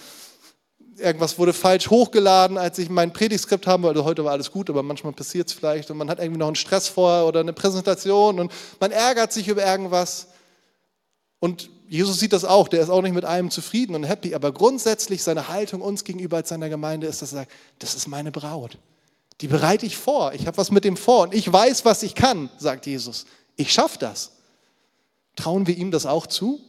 irgendwas 0.99 1.39
wurde 1.39 1.53
falsch 1.53 1.91
hochgeladen, 1.91 2.59
als 2.59 2.79
ich 2.79 2.89
mein 2.89 3.13
Predigtskript 3.13 3.67
haben 3.67 3.83
wollte. 3.83 4.05
Heute 4.05 4.25
war 4.25 4.33
alles 4.33 4.51
gut, 4.51 4.71
aber 4.71 4.83
manchmal 4.83 5.13
passiert 5.13 5.49
es 5.49 5.55
vielleicht 5.55 5.91
und 5.91 5.97
man 5.97 6.09
hat 6.09 6.19
irgendwie 6.19 6.39
noch 6.39 6.47
einen 6.47 6.57
Stress 6.57 6.89
vorher 6.89 7.27
oder 7.27 7.41
eine 7.41 7.53
Präsentation 7.53 8.41
und 8.41 8.53
man 8.81 8.91
ärgert 8.91 9.33
sich 9.33 9.49
über 9.49 9.65
irgendwas. 9.65 10.29
Und 11.39 11.71
Jesus 11.89 12.19
sieht 12.19 12.33
das 12.33 12.45
auch, 12.45 12.69
der 12.69 12.81
ist 12.81 12.89
auch 12.89 13.03
nicht 13.03 13.15
mit 13.15 13.25
allem 13.25 13.51
zufrieden 13.51 13.95
und 13.95 14.05
happy, 14.05 14.35
aber 14.35 14.53
grundsätzlich 14.53 15.23
seine 15.23 15.49
Haltung 15.49 15.81
uns 15.81 16.03
gegenüber 16.03 16.39
als 16.39 16.49
seiner 16.49 16.69
Gemeinde 16.69 17.07
ist, 17.07 17.23
dass 17.23 17.33
er 17.33 17.41
sagt, 17.41 17.53
das 17.79 17.95
ist 17.95 18.09
meine 18.09 18.33
Braut. 18.33 18.79
Die 19.41 19.49
bereite 19.49 19.85
ich 19.85 19.97
vor. 19.97 20.33
Ich 20.33 20.47
habe 20.47 20.57
was 20.57 20.71
mit 20.71 20.85
dem 20.85 20.97
vor 20.97 21.25
und 21.25 21.35
ich 21.35 21.53
weiß, 21.53 21.85
was 21.85 22.03
ich 22.03 22.15
kann, 22.15 22.49
sagt 22.59 22.87
Jesus. 22.87 23.27
Ich 23.57 23.73
schaffe 23.73 23.99
das. 23.99 24.33
Trauen 25.37 25.67
wir 25.67 25.77
ihm 25.77 25.91
das 25.91 26.07
auch 26.07 26.27
zu? 26.27 26.61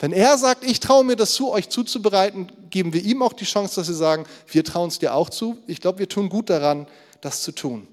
Wenn 0.00 0.12
er 0.12 0.38
sagt, 0.38 0.64
ich 0.64 0.80
traue 0.80 1.04
mir 1.04 1.14
das 1.14 1.34
zu, 1.34 1.50
euch 1.50 1.68
zuzubereiten, 1.68 2.50
geben 2.70 2.94
wir 2.94 3.02
ihm 3.02 3.22
auch 3.22 3.34
die 3.34 3.44
Chance, 3.44 3.76
dass 3.76 3.88
wir 3.88 3.94
sagen, 3.94 4.24
wir 4.46 4.64
trauen 4.64 4.88
es 4.88 4.98
dir 4.98 5.14
auch 5.14 5.28
zu. 5.28 5.58
Ich 5.66 5.78
glaube, 5.78 5.98
wir 5.98 6.08
tun 6.08 6.30
gut 6.30 6.48
daran, 6.48 6.86
das 7.20 7.42
zu 7.42 7.52
tun. 7.52 7.86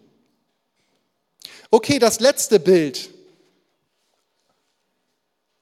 Okay, 1.69 1.99
das 1.99 2.21
letzte 2.21 2.61
Bild. 2.61 3.09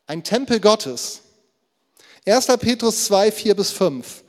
Ein 0.06 0.24
Tempel 0.24 0.60
Gottes. 0.60 1.22
1. 2.28 2.46
Petrus 2.60 3.06
2, 3.06 3.32
4 3.32 3.56
bis 3.56 3.72
5. 3.72 4.24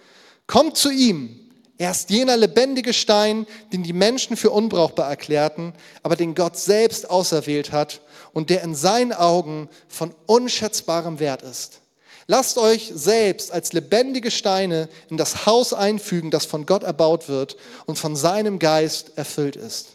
Kommt 0.47 0.79
zu 0.79 0.91
ihm. 0.91 1.39
Er 1.77 1.91
ist 1.91 2.09
jener 2.09 2.39
lebendige 2.39 2.95
Stein, 2.95 3.47
den 3.75 3.83
die 3.83 3.93
Menschen 3.93 4.39
für 4.39 4.51
unbrauchbar 4.51 5.11
erklärten, 5.11 5.75
aber 6.03 6.17
den 6.17 6.35
Gott 6.35 6.57
selbst 6.57 7.11
auserwählt 7.11 7.73
hat 7.73 8.01
und 8.33 8.49
der 8.49 8.63
in 8.63 8.75
seinen 8.75 9.13
Augen 9.13 9.69
von 9.87 10.15
unschätzbarem 10.25 11.19
Wert 11.19 11.43
ist. 11.43 11.83
Lasst 12.27 12.59
euch 12.59 12.91
selbst 12.95 13.53
als 13.53 13.73
lebendige 13.73 14.31
Steine 14.31 14.89
in 15.09 15.17
das 15.17 15.47
Haus 15.47 15.73
einfügen, 15.73 16.31
das 16.31 16.45
von 16.45 16.67
Gott 16.67 16.83
erbaut 16.83 17.29
wird 17.29 17.57
und 17.87 17.99
von 17.99 18.17
seinem 18.17 18.59
Geist 18.59 19.13
erfüllt 19.17 19.57
ist. 19.57 19.91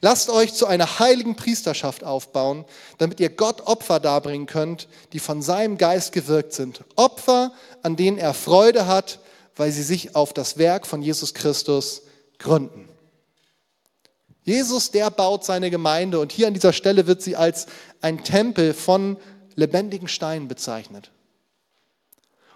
Lasst 0.00 0.30
euch 0.30 0.54
zu 0.54 0.66
einer 0.66 0.98
heiligen 0.98 1.36
Priesterschaft 1.36 2.04
aufbauen, 2.04 2.64
damit 2.96 3.20
ihr 3.20 3.28
Gott 3.28 3.66
Opfer 3.66 4.00
darbringen 4.00 4.46
könnt, 4.46 4.88
die 5.12 5.18
von 5.18 5.42
seinem 5.42 5.76
Geist 5.76 6.12
gewirkt 6.12 6.54
sind. 6.54 6.84
Opfer, 6.96 7.52
an 7.82 7.96
denen 7.96 8.16
er 8.16 8.32
Freude 8.32 8.86
hat 8.86 9.18
weil 9.56 9.70
sie 9.70 9.82
sich 9.82 10.16
auf 10.16 10.32
das 10.32 10.58
Werk 10.58 10.86
von 10.86 11.02
Jesus 11.02 11.34
Christus 11.34 12.02
gründen. 12.38 12.88
Jesus, 14.42 14.90
der 14.90 15.10
baut 15.10 15.44
seine 15.44 15.70
Gemeinde 15.70 16.20
und 16.20 16.32
hier 16.32 16.48
an 16.48 16.54
dieser 16.54 16.72
Stelle 16.72 17.06
wird 17.06 17.22
sie 17.22 17.36
als 17.36 17.66
ein 18.00 18.24
Tempel 18.24 18.74
von 18.74 19.16
lebendigen 19.54 20.08
Steinen 20.08 20.48
bezeichnet. 20.48 21.10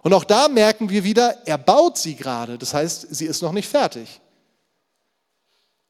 Und 0.02 0.12
auch 0.12 0.24
da 0.24 0.48
merken 0.48 0.90
wir 0.90 1.04
wieder, 1.04 1.46
er 1.46 1.58
baut 1.58 1.98
sie 1.98 2.14
gerade, 2.14 2.58
das 2.58 2.74
heißt, 2.74 3.08
sie 3.10 3.26
ist 3.26 3.42
noch 3.42 3.52
nicht 3.52 3.68
fertig. 3.68 4.20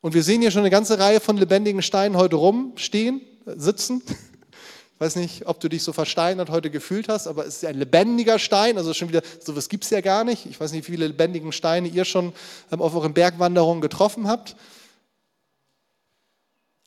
Und 0.01 0.15
wir 0.15 0.23
sehen 0.23 0.41
hier 0.41 0.51
schon 0.51 0.61
eine 0.61 0.71
ganze 0.71 0.99
Reihe 0.99 1.21
von 1.21 1.37
lebendigen 1.37 1.83
Steinen 1.83 2.17
heute 2.17 2.37
rumstehen, 2.37 3.21
sitzen. 3.45 4.03
Ich 4.07 4.15
weiß 5.01 5.17
nicht, 5.17 5.47
ob 5.47 5.61
du 5.61 5.69
dich 5.69 5.83
so 5.83 5.93
versteinert 5.93 6.51
heute 6.51 6.71
gefühlt 6.71 7.09
hast, 7.09 7.27
aber 7.27 7.47
es 7.47 7.57
ist 7.57 7.65
ein 7.65 7.77
lebendiger 7.77 8.39
Stein, 8.39 8.79
also 8.79 8.95
schon 8.95 9.09
wieder, 9.09 9.23
sowas 9.45 9.69
gibt 9.69 9.85
es 9.85 9.91
ja 9.91 10.01
gar 10.01 10.25
nicht. 10.25 10.47
Ich 10.47 10.61
weiß 10.61 10.73
nicht, 10.73 10.87
wie 10.87 10.93
viele 10.93 11.09
lebendigen 11.09 11.53
Steine 11.53 11.89
ihr 11.89 12.05
schon 12.05 12.33
ähm, 12.71 12.81
auf 12.81 12.95
euren 12.95 13.13
Bergwanderungen 13.13 13.81
getroffen 13.81 14.29
habt. 14.29 14.57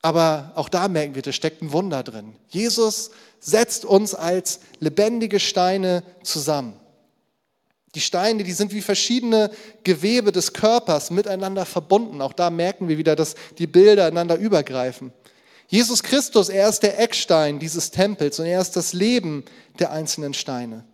Aber 0.02 0.52
auch 0.56 0.70
da 0.70 0.88
merken 0.88 1.14
wir, 1.14 1.22
da 1.22 1.32
steckt 1.32 1.62
ein 1.62 1.74
Wunder 1.74 2.02
drin. 2.02 2.34
Jesus 2.48 3.12
setzt 3.40 3.86
uns 3.86 4.16
als 4.16 4.62
lebendige 4.80 5.40
Steine 5.40 6.04
zusammen. 6.24 6.81
Die 7.96 8.02
Steine, 8.02 8.44
die 8.44 8.54
sind 8.54 8.72
wie 8.74 8.82
verschiedene 8.82 9.52
Gewebe 9.84 10.32
des 10.32 10.54
Körpers 10.54 11.12
miteinander 11.12 11.66
verbunden. 11.66 12.22
Auch 12.22 12.34
da 12.34 12.50
merken 12.50 12.88
wir 12.88 12.98
wieder, 12.98 13.16
dass 13.16 13.36
die 13.58 13.68
Bilder 13.68 14.06
einander 14.06 14.38
übergreifen. 14.38 15.12
Jesus 15.68 16.04
Christus, 16.04 16.50
er 16.50 16.70
ist 16.70 16.84
der 16.84 17.00
Eckstein 17.00 17.60
dieses 17.60 17.92
Tempels 17.92 18.40
und 18.40 18.46
er 18.46 18.62
ist 18.62 18.76
das 18.76 18.94
Leben 18.94 19.46
der 19.80 19.92
einzelnen 19.92 20.34
Steine. 20.34 20.86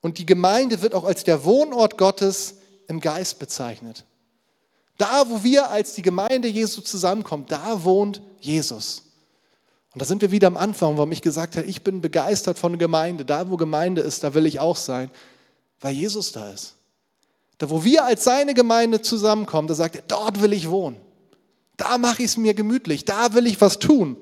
Und 0.00 0.18
die 0.18 0.26
Gemeinde 0.26 0.82
wird 0.82 0.94
auch 0.94 1.04
als 1.04 1.24
der 1.24 1.44
Wohnort 1.44 1.98
Gottes 1.98 2.56
im 2.88 3.00
Geist 3.00 3.38
bezeichnet. 3.38 4.04
Da, 4.96 5.28
wo 5.28 5.42
wir 5.42 5.70
als 5.70 5.94
die 5.94 6.02
Gemeinde 6.02 6.48
Jesu 6.48 6.80
zusammenkommen, 6.80 7.46
da 7.48 7.84
wohnt 7.84 8.20
Jesus. 8.40 9.09
Und 9.92 10.02
da 10.02 10.06
sind 10.06 10.22
wir 10.22 10.30
wieder 10.30 10.46
am 10.46 10.56
Anfang, 10.56 10.96
warum 10.96 11.10
ich 11.12 11.22
gesagt 11.22 11.56
habe, 11.56 11.66
ich 11.66 11.82
bin 11.82 12.00
begeistert 12.00 12.58
von 12.58 12.78
Gemeinde. 12.78 13.24
Da, 13.24 13.50
wo 13.50 13.56
Gemeinde 13.56 14.02
ist, 14.02 14.22
da 14.22 14.34
will 14.34 14.46
ich 14.46 14.60
auch 14.60 14.76
sein, 14.76 15.10
weil 15.80 15.94
Jesus 15.94 16.32
da 16.32 16.50
ist. 16.50 16.76
Da, 17.58 17.68
wo 17.70 17.84
wir 17.84 18.04
als 18.04 18.24
seine 18.24 18.54
Gemeinde 18.54 19.02
zusammenkommen, 19.02 19.68
da 19.68 19.74
sagt 19.74 19.96
er, 19.96 20.02
dort 20.06 20.40
will 20.40 20.52
ich 20.52 20.70
wohnen. 20.70 20.96
Da 21.76 21.98
mache 21.98 22.22
ich 22.22 22.30
es 22.30 22.36
mir 22.36 22.54
gemütlich, 22.54 23.04
da 23.04 23.34
will 23.34 23.46
ich 23.46 23.60
was 23.60 23.78
tun. 23.78 24.16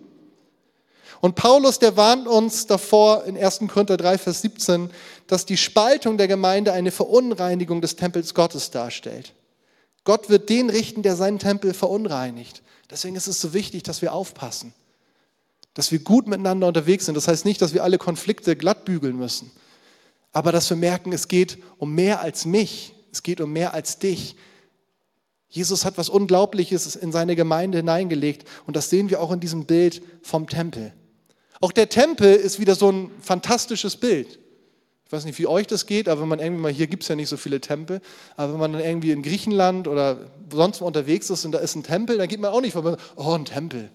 Und 1.20 1.34
Paulus, 1.34 1.78
der 1.78 1.96
warnt 1.96 2.28
uns 2.28 2.66
davor 2.66 3.24
in 3.24 3.36
1. 3.36 3.60
Korinther 3.68 3.96
3, 3.96 4.18
Vers 4.18 4.42
17, 4.42 4.90
dass 5.26 5.44
die 5.44 5.56
Spaltung 5.56 6.16
der 6.16 6.28
Gemeinde 6.28 6.72
eine 6.72 6.92
Verunreinigung 6.92 7.80
des 7.80 7.96
Tempels 7.96 8.34
Gottes 8.34 8.70
darstellt. 8.70 9.34
Gott 10.04 10.30
wird 10.30 10.48
den 10.48 10.70
richten, 10.70 11.02
der 11.02 11.16
seinen 11.16 11.38
Tempel 11.38 11.74
verunreinigt. 11.74 12.62
Deswegen 12.90 13.16
ist 13.16 13.26
es 13.26 13.40
so 13.40 13.52
wichtig, 13.52 13.82
dass 13.82 14.00
wir 14.00 14.12
aufpassen, 14.12 14.72
dass 15.74 15.92
wir 15.92 16.00
gut 16.00 16.26
miteinander 16.26 16.66
unterwegs 16.66 17.06
sind. 17.06 17.14
Das 17.14 17.28
heißt 17.28 17.44
nicht, 17.44 17.62
dass 17.62 17.74
wir 17.74 17.84
alle 17.84 17.98
Konflikte 17.98 18.56
glatt 18.56 18.84
bügeln 18.84 19.16
müssen, 19.16 19.50
aber 20.32 20.52
dass 20.52 20.68
wir 20.70 20.76
merken, 20.76 21.12
es 21.12 21.28
geht 21.28 21.58
um 21.78 21.94
mehr 21.94 22.20
als 22.20 22.44
mich, 22.44 22.94
es 23.12 23.22
geht 23.22 23.40
um 23.40 23.52
mehr 23.52 23.74
als 23.74 23.98
dich. 23.98 24.36
Jesus 25.48 25.84
hat 25.84 25.96
was 25.96 26.08
Unglaubliches 26.08 26.94
in 26.96 27.12
seine 27.12 27.36
Gemeinde 27.36 27.78
hineingelegt 27.78 28.46
und 28.66 28.76
das 28.76 28.90
sehen 28.90 29.08
wir 29.08 29.20
auch 29.20 29.32
in 29.32 29.40
diesem 29.40 29.66
Bild 29.66 30.02
vom 30.22 30.46
Tempel. 30.48 30.92
Auch 31.60 31.72
der 31.72 31.88
Tempel 31.88 32.34
ist 32.34 32.60
wieder 32.60 32.74
so 32.74 32.90
ein 32.90 33.10
fantastisches 33.20 33.96
Bild. 33.96 34.38
Ich 35.06 35.12
weiß 35.12 35.24
nicht, 35.24 35.38
wie 35.38 35.46
euch 35.46 35.66
das 35.66 35.86
geht, 35.86 36.06
aber 36.08 36.20
wenn 36.20 36.28
man 36.28 36.38
irgendwie 36.38 36.62
mal, 36.62 36.72
hier 36.72 36.86
gibt 36.86 37.02
es 37.02 37.08
ja 37.08 37.16
nicht 37.16 37.30
so 37.30 37.38
viele 37.38 37.62
Tempel, 37.62 38.02
aber 38.36 38.52
wenn 38.52 38.60
man 38.60 38.72
dann 38.74 38.82
irgendwie 38.82 39.10
in 39.10 39.22
Griechenland 39.22 39.88
oder 39.88 40.30
sonst 40.52 40.82
wo 40.82 40.86
unterwegs 40.86 41.30
ist 41.30 41.46
und 41.46 41.52
da 41.52 41.58
ist 41.58 41.74
ein 41.76 41.82
Tempel, 41.82 42.18
dann 42.18 42.28
geht 42.28 42.40
man 42.40 42.52
auch 42.52 42.60
nicht 42.60 42.74
vorbei, 42.74 42.96
oh, 43.16 43.32
ein 43.32 43.46
Tempel 43.46 43.90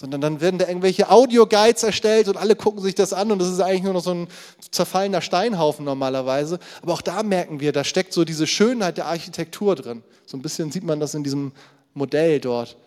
sondern 0.00 0.22
dann 0.22 0.40
werden 0.40 0.58
da 0.58 0.66
irgendwelche 0.66 1.10
Audio-Guides 1.10 1.82
erstellt 1.82 2.26
und 2.28 2.38
alle 2.38 2.56
gucken 2.56 2.80
sich 2.80 2.94
das 2.94 3.12
an 3.12 3.30
und 3.30 3.38
das 3.38 3.50
ist 3.50 3.60
eigentlich 3.60 3.82
nur 3.82 3.92
noch 3.92 4.02
so 4.02 4.14
ein 4.14 4.28
zerfallener 4.70 5.20
Steinhaufen 5.20 5.84
normalerweise. 5.84 6.58
Aber 6.80 6.94
auch 6.94 7.02
da 7.02 7.22
merken 7.22 7.60
wir, 7.60 7.72
da 7.72 7.84
steckt 7.84 8.14
so 8.14 8.24
diese 8.24 8.46
Schönheit 8.46 8.96
der 8.96 9.04
Architektur 9.04 9.76
drin. 9.76 10.02
So 10.24 10.38
ein 10.38 10.42
bisschen 10.42 10.72
sieht 10.72 10.84
man 10.84 11.00
das 11.00 11.12
in 11.12 11.22
diesem 11.22 11.52
Modell 11.92 12.40
dort. 12.40 12.78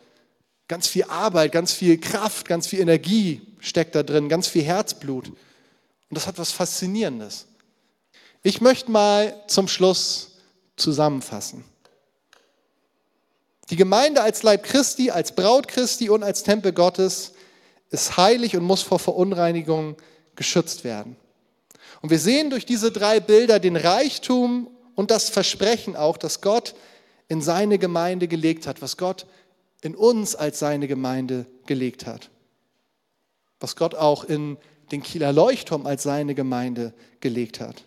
Ganz 0.68 0.88
viel 0.88 1.04
Arbeit, 1.04 1.52
ganz 1.52 1.72
viel 1.72 2.00
Kraft, 2.00 2.48
ganz 2.48 2.66
viel 2.66 2.80
Energie 2.80 3.44
steckt 3.60 3.94
da 3.94 4.02
drin, 4.02 4.28
ganz 4.28 4.48
viel 4.48 4.64
Herzblut. 4.64 5.28
Und 5.28 5.36
das 6.10 6.26
hat 6.26 6.40
was 6.40 6.52
Faszinierendes. 6.52 7.46
Ich 8.42 8.60
möchte 8.60 8.90
mal 8.90 9.36
zum 9.46 9.68
Schluss 9.68 10.32
zusammenfassen. 10.78 11.64
Die 13.70 13.76
Gemeinde 13.76 14.22
als 14.22 14.44
Leib 14.44 14.64
Christi, 14.64 15.10
als 15.12 15.34
Braut 15.36 15.68
Christi 15.68 16.10
und 16.10 16.24
als 16.24 16.44
Tempel 16.44 16.74
Gottes 16.74 17.34
ist 17.90 18.18
heilig 18.18 18.58
und 18.58 18.64
muss 18.64 18.82
vor 18.82 19.00
Verunreinigung 19.00 19.96
geschützt 20.36 20.84
werden. 20.84 21.16
Und 22.02 22.10
wir 22.10 22.20
sehen 22.20 22.50
durch 22.50 22.66
diese 22.66 22.92
drei 22.92 23.20
Bilder 23.20 23.60
den 23.60 23.78
Reichtum 23.78 24.70
und 24.96 25.12
das 25.12 25.30
Versprechen 25.30 25.96
auch, 25.96 26.18
dass 26.18 26.42
Gott 26.42 26.76
in 27.30 27.42
seine 27.42 27.80
Gemeinde 27.80 28.28
gelegt 28.28 28.68
hat, 28.68 28.82
was 28.82 28.98
Gott 28.98 29.26
in 29.82 29.96
uns 29.96 30.36
als 30.36 30.60
seine 30.60 30.88
Gemeinde 30.88 31.46
gelegt 31.66 32.06
hat, 32.06 32.30
was 33.60 33.76
Gott 33.76 33.96
auch 33.96 34.24
in 34.24 34.58
den 34.92 35.02
Kieler 35.02 35.32
Leuchtturm 35.32 35.86
als 35.86 36.04
seine 36.04 36.36
Gemeinde 36.36 36.94
gelegt 37.22 37.60
hat. 37.60 37.84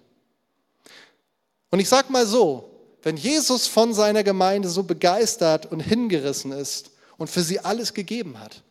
Und 1.71 1.81
ich 1.81 1.89
sage 1.89 2.11
mal 2.11 2.27
so, 2.27 2.76
wenn 3.03 3.17
Jesus 3.17 3.67
von 3.67 3.95
seiner 3.95 4.23
Gemeinde 4.23 4.69
so 4.69 4.83
begeistert 4.83 5.67
und 5.67 5.81
hingerissen 5.81 6.53
ist 6.53 6.91
und 7.19 7.31
für 7.31 7.43
sie 7.43 7.61
alles 7.61 7.95
gegeben 7.95 8.41
hat, 8.41 8.63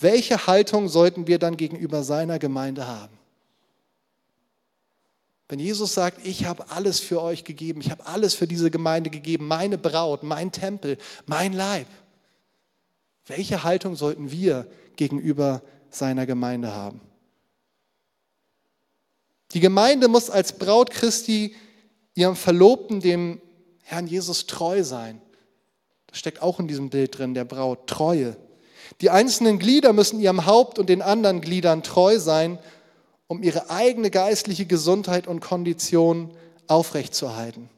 welche 0.00 0.46
Haltung 0.46 0.88
sollten 0.88 1.26
wir 1.26 1.38
dann 1.38 1.56
gegenüber 1.56 2.02
seiner 2.02 2.38
Gemeinde 2.38 2.86
haben? 2.86 3.18
Wenn 5.48 5.58
Jesus 5.58 5.92
sagt, 5.92 6.26
ich 6.26 6.46
habe 6.46 6.70
alles 6.70 6.98
für 7.00 7.20
euch 7.20 7.44
gegeben, 7.44 7.82
ich 7.82 7.90
habe 7.90 8.06
alles 8.06 8.34
für 8.34 8.46
diese 8.46 8.70
Gemeinde 8.70 9.10
gegeben, 9.10 9.46
meine 9.46 9.76
Braut, 9.76 10.22
mein 10.22 10.50
Tempel, 10.50 10.96
mein 11.26 11.52
Leib, 11.52 11.86
welche 13.26 13.62
Haltung 13.62 13.94
sollten 13.94 14.30
wir 14.30 14.66
gegenüber 14.96 15.60
seiner 15.90 16.24
Gemeinde 16.24 16.72
haben? 16.72 17.02
Die 19.52 19.60
Gemeinde 19.60 20.08
muss 20.08 20.30
als 20.30 20.54
Braut 20.54 20.90
Christi 20.90 21.54
ihrem 22.14 22.36
Verlobten, 22.36 23.00
dem 23.00 23.40
Herrn 23.82 24.06
Jesus, 24.06 24.46
treu 24.46 24.84
sein. 24.84 25.20
Das 26.06 26.18
steckt 26.18 26.42
auch 26.42 26.60
in 26.60 26.68
diesem 26.68 26.90
Bild 26.90 27.18
drin, 27.18 27.34
der 27.34 27.44
Braut, 27.44 27.86
Treue. 27.86 28.36
Die 29.00 29.10
einzelnen 29.10 29.58
Glieder 29.58 29.92
müssen 29.92 30.20
ihrem 30.20 30.46
Haupt 30.46 30.78
und 30.78 30.88
den 30.88 31.02
anderen 31.02 31.40
Gliedern 31.40 31.82
treu 31.82 32.18
sein, 32.18 32.58
um 33.26 33.42
ihre 33.42 33.70
eigene 33.70 34.10
geistliche 34.10 34.66
Gesundheit 34.66 35.26
und 35.26 35.40
Kondition 35.40 36.30
aufrechtzuerhalten. 36.66 37.70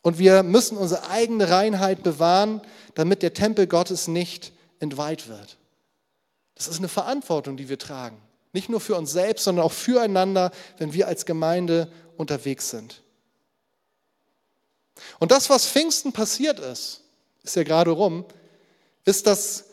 Und 0.00 0.18
wir 0.18 0.42
müssen 0.42 0.76
unsere 0.76 1.08
eigene 1.10 1.50
Reinheit 1.50 2.02
bewahren, 2.02 2.60
damit 2.94 3.22
der 3.22 3.34
Tempel 3.34 3.66
Gottes 3.66 4.08
nicht 4.08 4.52
entweiht 4.78 5.28
wird. 5.28 5.58
Das 6.54 6.68
ist 6.68 6.78
eine 6.78 6.88
Verantwortung, 6.88 7.56
die 7.56 7.68
wir 7.68 7.78
tragen. 7.78 8.16
Nicht 8.54 8.68
nur 8.68 8.80
für 8.80 8.94
uns 8.94 9.10
selbst, 9.10 9.44
sondern 9.44 9.66
auch 9.66 9.72
füreinander, 9.72 10.52
wenn 10.78 10.94
wir 10.94 11.08
als 11.08 11.26
Gemeinde 11.26 11.92
unterwegs 12.16 12.70
sind. 12.70 13.02
Und 15.18 15.32
das, 15.32 15.50
was 15.50 15.66
Pfingsten 15.66 16.12
passiert 16.12 16.60
ist, 16.60 17.02
ist 17.42 17.56
ja 17.56 17.64
gerade 17.64 17.90
rum, 17.90 18.24
ist, 19.04 19.26
dass 19.26 19.64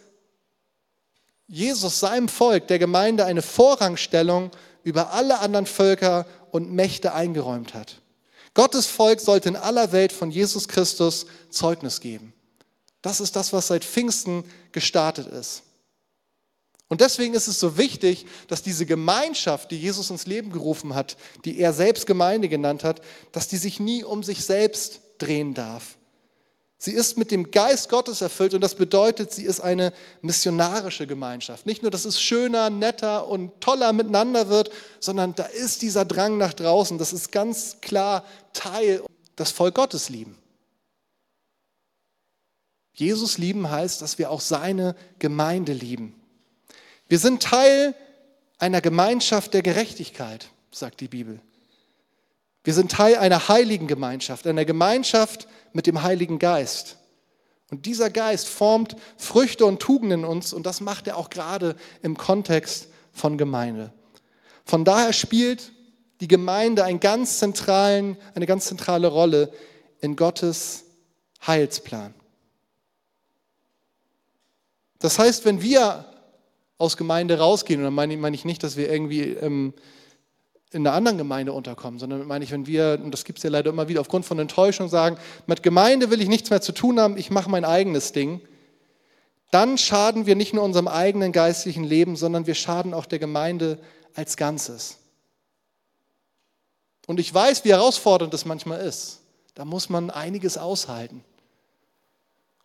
Jesus 1.47 1.99
seinem 1.99 2.27
Volk, 2.27 2.67
der 2.67 2.79
Gemeinde, 2.79 3.25
eine 3.25 3.43
Vorrangstellung 3.43 4.49
über 4.83 5.11
alle 5.11 5.39
anderen 5.39 5.67
Völker 5.67 6.25
und 6.49 6.71
Mächte 6.71 7.13
eingeräumt 7.13 7.75
hat. 7.75 8.01
Gottes 8.55 8.87
Volk 8.87 9.19
sollte 9.19 9.49
in 9.49 9.55
aller 9.55 9.91
Welt 9.91 10.11
von 10.11 10.31
Jesus 10.31 10.67
Christus 10.67 11.27
Zeugnis 11.51 12.01
geben. 12.01 12.33
Das 13.03 13.21
ist 13.21 13.35
das, 13.35 13.53
was 13.53 13.67
seit 13.67 13.85
Pfingsten 13.85 14.43
gestartet 14.71 15.27
ist. 15.27 15.61
Und 16.91 16.99
deswegen 16.99 17.33
ist 17.35 17.47
es 17.47 17.57
so 17.57 17.77
wichtig, 17.77 18.25
dass 18.49 18.63
diese 18.63 18.85
Gemeinschaft, 18.85 19.71
die 19.71 19.77
Jesus 19.77 20.09
ins 20.09 20.25
Leben 20.25 20.51
gerufen 20.51 20.93
hat, 20.93 21.15
die 21.45 21.57
er 21.57 21.71
selbst 21.71 22.05
Gemeinde 22.05 22.49
genannt 22.49 22.83
hat, 22.83 22.99
dass 23.31 23.47
die 23.47 23.55
sich 23.55 23.79
nie 23.79 24.03
um 24.03 24.23
sich 24.23 24.43
selbst 24.43 24.99
drehen 25.17 25.53
darf. 25.53 25.97
Sie 26.77 26.91
ist 26.91 27.17
mit 27.17 27.31
dem 27.31 27.49
Geist 27.49 27.87
Gottes 27.87 28.19
erfüllt 28.19 28.53
und 28.53 28.59
das 28.59 28.75
bedeutet, 28.75 29.31
sie 29.31 29.45
ist 29.45 29.61
eine 29.61 29.93
missionarische 30.21 31.07
Gemeinschaft. 31.07 31.65
Nicht 31.65 31.81
nur, 31.81 31.91
dass 31.91 32.03
es 32.03 32.19
schöner, 32.21 32.69
netter 32.69 33.25
und 33.25 33.61
toller 33.61 33.93
miteinander 33.93 34.49
wird, 34.49 34.69
sondern 34.99 35.33
da 35.33 35.43
ist 35.45 35.83
dieser 35.83 36.03
Drang 36.03 36.37
nach 36.37 36.53
draußen. 36.53 36.97
Das 36.97 37.13
ist 37.13 37.31
ganz 37.31 37.77
klar 37.79 38.25
Teil 38.51 39.01
des 39.39 39.51
Volk 39.51 39.75
Gottes 39.75 40.09
lieben. 40.09 40.37
Jesus 42.91 43.37
lieben 43.37 43.71
heißt, 43.71 44.01
dass 44.01 44.17
wir 44.17 44.29
auch 44.29 44.41
seine 44.41 44.97
Gemeinde 45.19 45.71
lieben. 45.71 46.20
Wir 47.11 47.19
sind 47.19 47.43
Teil 47.43 47.93
einer 48.57 48.79
Gemeinschaft 48.79 49.53
der 49.53 49.61
Gerechtigkeit, 49.61 50.47
sagt 50.71 51.01
die 51.01 51.09
Bibel. 51.09 51.41
Wir 52.63 52.73
sind 52.73 52.89
Teil 52.89 53.17
einer 53.17 53.49
heiligen 53.49 53.87
Gemeinschaft, 53.87 54.47
einer 54.47 54.63
Gemeinschaft 54.63 55.49
mit 55.73 55.87
dem 55.87 56.03
Heiligen 56.03 56.39
Geist. 56.39 56.95
Und 57.69 57.85
dieser 57.85 58.09
Geist 58.09 58.47
formt 58.47 58.95
Früchte 59.17 59.65
und 59.65 59.81
Tugenden 59.81 60.21
in 60.21 60.25
uns 60.25 60.53
und 60.53 60.65
das 60.65 60.79
macht 60.79 61.05
er 61.05 61.17
auch 61.17 61.29
gerade 61.29 61.75
im 62.01 62.15
Kontext 62.15 62.87
von 63.11 63.37
Gemeinde. 63.37 63.91
Von 64.63 64.85
daher 64.85 65.11
spielt 65.11 65.73
die 66.21 66.29
Gemeinde 66.29 66.85
einen 66.85 67.01
ganz 67.01 67.39
zentralen, 67.39 68.15
eine 68.35 68.45
ganz 68.45 68.67
zentrale 68.67 69.07
Rolle 69.07 69.51
in 69.99 70.15
Gottes 70.15 70.85
Heilsplan. 71.45 72.13
Das 74.99 75.19
heißt, 75.19 75.43
wenn 75.43 75.61
wir 75.61 76.05
aus 76.81 76.97
Gemeinde 76.97 77.37
rausgehen. 77.37 77.79
Und 77.79 77.85
dann 77.85 77.93
meine, 77.93 78.17
meine 78.17 78.35
ich 78.35 78.43
nicht, 78.43 78.63
dass 78.63 78.75
wir 78.75 78.91
irgendwie 78.91 79.21
ähm, 79.21 79.73
in 80.71 80.87
einer 80.87 80.95
anderen 80.95 81.17
Gemeinde 81.17 81.53
unterkommen, 81.53 81.99
sondern 81.99 82.25
meine 82.25 82.43
ich, 82.43 82.51
wenn 82.51 82.65
wir, 82.65 82.99
und 83.03 83.11
das 83.11 83.25
gibt 83.25 83.39
es 83.39 83.43
ja 83.43 83.49
leider 83.49 83.69
immer 83.69 83.87
wieder, 83.87 84.01
aufgrund 84.01 84.25
von 84.25 84.39
Enttäuschung 84.39 84.87
sagen, 84.87 85.17
mit 85.45 85.63
Gemeinde 85.63 86.09
will 86.09 86.21
ich 86.21 86.29
nichts 86.29 86.49
mehr 86.49 86.61
zu 86.61 86.71
tun 86.71 86.99
haben, 86.99 87.17
ich 87.17 87.29
mache 87.29 87.49
mein 87.49 87.65
eigenes 87.65 88.13
Ding, 88.13 88.41
dann 89.51 89.77
schaden 89.77 90.25
wir 90.25 90.35
nicht 90.35 90.53
nur 90.53 90.63
unserem 90.63 90.87
eigenen 90.87 91.33
geistlichen 91.33 91.83
Leben, 91.83 92.15
sondern 92.15 92.47
wir 92.47 92.55
schaden 92.55 92.93
auch 92.93 93.05
der 93.05 93.19
Gemeinde 93.19 93.79
als 94.15 94.37
Ganzes. 94.37 94.97
Und 97.05 97.19
ich 97.19 97.33
weiß, 97.33 97.65
wie 97.65 97.71
herausfordernd 97.71 98.33
das 98.33 98.45
manchmal 98.45 98.79
ist. 98.79 99.19
Da 99.55 99.65
muss 99.65 99.89
man 99.89 100.09
einiges 100.09 100.57
aushalten. 100.57 101.23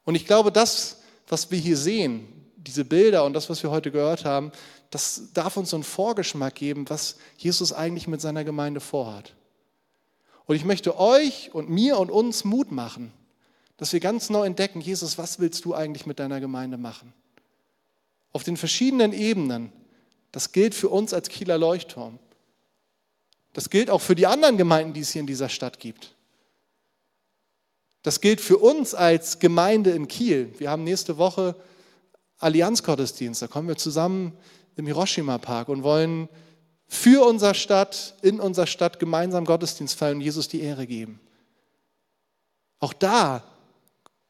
Und 0.04 0.14
ich 0.14 0.26
glaube, 0.26 0.52
das, 0.52 0.98
was 1.26 1.50
wir 1.50 1.58
hier 1.58 1.76
sehen, 1.76 2.28
diese 2.66 2.84
Bilder 2.84 3.24
und 3.24 3.32
das, 3.32 3.48
was 3.48 3.62
wir 3.62 3.70
heute 3.70 3.90
gehört 3.90 4.24
haben, 4.24 4.52
das 4.90 5.32
darf 5.34 5.56
uns 5.56 5.70
so 5.70 5.76
einen 5.76 5.84
Vorgeschmack 5.84 6.54
geben, 6.54 6.88
was 6.88 7.16
Jesus 7.36 7.72
eigentlich 7.72 8.08
mit 8.08 8.20
seiner 8.20 8.44
Gemeinde 8.44 8.80
vorhat. 8.80 9.34
Und 10.46 10.56
ich 10.56 10.64
möchte 10.64 10.98
euch 10.98 11.50
und 11.52 11.68
mir 11.68 11.98
und 11.98 12.10
uns 12.10 12.44
Mut 12.44 12.70
machen, 12.70 13.12
dass 13.76 13.92
wir 13.92 14.00
ganz 14.00 14.30
neu 14.30 14.46
entdecken, 14.46 14.80
Jesus, 14.80 15.18
was 15.18 15.38
willst 15.38 15.64
du 15.64 15.74
eigentlich 15.74 16.06
mit 16.06 16.18
deiner 16.18 16.40
Gemeinde 16.40 16.78
machen? 16.78 17.12
Auf 18.32 18.42
den 18.42 18.56
verschiedenen 18.56 19.12
Ebenen. 19.12 19.72
Das 20.32 20.52
gilt 20.52 20.74
für 20.74 20.88
uns 20.88 21.12
als 21.12 21.28
Kieler 21.28 21.58
Leuchtturm. 21.58 22.18
Das 23.52 23.70
gilt 23.70 23.90
auch 23.90 24.00
für 24.00 24.14
die 24.14 24.26
anderen 24.26 24.56
Gemeinden, 24.56 24.92
die 24.92 25.00
es 25.00 25.10
hier 25.10 25.20
in 25.20 25.26
dieser 25.26 25.48
Stadt 25.48 25.80
gibt. 25.80 26.14
Das 28.02 28.20
gilt 28.20 28.40
für 28.40 28.58
uns 28.58 28.94
als 28.94 29.38
Gemeinde 29.38 29.90
in 29.90 30.08
Kiel. 30.08 30.52
Wir 30.58 30.70
haben 30.70 30.84
nächste 30.84 31.18
Woche 31.18 31.56
Allianzgottesdienst. 32.38 33.42
Da 33.42 33.46
kommen 33.46 33.68
wir 33.68 33.76
zusammen 33.76 34.36
im 34.76 34.86
Hiroshima 34.86 35.38
Park 35.38 35.68
und 35.68 35.82
wollen 35.82 36.28
für 36.88 37.26
unsere 37.26 37.54
Stadt, 37.54 38.14
in 38.22 38.40
unserer 38.40 38.66
Stadt 38.66 38.98
gemeinsam 38.98 39.44
Gottesdienst 39.44 39.98
feiern 39.98 40.16
und 40.16 40.20
Jesus 40.20 40.48
die 40.48 40.60
Ehre 40.60 40.86
geben. 40.86 41.20
Auch 42.78 42.92
da 42.92 43.42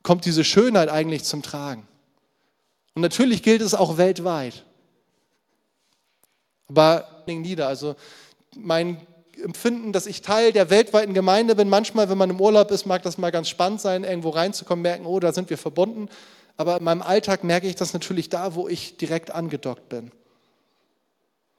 kommt 0.03 0.25
diese 0.25 0.45
Schönheit 0.45 0.89
eigentlich 0.89 1.25
zum 1.25 1.43
Tragen. 1.43 1.87
Und 2.95 3.03
natürlich 3.03 3.43
gilt 3.43 3.61
es 3.61 3.75
auch 3.75 3.99
weltweit. 3.99 4.65
Aber 6.69 7.25
nieder, 7.27 7.69
also 7.69 7.97
mein 8.57 9.05
Empfinden, 9.43 9.93
dass 9.93 10.07
ich 10.07 10.23
Teil 10.23 10.53
der 10.53 10.71
weltweiten 10.71 11.13
Gemeinde 11.13 11.55
bin. 11.57 11.69
Manchmal, 11.69 12.09
wenn 12.09 12.17
man 12.17 12.31
im 12.31 12.41
Urlaub 12.41 12.71
ist, 12.71 12.87
mag 12.87 13.03
das 13.03 13.19
mal 13.19 13.31
ganz 13.31 13.51
spannend 13.51 13.83
sein, 13.83 14.05
irgendwo 14.05 14.31
reinzukommen, 14.31 14.83
merken, 14.83 15.05
oh, 15.05 15.21
da 15.21 15.33
sind 15.33 15.51
wir 15.51 15.59
verbunden 15.59 16.09
aber 16.57 16.79
in 16.79 16.85
meinem 16.85 17.03
Alltag 17.03 17.45
merke 17.45 17.67
ich 17.67 17.77
das 17.77 17.93
natürlich 17.93 18.29
da, 18.29 18.55
wo 18.55 18.69
ich 18.69 18.97
direkt 18.97 19.31
angedockt 19.31 19.89
bin. 19.89 20.11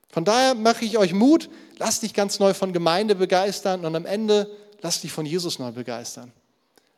Von 0.09 0.25
daher 0.25 0.55
mache 0.55 0.85
ich 0.85 0.97
euch 0.97 1.13
Mut, 1.13 1.49
lasst 1.77 2.03
dich 2.03 2.13
ganz 2.13 2.39
neu 2.39 2.53
von 2.53 2.73
Gemeinde 2.73 3.15
begeistern 3.15 3.85
und 3.85 3.95
am 3.95 4.05
Ende 4.05 4.49
lasst 4.81 5.03
dich 5.03 5.11
von 5.11 5.25
Jesus 5.25 5.59
neu 5.59 5.71
begeistern. 5.71 6.31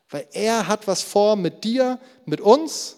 Weil 0.10 0.28
er 0.32 0.68
hat 0.68 0.88
was 0.88 1.02
vor 1.02 1.36
mit 1.36 1.64
dir, 1.64 2.00
mit 2.26 2.42
uns. 2.42 2.96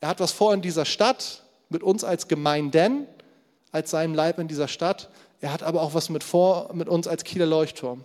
Er 0.00 0.08
hat 0.08 0.20
was 0.20 0.32
vor 0.32 0.52
in 0.52 0.62
dieser 0.62 0.84
Stadt, 0.84 1.42
mit 1.68 1.82
uns 1.82 2.04
als 2.04 2.28
Gemeinden, 2.28 3.06
als 3.72 3.90
seinem 3.90 4.14
Leib 4.14 4.38
in 4.38 4.48
dieser 4.48 4.68
Stadt. 4.68 5.10
Er 5.40 5.52
hat 5.52 5.62
aber 5.62 5.82
auch 5.82 5.94
was 5.94 6.08
mit 6.08 6.24
vor 6.24 6.70
mit 6.74 6.88
uns 6.88 7.06
als 7.06 7.24
Kieler 7.24 7.46
Leuchtturm. 7.46 8.04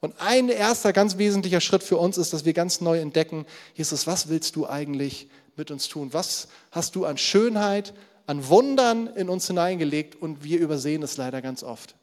Und 0.00 0.14
ein 0.20 0.48
erster 0.48 0.92
ganz 0.92 1.18
wesentlicher 1.18 1.60
Schritt 1.60 1.82
für 1.82 1.96
uns 1.96 2.18
ist, 2.18 2.32
dass 2.32 2.44
wir 2.44 2.52
ganz 2.52 2.80
neu 2.80 3.00
entdecken, 3.00 3.46
Jesus, 3.74 4.06
was 4.06 4.28
willst 4.28 4.54
du 4.56 4.66
eigentlich 4.68 5.28
mit 5.56 5.70
uns 5.70 5.88
tun? 5.88 6.12
Was 6.12 6.48
hast 6.70 6.94
du 6.94 7.04
an 7.04 7.18
Schönheit, 7.18 7.92
an 8.28 8.46
Wundern 8.48 9.06
in 9.06 9.30
uns 9.30 9.46
hineingelegt 9.46 10.14
und 10.14 10.44
wir 10.44 10.60
übersehen 10.60 11.02
es 11.02 11.16
leider 11.16 11.40
ganz 11.40 11.62
oft. 11.62 11.94